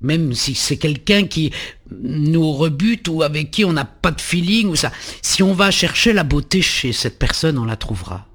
même 0.01 0.33
si 0.33 0.55
c'est 0.55 0.77
quelqu'un 0.77 1.25
qui 1.25 1.51
nous 1.91 2.51
rebute 2.51 3.07
ou 3.07 3.23
avec 3.23 3.51
qui 3.51 3.65
on 3.65 3.73
n'a 3.73 3.85
pas 3.85 4.11
de 4.11 4.21
feeling 4.21 4.67
ou 4.67 4.75
ça. 4.75 4.91
Si 5.21 5.43
on 5.43 5.53
va 5.53 5.71
chercher 5.71 6.13
la 6.13 6.23
beauté 6.23 6.61
chez 6.61 6.93
cette 6.93 7.17
personne, 7.17 7.57
on 7.57 7.65
la 7.65 7.75
trouvera. 7.75 8.27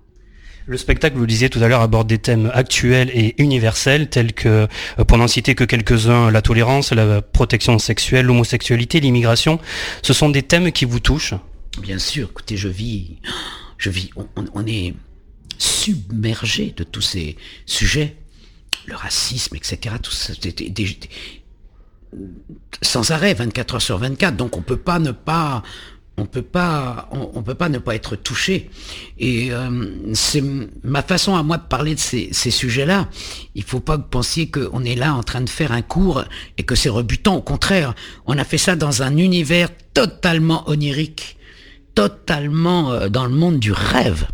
Le 0.66 0.76
spectacle, 0.76 1.16
vous 1.16 1.22
le 1.22 1.26
disiez 1.26 1.50
tout 1.50 1.58
à 1.60 1.66
l'heure, 1.66 1.80
aborde 1.80 2.06
des 2.06 2.18
thèmes 2.18 2.50
actuels 2.54 3.10
et 3.12 3.34
universels, 3.42 4.08
tels 4.08 4.32
que, 4.32 4.68
euh, 4.98 5.04
pour 5.04 5.18
n'en 5.18 5.26
citer 5.26 5.56
que 5.56 5.64
quelques-uns, 5.64 6.30
la 6.30 6.40
tolérance, 6.40 6.92
la 6.92 7.20
protection 7.20 7.80
sexuelle, 7.80 8.26
l'homosexualité, 8.26 9.00
l'immigration. 9.00 9.58
Ce 10.02 10.12
sont 10.12 10.30
des 10.30 10.42
thèmes 10.42 10.70
qui 10.70 10.84
vous 10.84 11.00
touchent? 11.00 11.34
Bien 11.80 11.98
sûr, 11.98 12.28
écoutez, 12.30 12.56
je 12.56 12.68
vis, 12.68 13.16
je 13.78 13.90
vis, 13.90 14.10
on, 14.54 14.66
est 14.66 14.94
submergé 15.58 16.74
de 16.76 16.84
tous 16.84 17.00
ces 17.00 17.36
sujets, 17.66 18.16
le 18.86 18.94
racisme, 18.94 19.56
etc. 19.56 19.96
Sans 22.82 23.10
arrêt, 23.10 23.32
24 23.34 23.74
heures 23.74 23.82
sur 23.82 23.98
24. 23.98 24.36
Donc 24.36 24.56
on 24.56 24.62
peut 24.62 24.76
pas 24.76 24.98
ne 24.98 25.12
pas, 25.12 25.62
on 26.18 26.26
peut 26.26 26.42
pas, 26.42 27.08
on, 27.10 27.42
peut 27.42 27.54
pas 27.54 27.70
ne 27.70 27.78
pas 27.78 27.94
être 27.94 28.16
touché. 28.16 28.70
Et 29.18 29.50
euh, 29.50 30.14
c'est 30.14 30.42
ma 30.84 31.02
façon 31.02 31.34
à 31.34 31.42
moi 31.42 31.56
de 31.56 31.64
parler 31.64 31.94
de 31.94 32.00
ces, 32.00 32.32
sujets-là. 32.32 33.08
Il 33.54 33.62
faut 33.62 33.80
pas 33.80 33.96
que 33.96 34.02
vous 34.02 34.08
pensiez 34.08 34.50
qu'on 34.50 34.84
est 34.84 34.94
là 34.94 35.14
en 35.14 35.22
train 35.22 35.40
de 35.40 35.48
faire 35.48 35.72
un 35.72 35.82
cours 35.82 36.24
et 36.58 36.64
que 36.64 36.74
c'est 36.74 36.90
rebutant. 36.90 37.36
Au 37.36 37.42
contraire, 37.42 37.94
on 38.26 38.36
a 38.36 38.44
fait 38.44 38.58
ça 38.58 38.76
dans 38.76 39.02
un 39.02 39.16
univers 39.16 39.70
totalement 39.94 40.68
onirique, 40.68 41.38
totalement 41.94 42.92
euh, 42.92 43.08
dans 43.08 43.24
le 43.24 43.34
monde 43.34 43.58
du 43.58 43.72
rêve 43.72 44.26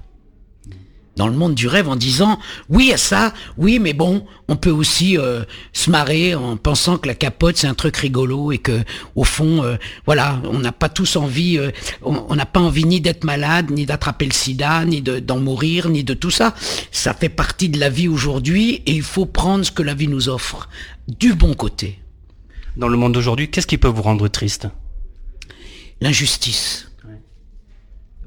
dans 1.18 1.26
le 1.26 1.34
monde 1.34 1.54
du 1.54 1.66
rêve 1.66 1.88
en 1.88 1.96
disant 1.96 2.38
oui 2.70 2.92
à 2.92 2.96
ça, 2.96 3.34
oui 3.58 3.78
mais 3.80 3.92
bon, 3.92 4.24
on 4.46 4.56
peut 4.56 4.70
aussi 4.70 5.18
euh, 5.18 5.42
se 5.72 5.90
marrer 5.90 6.34
en 6.34 6.56
pensant 6.56 6.96
que 6.96 7.08
la 7.08 7.14
capote 7.14 7.56
c'est 7.56 7.66
un 7.66 7.74
truc 7.74 7.96
rigolo 7.96 8.52
et 8.52 8.58
que 8.58 8.82
au 9.16 9.24
fond, 9.24 9.62
euh, 9.64 9.76
voilà, 10.06 10.40
on 10.44 10.60
n'a 10.60 10.72
pas 10.72 10.88
tous 10.88 11.16
envie, 11.16 11.58
euh, 11.58 11.72
on 12.02 12.34
n'a 12.34 12.46
pas 12.46 12.60
envie 12.60 12.84
ni 12.84 13.00
d'être 13.00 13.24
malade, 13.24 13.70
ni 13.70 13.84
d'attraper 13.84 14.26
le 14.26 14.32
sida, 14.32 14.84
ni 14.84 15.02
d'en 15.02 15.40
mourir, 15.40 15.88
ni 15.88 16.04
de 16.04 16.14
tout 16.14 16.30
ça. 16.30 16.54
Ça 16.92 17.12
fait 17.12 17.28
partie 17.28 17.68
de 17.68 17.80
la 17.80 17.90
vie 17.90 18.08
aujourd'hui 18.08 18.82
et 18.86 18.92
il 18.92 19.02
faut 19.02 19.26
prendre 19.26 19.64
ce 19.64 19.72
que 19.72 19.82
la 19.82 19.94
vie 19.94 20.08
nous 20.08 20.28
offre 20.28 20.68
du 21.08 21.34
bon 21.34 21.54
côté. 21.54 21.98
Dans 22.76 22.88
le 22.88 22.96
monde 22.96 23.14
d'aujourd'hui, 23.14 23.50
qu'est-ce 23.50 23.66
qui 23.66 23.78
peut 23.78 23.88
vous 23.88 24.02
rendre 24.02 24.28
triste? 24.28 24.68
L'injustice. 26.00 26.87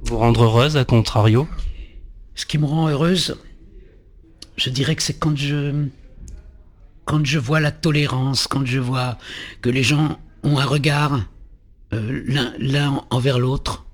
Vous 0.03 0.17
rendre 0.17 0.43
heureuse, 0.43 0.77
à 0.77 0.85
contrario 0.85 1.47
ce 2.35 2.45
qui 2.45 2.57
me 2.57 2.65
rend 2.65 2.89
heureuse, 2.89 3.37
je 4.57 4.69
dirais 4.69 4.95
que 4.95 5.03
c'est 5.03 5.13
quand 5.13 5.37
je, 5.37 5.85
quand 7.05 7.25
je 7.25 7.39
vois 7.39 7.59
la 7.59 7.71
tolérance, 7.71 8.47
quand 8.47 8.65
je 8.65 8.79
vois 8.79 9.17
que 9.61 9.69
les 9.69 9.83
gens 9.83 10.17
ont 10.43 10.57
un 10.57 10.65
regard 10.65 11.21
euh, 11.93 12.23
l'un 12.57 13.03
envers 13.09 13.37
l'autre, 13.37 13.85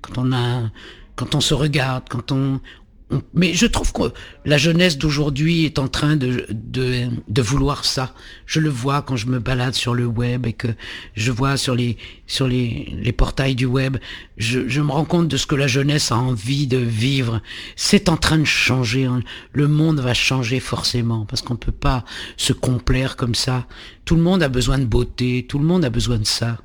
quand 0.00 0.18
on 0.18 0.32
a, 0.32 0.70
quand 1.16 1.34
on 1.34 1.40
se 1.40 1.54
regarde, 1.54 2.04
quand 2.08 2.32
on, 2.32 2.60
mais 3.34 3.54
je 3.54 3.66
trouve 3.66 3.92
que 3.92 4.12
la 4.44 4.58
jeunesse 4.58 4.98
d'aujourd'hui 4.98 5.64
est 5.64 5.78
en 5.78 5.88
train 5.88 6.16
de, 6.16 6.46
de, 6.50 7.42
vouloir 7.42 7.84
ça. 7.84 8.14
Je 8.46 8.60
le 8.60 8.68
vois 8.68 9.02
quand 9.02 9.16
je 9.16 9.26
me 9.26 9.38
balade 9.38 9.74
sur 9.74 9.94
le 9.94 10.06
web 10.06 10.46
et 10.46 10.52
que 10.52 10.68
je 11.14 11.32
vois 11.32 11.56
sur 11.56 11.74
les, 11.74 11.96
sur 12.26 12.46
les, 12.46 12.92
les 13.00 13.12
portails 13.12 13.54
du 13.54 13.66
web, 13.66 13.96
je, 14.36 14.68
je 14.68 14.80
me 14.80 14.90
rends 14.90 15.04
compte 15.04 15.28
de 15.28 15.36
ce 15.36 15.46
que 15.46 15.54
la 15.54 15.66
jeunesse 15.66 16.12
a 16.12 16.16
envie 16.16 16.66
de 16.66 16.78
vivre. 16.78 17.42
C'est 17.76 18.08
en 18.08 18.16
train 18.16 18.38
de 18.38 18.44
changer. 18.44 19.04
Hein. 19.04 19.22
Le 19.52 19.68
monde 19.68 20.00
va 20.00 20.14
changer 20.14 20.60
forcément 20.60 21.26
parce 21.26 21.42
qu'on 21.42 21.56
peut 21.56 21.72
pas 21.72 22.04
se 22.36 22.52
complaire 22.52 23.16
comme 23.16 23.34
ça. 23.34 23.66
Tout 24.04 24.16
le 24.16 24.22
monde 24.22 24.42
a 24.42 24.48
besoin 24.48 24.78
de 24.78 24.84
beauté, 24.84 25.46
tout 25.48 25.58
le 25.58 25.64
monde 25.64 25.84
a 25.84 25.90
besoin 25.90 26.18
de 26.18 26.26
ça 26.26 26.58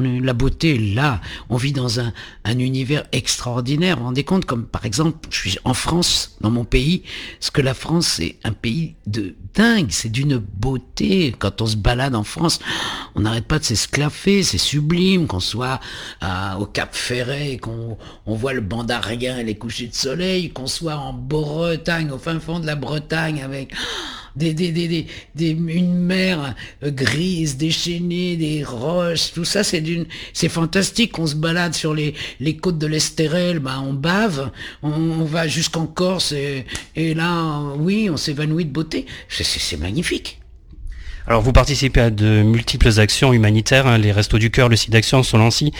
la 0.00 0.32
beauté 0.32 0.78
là. 0.78 1.20
On 1.48 1.56
vit 1.56 1.72
dans 1.72 2.00
un, 2.00 2.12
univers 2.46 3.04
extraordinaire. 3.12 3.96
Vous 3.96 4.02
vous 4.02 4.06
rendez 4.06 4.24
compte, 4.24 4.44
comme 4.44 4.66
par 4.66 4.84
exemple, 4.84 5.28
je 5.30 5.38
suis 5.38 5.58
en 5.64 5.74
France, 5.74 6.36
dans 6.40 6.50
mon 6.50 6.64
pays, 6.64 7.02
ce 7.40 7.50
que 7.50 7.60
la 7.60 7.74
France, 7.74 8.06
c'est 8.06 8.36
un 8.44 8.52
pays 8.52 8.94
de 9.06 9.34
dingue. 9.54 9.88
C'est 9.90 10.08
d'une 10.08 10.38
beauté. 10.38 11.34
Quand 11.38 11.60
on 11.60 11.66
se 11.66 11.76
balade 11.76 12.14
en 12.14 12.24
France, 12.24 12.60
on 13.14 13.20
n'arrête 13.20 13.46
pas 13.46 13.58
de 13.58 13.64
s'esclaffer. 13.64 14.42
C'est 14.42 14.58
sublime. 14.58 15.26
Qu'on 15.26 15.40
soit 15.40 15.80
au 16.58 16.66
Cap 16.66 16.94
Ferret, 16.94 17.58
qu'on 17.58 17.98
on 18.26 18.34
voit 18.34 18.52
le 18.52 18.60
bandarien 18.60 19.38
et 19.38 19.44
les 19.44 19.56
couchers 19.56 19.88
de 19.88 19.94
soleil, 19.94 20.50
qu'on 20.50 20.66
soit 20.66 20.96
en 20.96 21.12
Bretagne, 21.12 22.10
au 22.10 22.18
fin 22.18 22.38
fond 22.40 22.60
de 22.60 22.66
la 22.66 22.76
Bretagne, 22.76 23.42
avec 23.42 23.72
des, 24.36 24.54
des, 24.54 24.70
des, 24.70 25.06
des, 25.34 25.50
une 25.50 25.94
mer 25.94 26.54
grise, 26.82 27.56
déchaînée, 27.56 28.36
des 28.36 28.62
roches, 28.64 29.32
tout 29.32 29.44
ça, 29.44 29.64
c'est 29.64 29.80
d'une, 29.80 30.06
c'est 30.32 30.48
fantastique. 30.48 31.18
On 31.18 31.26
se 31.26 31.34
balade 31.34 31.74
sur 31.74 31.94
les, 31.94 32.14
les 32.40 32.56
côtes 32.56 32.78
de 32.78 32.86
l'Estérel, 32.86 33.58
bah, 33.58 33.82
on 33.82 33.92
bave, 33.92 34.50
on, 34.82 35.24
va 35.24 35.48
jusqu'en 35.48 35.86
Corse 35.86 36.32
et, 36.32 36.66
et, 36.94 37.14
là, 37.14 37.60
oui, 37.78 38.08
on 38.10 38.16
s'évanouit 38.16 38.64
de 38.64 38.70
beauté. 38.70 39.06
C'est 39.28 39.78
magnifique. 39.78 40.38
Alors 41.28 41.42
vous 41.42 41.52
participez 41.52 42.00
à 42.00 42.10
de 42.10 42.42
multiples 42.42 43.00
actions 43.00 43.32
humanitaires, 43.32 43.88
hein, 43.88 43.98
les 43.98 44.12
Restos 44.12 44.38
du 44.38 44.52
Cœur, 44.52 44.68
le 44.68 44.76
site 44.76 44.90
d'action, 44.90 45.24
Solancy. 45.24 45.72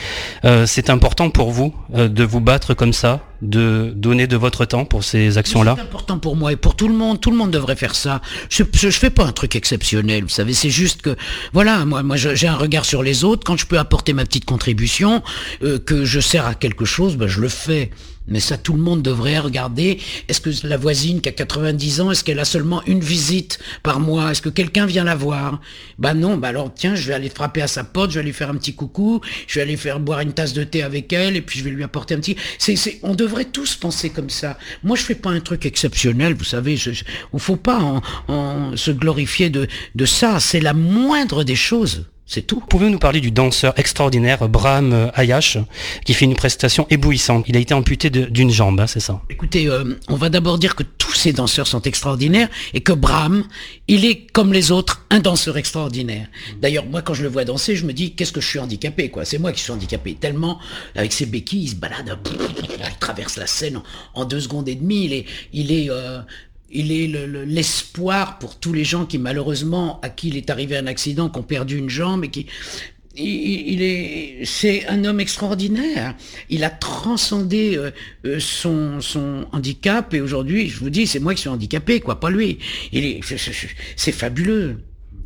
Euh, 0.43 0.65
c'est 0.65 0.89
important 0.89 1.29
pour 1.29 1.51
vous 1.51 1.73
euh, 1.95 2.09
de 2.09 2.25
vous 2.25 2.41
battre 2.41 2.73
comme 2.73 2.91
ça, 2.91 3.21
de 3.41 3.93
donner 3.95 4.27
de 4.27 4.35
votre 4.35 4.65
temps 4.65 4.83
pour 4.83 5.05
ces 5.05 5.37
actions-là 5.37 5.75
C'est 5.77 5.83
important 5.83 6.19
pour 6.19 6.35
moi 6.35 6.51
et 6.51 6.57
pour 6.57 6.75
tout 6.75 6.89
le 6.89 6.93
monde. 6.93 7.21
Tout 7.21 7.31
le 7.31 7.37
monde 7.37 7.51
devrait 7.51 7.77
faire 7.77 7.95
ça. 7.95 8.21
Je 8.49 8.63
ne 8.63 8.91
fais 8.91 9.09
pas 9.09 9.23
un 9.23 9.31
truc 9.31 9.55
exceptionnel, 9.55 10.23
vous 10.23 10.29
savez. 10.29 10.53
C'est 10.53 10.69
juste 10.69 11.01
que, 11.01 11.15
voilà, 11.53 11.85
moi, 11.85 12.03
moi 12.03 12.17
j'ai 12.17 12.47
un 12.47 12.57
regard 12.57 12.83
sur 12.83 13.01
les 13.01 13.23
autres. 13.23 13.45
Quand 13.45 13.55
je 13.55 13.67
peux 13.67 13.79
apporter 13.79 14.11
ma 14.11 14.25
petite 14.25 14.43
contribution, 14.43 15.23
euh, 15.63 15.79
que 15.79 16.03
je 16.03 16.19
sers 16.19 16.45
à 16.45 16.55
quelque 16.55 16.83
chose, 16.83 17.15
ben, 17.15 17.27
je 17.27 17.39
le 17.39 17.47
fais. 17.47 17.91
Mais 18.27 18.39
ça, 18.39 18.57
tout 18.57 18.73
le 18.73 18.79
monde 18.79 19.01
devrait 19.01 19.39
regarder. 19.39 19.99
Est-ce 20.27 20.41
que 20.41 20.49
la 20.67 20.77
voisine 20.77 21.21
qui 21.21 21.29
a 21.29 21.31
90 21.31 22.01
ans, 22.01 22.11
est-ce 22.11 22.23
qu'elle 22.23 22.39
a 22.39 22.45
seulement 22.45 22.83
une 22.85 22.99
visite 22.99 23.59
par 23.83 23.99
mois? 23.99 24.31
Est-ce 24.31 24.41
que 24.41 24.49
quelqu'un 24.49 24.85
vient 24.85 25.03
la 25.03 25.15
voir? 25.15 25.61
Bah 25.97 26.13
non, 26.13 26.37
bah 26.37 26.49
alors 26.49 26.73
tiens, 26.73 26.95
je 26.95 27.07
vais 27.07 27.13
aller 27.13 27.29
frapper 27.29 27.61
à 27.61 27.67
sa 27.67 27.83
porte, 27.83 28.11
je 28.11 28.15
vais 28.15 28.21
aller 28.21 28.33
faire 28.33 28.49
un 28.49 28.55
petit 28.55 28.75
coucou, 28.75 29.21
je 29.47 29.55
vais 29.55 29.61
aller 29.61 29.77
faire 29.77 29.99
boire 29.99 30.19
une 30.19 30.33
tasse 30.33 30.53
de 30.53 30.63
thé 30.63 30.83
avec 30.83 31.13
elle, 31.13 31.35
et 31.35 31.41
puis 31.41 31.59
je 31.59 31.63
vais 31.63 31.71
lui 31.71 31.83
apporter 31.83 32.15
un 32.15 32.19
petit... 32.19 32.35
C'est, 32.59 32.75
c'est, 32.75 32.99
on 33.03 33.15
devrait 33.15 33.45
tous 33.45 33.75
penser 33.75 34.09
comme 34.09 34.29
ça. 34.29 34.57
Moi, 34.83 34.97
je 34.97 35.03
fais 35.03 35.15
pas 35.15 35.29
un 35.29 35.39
truc 35.39 35.65
exceptionnel, 35.65 36.33
vous 36.33 36.43
savez. 36.43 36.75
Je, 36.77 36.91
ne 37.33 37.39
faut 37.39 37.55
pas 37.55 38.01
se 38.27 38.91
glorifier 38.91 39.49
de 39.49 40.05
ça. 40.05 40.39
C'est 40.39 40.59
la 40.59 40.73
moindre 40.73 41.43
des 41.43 41.55
choses. 41.55 42.05
C'est 42.29 42.41
tout. 42.41 42.59
Pouvez-vous 42.59 42.91
nous 42.91 42.99
parler 42.99 43.21
du 43.21 43.31
danseur 43.31 43.73
extraordinaire 43.79 44.49
Bram 44.49 45.09
Ayash 45.13 45.57
qui 46.03 46.13
fait 46.13 46.25
une 46.25 46.35
prestation 46.35 46.85
éblouissante? 46.89 47.45
Il 47.47 47.55
a 47.55 47.59
été 47.59 47.73
amputé 47.73 48.09
d'une 48.09 48.51
jambe, 48.51 48.81
hein, 48.81 48.87
c'est 48.87 48.99
ça? 48.99 49.21
Écoutez, 49.29 49.67
euh, 49.67 49.97
on 50.09 50.15
va 50.15 50.27
d'abord 50.27 50.59
dire 50.59 50.75
que 50.75 50.83
tous 50.83 51.13
ces 51.13 51.31
danseurs 51.31 51.67
sont 51.67 51.81
extraordinaires 51.83 52.49
et 52.73 52.81
que 52.81 52.91
Bram, 52.91 53.45
il 53.87 54.03
est 54.03 54.29
comme 54.33 54.51
les 54.51 54.73
autres 54.73 55.05
un 55.09 55.19
danseur 55.19 55.55
extraordinaire. 55.55 56.27
D'ailleurs, 56.61 56.85
moi 56.85 57.01
quand 57.01 57.13
je 57.13 57.23
le 57.23 57.29
vois 57.29 57.45
danser, 57.45 57.77
je 57.77 57.85
me 57.85 57.93
dis 57.93 58.13
qu'est-ce 58.13 58.33
que 58.33 58.41
je 58.41 58.47
suis 58.47 58.59
handicapé 58.59 59.09
quoi? 59.09 59.23
C'est 59.23 59.39
moi 59.39 59.53
qui 59.53 59.61
suis 59.61 59.71
handicapé. 59.71 60.15
Tellement 60.15 60.59
avec 60.95 61.13
ses 61.13 61.27
béquilles, 61.27 61.63
il 61.63 61.69
se 61.69 61.75
balade, 61.75 62.17
il 62.29 62.97
traverse 62.99 63.37
la 63.37 63.47
scène 63.47 63.79
en, 64.13 64.25
deux 64.25 64.41
secondes 64.41 64.67
et 64.67 64.75
demie. 64.75 65.05
Il 65.05 65.13
est, 65.13 65.25
il 65.53 65.71
est 65.71 65.89
euh, 65.89 66.19
il 66.71 66.91
est 66.91 67.07
l'espoir 67.45 68.39
pour 68.39 68.57
tous 68.57 68.73
les 68.73 68.83
gens 68.83 69.05
qui 69.05 69.17
malheureusement 69.17 69.99
à 70.01 70.09
qui 70.09 70.29
il 70.29 70.37
est 70.37 70.49
arrivé 70.49 70.77
un 70.77 70.87
accident, 70.87 71.29
qui 71.29 71.39
ont 71.39 71.43
perdu 71.43 71.77
une 71.77 71.89
jambe 71.89 72.25
et 72.25 72.29
qui 72.29 72.47
il, 73.19 73.81
est 73.81 74.45
c'est 74.45 74.87
un 74.87 75.03
homme 75.03 75.19
extraordinaire. 75.19 76.15
Il 76.49 76.63
a 76.63 76.69
transcendé 76.69 77.75
euh, 77.75 77.91
euh, 78.25 78.39
son, 78.39 79.01
son 79.01 79.47
handicap 79.51 80.13
et 80.13 80.21
aujourd'hui, 80.21 80.69
je 80.69 80.79
vous 80.79 80.89
dis, 80.89 81.07
c'est 81.07 81.19
moi 81.19 81.33
qui 81.33 81.41
suis 81.41 81.49
handicapé, 81.49 81.99
quoi, 81.99 82.19
pas 82.19 82.29
lui. 82.29 82.59
Il 82.91 83.05
est 83.05 83.21
c'est 83.95 84.11
fabuleux 84.11 84.77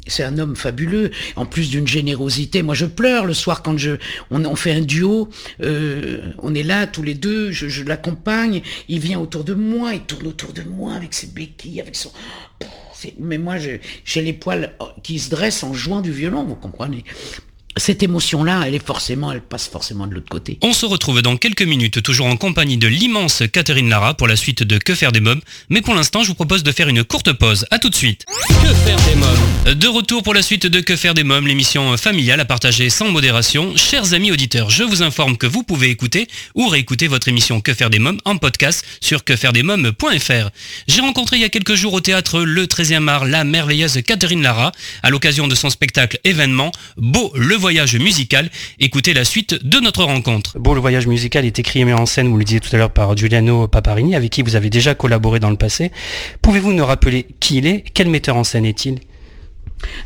c'est 0.07 0.23
un 0.23 0.37
homme 0.39 0.55
fabuleux, 0.55 1.11
en 1.35 1.45
plus 1.45 1.69
d'une 1.69 1.87
générosité. 1.87 2.63
Moi, 2.63 2.75
je 2.75 2.85
pleure 2.85 3.25
le 3.25 3.33
soir 3.33 3.61
quand 3.61 3.77
je, 3.77 3.91
on, 4.31 4.55
fait 4.55 4.71
un 4.71 4.81
duo. 4.81 5.29
Euh, 5.61 6.33
on 6.39 6.55
est 6.55 6.63
là 6.63 6.87
tous 6.87 7.03
les 7.03 7.13
deux. 7.13 7.51
Je, 7.51 7.83
l'accompagne. 7.83 8.61
Il 8.87 8.99
vient 8.99 9.19
autour 9.19 9.43
de 9.43 9.53
moi. 9.53 9.93
Il 9.93 10.01
tourne 10.01 10.27
autour 10.27 10.53
de 10.53 10.63
moi 10.63 10.93
avec 10.93 11.13
ses 11.13 11.27
béquilles, 11.27 11.81
avec 11.81 11.95
son. 11.95 12.11
Mais 13.19 13.37
moi, 13.37 13.55
j'ai 13.57 14.21
les 14.21 14.33
poils 14.33 14.73
qui 15.03 15.19
se 15.19 15.29
dressent 15.29 15.63
en 15.63 15.73
jouant 15.73 16.01
du 16.01 16.11
violon. 16.11 16.43
Vous 16.43 16.55
comprenez 16.55 17.03
cette 17.77 18.03
émotion-là, 18.03 18.63
elle 18.65 18.75
est 18.75 18.85
forcément, 18.85 19.31
elle 19.31 19.41
passe 19.41 19.67
forcément 19.67 20.07
de 20.07 20.13
l'autre 20.13 20.29
côté. 20.29 20.57
On 20.61 20.73
se 20.73 20.85
retrouve 20.85 21.21
dans 21.21 21.37
quelques 21.37 21.61
minutes, 21.61 22.01
toujours 22.03 22.27
en 22.27 22.35
compagnie 22.35 22.77
de 22.77 22.87
l'immense 22.87 23.43
Catherine 23.51 23.89
Lara 23.89 24.13
pour 24.13 24.27
la 24.27 24.35
suite 24.35 24.63
de 24.63 24.77
Que 24.77 24.95
faire 24.95 25.11
des 25.11 25.21
mômes. 25.21 25.41
Mais 25.69 25.81
pour 25.81 25.95
l'instant, 25.95 26.23
je 26.23 26.27
vous 26.27 26.35
propose 26.35 26.63
de 26.63 26.71
faire 26.71 26.89
une 26.89 27.03
courte 27.03 27.31
pause. 27.33 27.65
À 27.71 27.79
tout 27.79 27.89
de 27.89 27.95
suite. 27.95 28.25
Que 28.49 28.73
faire 28.73 28.99
des 29.05 29.15
mômes 29.15 29.75
De 29.75 29.87
retour 29.87 30.23
pour 30.23 30.33
la 30.33 30.41
suite 30.41 30.67
de 30.67 30.81
Que 30.81 30.95
faire 30.95 31.13
des 31.13 31.23
mômes, 31.23 31.47
l'émission 31.47 31.95
familiale 31.97 32.39
à 32.39 32.45
partager 32.45 32.89
sans 32.89 33.09
modération. 33.09 33.75
Chers 33.77 34.13
amis 34.13 34.31
auditeurs, 34.31 34.69
je 34.69 34.83
vous 34.83 35.01
informe 35.01 35.37
que 35.37 35.47
vous 35.47 35.63
pouvez 35.63 35.89
écouter 35.89 36.27
ou 36.55 36.67
réécouter 36.67 37.07
votre 37.07 37.29
émission 37.29 37.61
Que 37.61 37.73
faire 37.73 37.89
des 37.89 37.99
mômes 37.99 38.19
en 38.25 38.37
podcast 38.37 38.85
sur 38.99 39.23
quefairedesmômes.fr. 39.23 40.49
J'ai 40.87 41.01
rencontré 41.01 41.37
il 41.37 41.41
y 41.41 41.45
a 41.45 41.49
quelques 41.49 41.75
jours 41.75 41.93
au 41.93 42.01
théâtre 42.01 42.41
le 42.41 42.65
13e 42.65 43.07
art 43.07 43.25
la 43.25 43.43
merveilleuse 43.43 44.01
Catherine 44.05 44.41
Lara 44.41 44.71
à 45.03 45.09
l'occasion 45.09 45.47
de 45.47 45.55
son 45.55 45.69
spectacle 45.69 46.19
événement 46.23 46.71
Beau 46.97 47.31
le 47.35 47.60
voyage 47.61 47.95
musical. 47.95 48.49
Écoutez 48.79 49.13
la 49.13 49.23
suite 49.23 49.63
de 49.63 49.79
notre 49.79 50.03
rencontre. 50.03 50.59
Beau, 50.59 50.73
le 50.73 50.81
voyage 50.81 51.07
musical 51.07 51.45
est 51.45 51.57
écrit 51.59 51.79
et 51.79 51.85
mis 51.85 51.93
en 51.93 52.05
scène, 52.05 52.27
vous 52.27 52.37
le 52.37 52.43
disiez 52.43 52.59
tout 52.59 52.69
à 52.73 52.77
l'heure, 52.77 52.91
par 52.91 53.15
Giuliano 53.15 53.67
Paparini, 53.67 54.15
avec 54.15 54.31
qui 54.31 54.41
vous 54.41 54.55
avez 54.55 54.69
déjà 54.69 54.95
collaboré 54.95 55.39
dans 55.39 55.49
le 55.51 55.55
passé. 55.55 55.91
Pouvez-vous 56.41 56.73
nous 56.73 56.85
rappeler 56.85 57.27
qui 57.39 57.57
il 57.59 57.67
est? 57.67 57.85
Quel 57.93 58.09
metteur 58.09 58.35
en 58.35 58.43
scène 58.43 58.65
est-il? 58.65 58.99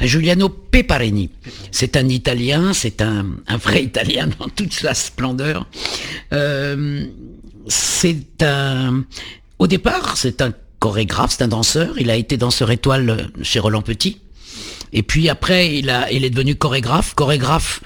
Giuliano 0.01 0.49
Peparini. 0.49 1.29
C'est 1.71 1.97
un 1.97 2.07
Italien, 2.07 2.73
c'est 2.73 3.01
un, 3.01 3.25
un 3.47 3.57
vrai 3.57 3.83
Italien 3.83 4.29
dans 4.39 4.49
toute 4.49 4.73
sa 4.73 4.93
splendeur. 4.93 5.67
Euh, 6.33 7.05
c'est 7.67 8.43
un, 8.43 9.03
au 9.59 9.67
départ, 9.67 10.17
c'est 10.17 10.41
un 10.41 10.53
chorégraphe, 10.79 11.31
c'est 11.37 11.43
un 11.43 11.47
danseur. 11.47 11.95
Il 11.99 12.09
a 12.09 12.15
été 12.15 12.37
danseur 12.37 12.71
étoile 12.71 13.31
chez 13.41 13.59
Roland 13.59 13.81
Petit. 13.81 14.21
Et 14.93 15.03
puis 15.03 15.29
après, 15.29 15.77
il, 15.77 15.89
est 15.89 16.29
devenu 16.29 16.55
chorégraphe, 16.55 17.15
chorégraphe 17.15 17.81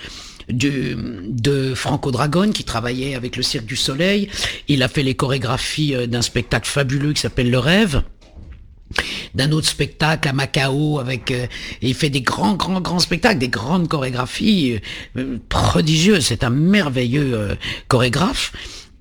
de 0.49 1.73
Franco 1.75 2.11
Dragon 2.11 2.51
qui 2.51 2.63
travaillait 2.63 3.15
avec 3.15 3.35
le 3.35 3.43
Cirque 3.43 3.65
du 3.65 3.75
Soleil. 3.75 4.29
Il 4.67 4.83
a 4.83 4.87
fait 4.87 5.03
les 5.03 5.15
chorégraphies 5.15 5.95
euh, 5.95 6.07
d'un 6.07 6.21
spectacle 6.21 6.67
fabuleux 6.67 7.13
qui 7.13 7.21
s'appelle 7.21 7.51
Le 7.51 7.59
Rêve. 7.59 8.03
D'un 9.35 9.51
autre 9.51 9.67
spectacle 9.67 10.27
à 10.27 10.33
Macao 10.33 10.97
avec 10.97 11.29
euh, 11.29 11.45
il 11.83 11.93
fait 11.93 12.09
des 12.09 12.21
grands 12.21 12.55
grands 12.55 12.81
grands 12.81 12.99
spectacles 12.99 13.37
des 13.37 13.49
grandes 13.49 13.87
chorégraphies 13.87 14.79
euh, 15.17 15.37
prodigieuses. 15.47 16.25
C'est 16.25 16.43
un 16.43 16.49
merveilleux 16.49 17.57
chorégraphe 17.87 18.51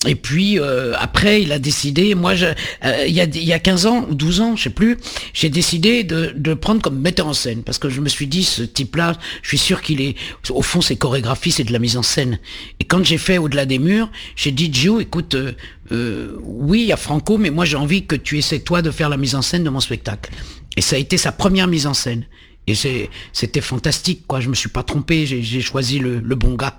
et 0.07 0.15
puis 0.15 0.61
euh, 0.61 0.95
après, 0.97 1.43
il 1.43 1.51
a 1.51 1.59
décidé, 1.59 2.15
moi, 2.15 2.37
je, 2.37 2.47
euh, 2.47 3.05
il, 3.09 3.13
y 3.13 3.21
a, 3.21 3.25
il 3.25 3.43
y 3.43 3.53
a 3.53 3.59
15 3.59 3.87
ans 3.87 4.07
ou 4.09 4.15
12 4.15 4.41
ans, 4.41 4.57
je 4.57 4.65
sais 4.65 4.71
plus, 4.71 4.97
j'ai 5.35 5.51
décidé 5.51 6.05
de, 6.05 6.33
de 6.37 6.55
prendre 6.55 6.81
comme 6.81 7.01
metteur 7.01 7.27
en 7.27 7.33
scène 7.33 7.65
parce 7.65 7.79
que 7.79 7.89
je 7.89 8.01
me 8.01 8.09
suis 8.09 8.29
dit, 8.29 8.45
ce 8.45 8.63
type-là, 8.63 9.17
je 9.43 9.49
suis 9.49 9.59
sûr 9.59 9.83
qu'il 9.83 10.01
est, 10.01 10.15
au 10.51 10.63
fond, 10.63 10.81
ses 10.81 10.95
chorégraphies, 10.95 11.51
c'est 11.51 11.65
de 11.65 11.73
la 11.73 11.81
mise 11.81 11.97
en 11.97 12.05
scène. 12.05 12.39
Et 12.79 12.85
quand 12.85 13.05
j'ai 13.05 13.19
fait 13.19 13.39
Au-delà 13.39 13.67
des 13.67 13.79
murs, 13.81 14.11
j'ai 14.37 14.53
dit, 14.53 14.71
Joe, 14.73 15.03
écoute, 15.03 15.35
euh, 15.35 16.37
oui, 16.43 16.83
il 16.83 16.87
y 16.87 16.93
a 16.93 16.97
Franco, 16.97 17.37
mais 17.37 17.51
moi, 17.51 17.65
j'ai 17.65 17.77
envie 17.77 18.07
que 18.07 18.15
tu 18.15 18.39
essaies 18.39 18.61
toi 18.61 18.83
de 18.83 18.93
faire 18.93 19.09
la 19.09 19.17
mise 19.17 19.35
en 19.35 19.43
scène 19.43 19.65
de 19.65 19.71
mon 19.71 19.81
spectacle. 19.81 20.31
Et 20.77 20.81
ça 20.81 20.95
a 20.95 20.99
été 21.01 21.17
sa 21.17 21.33
première 21.33 21.67
mise 21.67 21.89
en 21.89 21.95
scène. 21.95 22.25
Et 22.69 23.11
c'était 23.33 23.61
fantastique, 23.61 24.25
quoi. 24.27 24.41
Je 24.41 24.49
me 24.49 24.55
suis 24.55 24.69
pas 24.69 24.83
trompé. 24.83 25.27
J'ai 25.27 25.61
choisi 25.61 25.99
le, 25.99 26.21
le, 26.21 26.35
bon 26.35 26.55
gars. 26.55 26.79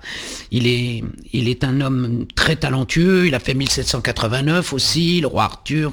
Il 0.50 0.66
est, 0.66 1.02
il 1.32 1.48
est 1.48 1.64
un 1.64 1.80
homme 1.80 2.26
très 2.34 2.56
talentueux. 2.56 3.26
Il 3.26 3.34
a 3.34 3.40
fait 3.40 3.54
1789 3.54 4.72
aussi, 4.72 5.20
le 5.20 5.26
roi 5.26 5.44
Arthur. 5.44 5.92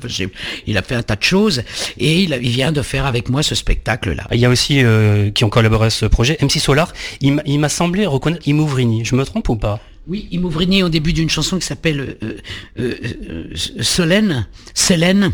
Il 0.66 0.78
a 0.78 0.82
fait 0.82 0.96
un 0.96 1.04
tas 1.04 1.16
de 1.16 1.24
choses. 1.24 1.64
Et 1.98 2.24
il, 2.24 2.38
il 2.42 2.50
vient 2.50 2.72
de 2.72 2.82
faire 2.82 3.06
avec 3.06 3.30
moi 3.30 3.44
ce 3.44 3.56
spectacle-là. 3.56 4.28
Il 4.32 4.40
y 4.40 4.46
a 4.46 4.50
aussi 4.50 4.84
euh, 4.84 5.32
qui 5.32 5.44
ont 5.44 5.50
collaboré 5.50 5.88
à 5.88 5.90
ce 5.90 6.06
projet. 6.06 6.38
MC 6.42 6.60
Solar. 6.60 6.94
Il 7.22 7.60
m'a 7.60 7.70
semblé 7.70 8.06
reconnaître 8.06 8.48
Imouvrini. 8.48 9.06
Je 9.06 9.16
me 9.16 9.24
trompe 9.24 9.50
ou 9.50 9.56
pas? 9.56 9.80
Oui, 10.08 10.28
Imouvrini 10.32 10.84
au 10.84 10.90
début 10.90 11.12
d'une 11.12 11.30
chanson 11.30 11.60
qui 11.60 11.66
s'appelle 11.66 12.18
euh, 12.24 12.38
euh, 12.80 12.94
euh, 13.30 13.44
Solène, 13.82 14.48
Célène. 14.74 15.34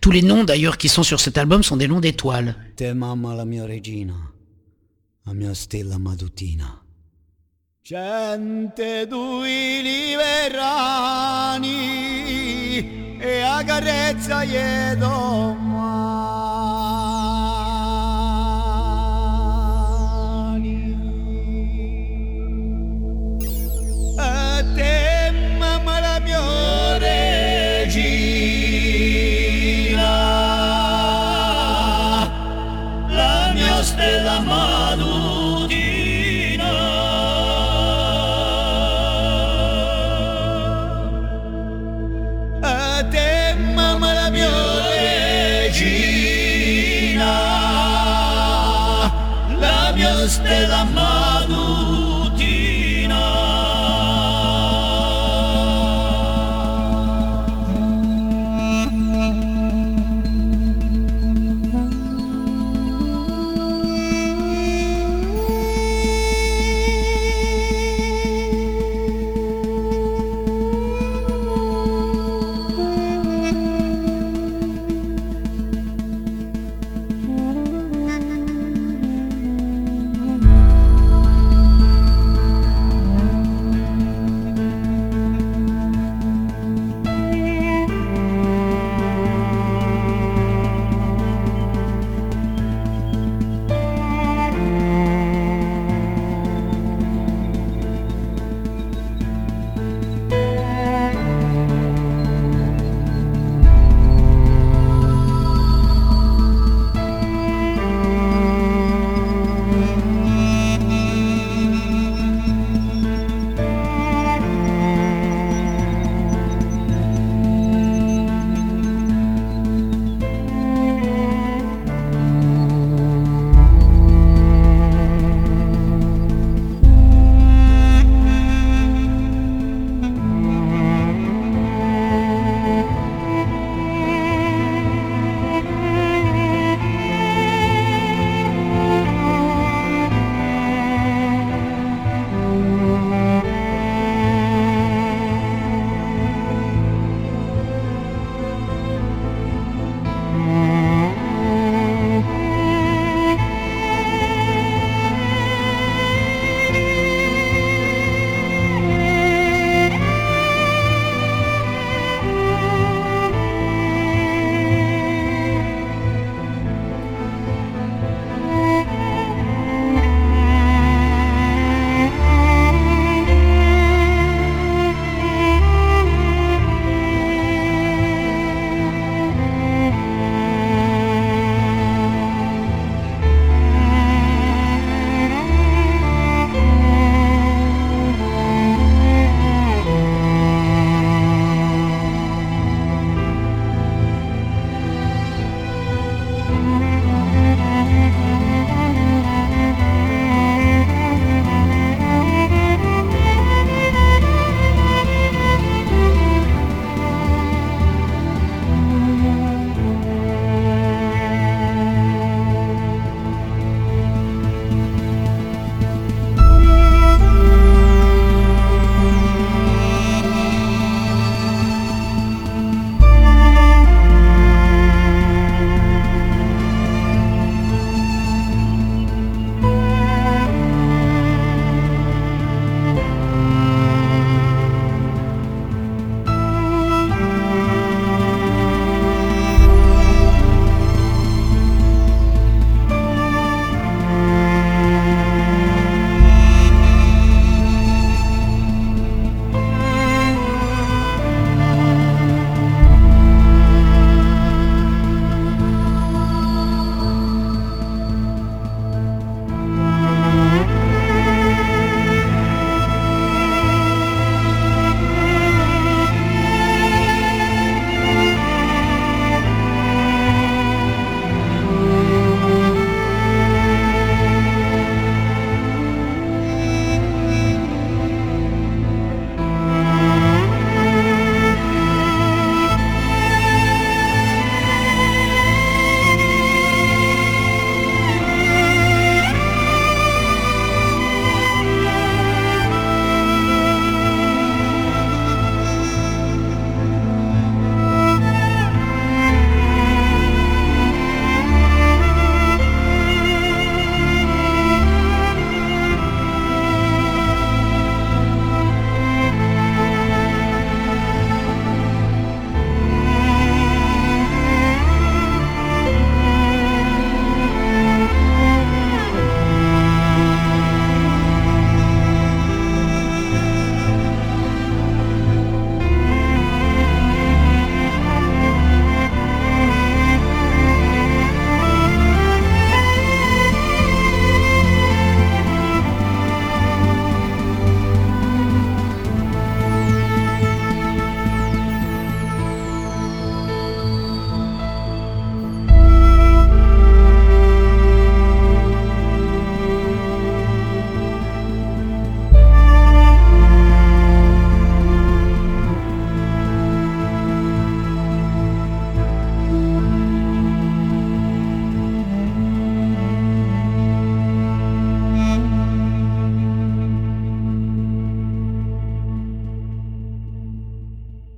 Tous 0.00 0.10
les 0.10 0.22
noms 0.22 0.44
d'ailleurs 0.44 0.78
qui 0.78 0.88
sont 0.88 1.02
sur 1.02 1.20
cet 1.20 1.38
album 1.38 1.62
sont 1.62 1.76
des 1.76 1.88
noms 1.88 2.00
d'étoiles. 2.00 2.54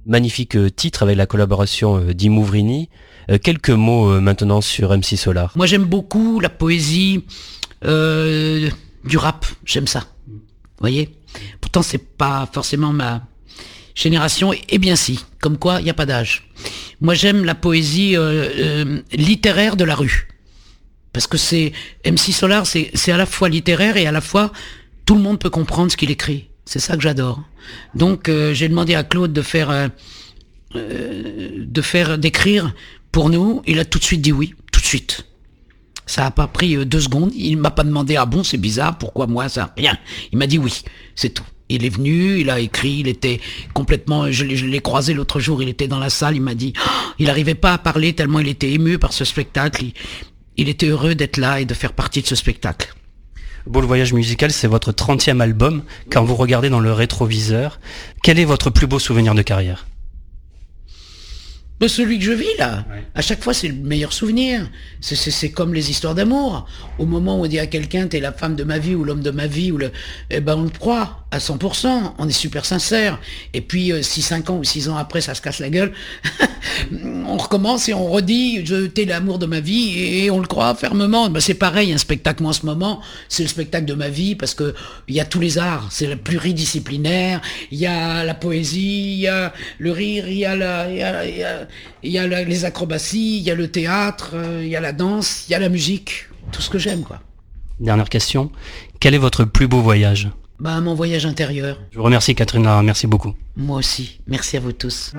Magnifique 0.08 0.56
euh, 0.56 0.70
titre 0.70 1.02
avec 1.02 1.18
la 1.18 1.26
collaboration 1.26 1.98
euh, 1.98 2.14
d'Imouvrini. 2.14 2.88
Euh, 3.30 3.36
quelques 3.36 3.68
mots 3.68 4.20
maintenant 4.22 4.62
sur 4.62 4.96
MC 4.96 5.16
Solar. 5.16 5.52
Moi 5.54 5.66
j'aime 5.66 5.84
beaucoup 5.84 6.40
la 6.40 6.48
poésie 6.48 7.24
du 7.82 9.16
rap, 9.16 9.46
j'aime 9.64 9.86
ça. 9.86 10.04
Vous 10.26 10.40
voyez? 10.80 11.14
Pourtant 11.60 11.82
c'est 11.82 11.98
pas 11.98 12.48
forcément 12.50 12.92
ma 12.92 13.22
génération, 13.94 14.52
et 14.68 14.78
bien 14.78 14.96
si, 14.96 15.24
comme 15.40 15.58
quoi 15.58 15.80
il 15.80 15.84
n'y 15.84 15.90
a 15.90 15.94
pas 15.94 16.06
d'âge. 16.06 16.48
Moi 17.02 17.14
j'aime 17.14 17.44
la 17.44 17.54
poésie 17.54 18.16
littéraire 19.12 19.76
de 19.76 19.84
la 19.84 19.94
rue. 19.94 20.28
Parce 21.12 21.26
que 21.26 21.36
c'est 21.36 21.72
MC 22.06 22.32
Solar, 22.32 22.66
c'est 22.66 23.12
à 23.12 23.16
la 23.18 23.26
fois 23.26 23.50
littéraire 23.50 23.98
et 23.98 24.06
à 24.06 24.12
la 24.12 24.22
fois 24.22 24.52
tout 25.04 25.14
le 25.14 25.20
monde 25.20 25.38
peut 25.38 25.50
comprendre 25.50 25.92
ce 25.92 25.96
qu'il 25.96 26.10
écrit. 26.10 26.47
C'est 26.68 26.80
ça 26.80 26.96
que 26.96 27.02
j'adore. 27.02 27.42
Donc 27.94 28.28
euh, 28.28 28.52
j'ai 28.52 28.68
demandé 28.68 28.94
à 28.94 29.02
Claude 29.02 29.32
de 29.32 29.40
faire, 29.40 29.70
euh, 29.70 29.88
euh, 30.76 31.64
de 31.66 31.80
faire, 31.80 32.18
d'écrire 32.18 32.74
pour 33.10 33.30
nous. 33.30 33.62
Il 33.66 33.78
a 33.78 33.86
tout 33.86 33.98
de 33.98 34.04
suite 34.04 34.20
dit 34.20 34.32
oui, 34.32 34.54
tout 34.70 34.78
de 34.78 34.84
suite. 34.84 35.24
Ça 36.04 36.24
n'a 36.24 36.30
pas 36.30 36.46
pris 36.46 36.76
deux 36.84 37.00
secondes. 37.00 37.32
Il 37.34 37.56
m'a 37.56 37.70
pas 37.70 37.84
demandé 37.84 38.16
ah 38.16 38.26
bon 38.26 38.44
c'est 38.44 38.58
bizarre 38.58 38.98
pourquoi 38.98 39.26
moi 39.26 39.48
ça 39.48 39.72
rien. 39.78 39.96
Il 40.30 40.36
m'a 40.36 40.46
dit 40.46 40.58
oui, 40.58 40.82
c'est 41.14 41.30
tout. 41.30 41.46
Il 41.70 41.86
est 41.86 41.88
venu, 41.88 42.38
il 42.38 42.50
a 42.50 42.60
écrit, 42.60 42.98
il 42.98 43.08
était 43.08 43.40
complètement. 43.72 44.30
Je 44.30 44.44
l'ai 44.44 44.80
croisé 44.80 45.14
l'autre 45.14 45.40
jour, 45.40 45.62
il 45.62 45.70
était 45.70 45.88
dans 45.88 45.98
la 45.98 46.10
salle, 46.10 46.36
il 46.36 46.42
m'a 46.42 46.54
dit, 46.54 46.74
il 47.18 47.28
n'arrivait 47.28 47.54
pas 47.54 47.72
à 47.72 47.78
parler 47.78 48.12
tellement 48.12 48.40
il 48.40 48.48
était 48.48 48.70
ému 48.70 48.98
par 48.98 49.14
ce 49.14 49.24
spectacle. 49.24 49.86
il 50.58 50.68
était 50.68 50.88
heureux 50.88 51.14
d'être 51.14 51.38
là 51.38 51.62
et 51.62 51.64
de 51.64 51.72
faire 51.72 51.94
partie 51.94 52.20
de 52.20 52.26
ce 52.26 52.34
spectacle. 52.34 52.92
Beau 53.66 53.80
le 53.80 53.86
voyage 53.86 54.12
musical, 54.12 54.50
c'est 54.50 54.68
votre 54.68 54.92
30e 54.92 55.40
album. 55.40 55.82
Quand 56.10 56.24
vous 56.24 56.36
regardez 56.36 56.70
dans 56.70 56.80
le 56.80 56.92
rétroviseur, 56.92 57.80
quel 58.22 58.38
est 58.38 58.44
votre 58.44 58.70
plus 58.70 58.86
beau 58.86 58.98
souvenir 58.98 59.34
de 59.34 59.42
carrière? 59.42 59.86
Celui 61.86 62.18
que 62.18 62.24
je 62.24 62.32
vis 62.32 62.56
là, 62.58 62.84
à 63.14 63.22
chaque 63.22 63.42
fois 63.42 63.54
c'est 63.54 63.68
le 63.68 63.74
meilleur 63.74 64.12
souvenir. 64.12 64.68
C'est 65.00 65.50
comme 65.50 65.74
les 65.74 65.90
histoires 65.90 66.14
d'amour. 66.14 66.66
Au 66.98 67.06
moment 67.06 67.38
où 67.38 67.44
on 67.44 67.46
dit 67.46 67.60
à 67.60 67.68
quelqu'un 67.68 68.08
t'es 68.08 68.18
la 68.18 68.32
femme 68.32 68.56
de 68.56 68.64
ma 68.64 68.78
vie 68.78 68.96
ou 68.96 69.04
l'homme 69.04 69.22
de 69.22 69.30
ma 69.30 69.46
vie, 69.46 69.70
ou 69.70 69.78
le, 69.78 69.92
eh 70.30 70.40
ben 70.40 70.56
on 70.56 70.64
le 70.64 70.70
croit 70.70 71.24
à 71.30 71.38
100%, 71.38 72.14
on 72.18 72.28
est 72.28 72.32
super 72.32 72.64
sincère. 72.64 73.20
Et 73.54 73.60
puis 73.60 73.92
euh, 73.92 74.02
si 74.02 74.22
5 74.22 74.50
ans 74.50 74.56
ou 74.56 74.64
6 74.64 74.88
ans 74.88 74.96
après 74.96 75.20
ça 75.20 75.34
se 75.34 75.42
casse 75.42 75.60
la 75.60 75.70
gueule, 75.70 75.92
on 76.92 77.36
recommence 77.36 77.88
et 77.88 77.94
on 77.94 78.10
redit 78.10 78.66
je 78.66 78.86
t'es 78.86 79.04
l'amour 79.04 79.38
de 79.38 79.46
ma 79.46 79.60
vie 79.60 79.98
et 79.98 80.30
on 80.30 80.40
le 80.40 80.46
croit 80.46 80.74
fermement. 80.74 81.30
Ben, 81.30 81.40
c'est 81.40 81.54
pareil, 81.54 81.92
un 81.92 81.98
spectacle 81.98 82.42
moi 82.42 82.50
en 82.50 82.54
ce 82.54 82.66
moment, 82.66 83.00
c'est 83.28 83.42
le 83.42 83.48
spectacle 83.48 83.84
de 83.84 83.94
ma 83.94 84.08
vie 84.08 84.34
parce 84.34 84.54
que 84.54 84.74
il 85.06 85.14
y 85.14 85.20
a 85.20 85.24
tous 85.24 85.40
les 85.40 85.58
arts, 85.58 85.88
c'est 85.90 86.06
le 86.06 86.16
pluridisciplinaire, 86.16 87.40
il 87.70 87.78
y 87.78 87.86
a 87.86 88.24
la 88.24 88.34
poésie, 88.34 89.12
il 89.12 89.20
y 89.20 89.28
a 89.28 89.52
le 89.78 89.92
rire, 89.92 90.28
il 90.28 90.38
y 90.38 90.44
a, 90.44 90.56
la, 90.56 90.88
il 92.02 92.10
y 92.10 92.18
a 92.18 92.26
les 92.26 92.64
acrobaties, 92.64 93.38
il 93.38 93.42
y 93.42 93.50
a 93.50 93.54
le 93.54 93.68
théâtre, 93.68 94.30
euh, 94.34 94.62
il 94.62 94.68
y 94.68 94.76
a 94.76 94.80
la 94.80 94.92
danse, 94.92 95.46
il 95.48 95.52
y 95.52 95.54
a 95.54 95.58
la 95.58 95.68
musique, 95.68 96.28
tout 96.52 96.62
ce 96.62 96.70
que 96.70 96.78
j'aime 96.78 97.02
quoi. 97.02 97.20
Dernière 97.80 98.08
question, 98.08 98.50
quel 99.00 99.14
est 99.14 99.18
votre 99.18 99.44
plus 99.44 99.68
beau 99.68 99.80
voyage? 99.80 100.30
Bah 100.58 100.80
mon 100.80 100.94
voyage 100.94 101.24
intérieur. 101.26 101.78
Je 101.92 101.98
vous 101.98 102.04
remercie 102.04 102.34
Catherine 102.34 102.68
merci 102.82 103.06
beaucoup. 103.06 103.34
Moi 103.56 103.78
aussi, 103.78 104.20
merci 104.26 104.56
à 104.56 104.60
vous 104.60 104.72
tous. 104.72 105.12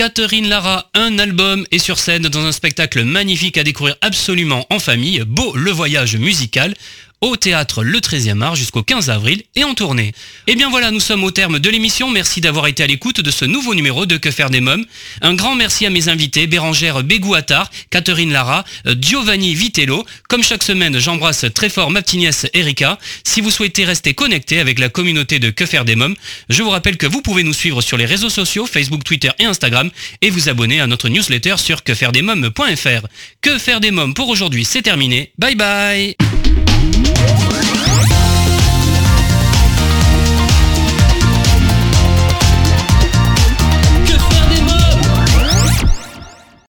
Catherine 0.00 0.48
Lara, 0.48 0.88
un 0.94 1.18
album 1.18 1.66
et 1.72 1.78
sur 1.78 1.98
scène 1.98 2.22
dans 2.22 2.46
un 2.46 2.52
spectacle 2.52 3.04
magnifique 3.04 3.58
à 3.58 3.64
découvrir 3.64 3.96
absolument 4.00 4.64
en 4.70 4.78
famille, 4.78 5.22
Beau 5.26 5.54
le 5.54 5.70
voyage 5.72 6.16
musical 6.16 6.72
au 7.20 7.36
théâtre 7.36 7.82
le 7.82 7.98
13e 7.98 8.42
art 8.42 8.56
jusqu'au 8.56 8.82
15 8.82 9.10
avril 9.10 9.42
et 9.54 9.64
en 9.64 9.74
tournée. 9.74 10.12
Et 10.46 10.56
bien 10.56 10.70
voilà, 10.70 10.90
nous 10.90 11.00
sommes 11.00 11.24
au 11.24 11.30
terme 11.30 11.58
de 11.58 11.70
l'émission. 11.70 12.10
Merci 12.10 12.40
d'avoir 12.40 12.66
été 12.66 12.82
à 12.82 12.86
l'écoute 12.86 13.20
de 13.20 13.30
ce 13.30 13.44
nouveau 13.44 13.74
numéro 13.74 14.06
de 14.06 14.16
Que 14.16 14.30
faire 14.30 14.50
des 14.50 14.60
mômes. 14.60 14.84
Un 15.20 15.34
grand 15.34 15.54
merci 15.54 15.86
à 15.86 15.90
mes 15.90 16.08
invités, 16.08 16.46
Bérangère 16.46 17.02
Bégou-Attar, 17.02 17.70
Catherine 17.90 18.32
Lara, 18.32 18.64
euh, 18.86 18.94
Giovanni 18.98 19.54
Vitello. 19.54 20.04
Comme 20.28 20.42
chaque 20.42 20.62
semaine, 20.62 20.98
j'embrasse 20.98 21.44
très 21.54 21.68
fort 21.68 21.90
ma 21.90 22.02
petite 22.02 22.20
nièce 22.20 22.46
Erika. 22.54 22.98
Si 23.24 23.40
vous 23.40 23.50
souhaitez 23.50 23.84
rester 23.84 24.14
connecté 24.14 24.58
avec 24.58 24.78
la 24.78 24.88
communauté 24.88 25.38
de 25.38 25.50
Que 25.50 25.66
faire 25.66 25.84
des 25.84 25.96
mômes, 25.96 26.16
je 26.48 26.62
vous 26.62 26.70
rappelle 26.70 26.96
que 26.96 27.06
vous 27.06 27.22
pouvez 27.22 27.42
nous 27.42 27.52
suivre 27.52 27.82
sur 27.82 27.96
les 27.96 28.06
réseaux 28.06 28.30
sociaux, 28.30 28.66
Facebook, 28.66 29.04
Twitter 29.04 29.30
et 29.38 29.44
Instagram 29.44 29.90
et 30.22 30.30
vous 30.30 30.48
abonner 30.48 30.80
à 30.80 30.86
notre 30.86 31.08
newsletter 31.08 31.56
sur 31.58 31.82
quefairedesmômes.fr. 31.82 33.06
Que 33.42 33.58
faire 33.58 33.80
des 33.80 33.90
mômes 33.90 34.14
pour 34.14 34.28
aujourd'hui, 34.28 34.64
c'est 34.64 34.82
terminé. 34.82 35.32
Bye 35.38 35.54
bye 35.56 36.29
Thank. 37.16 37.49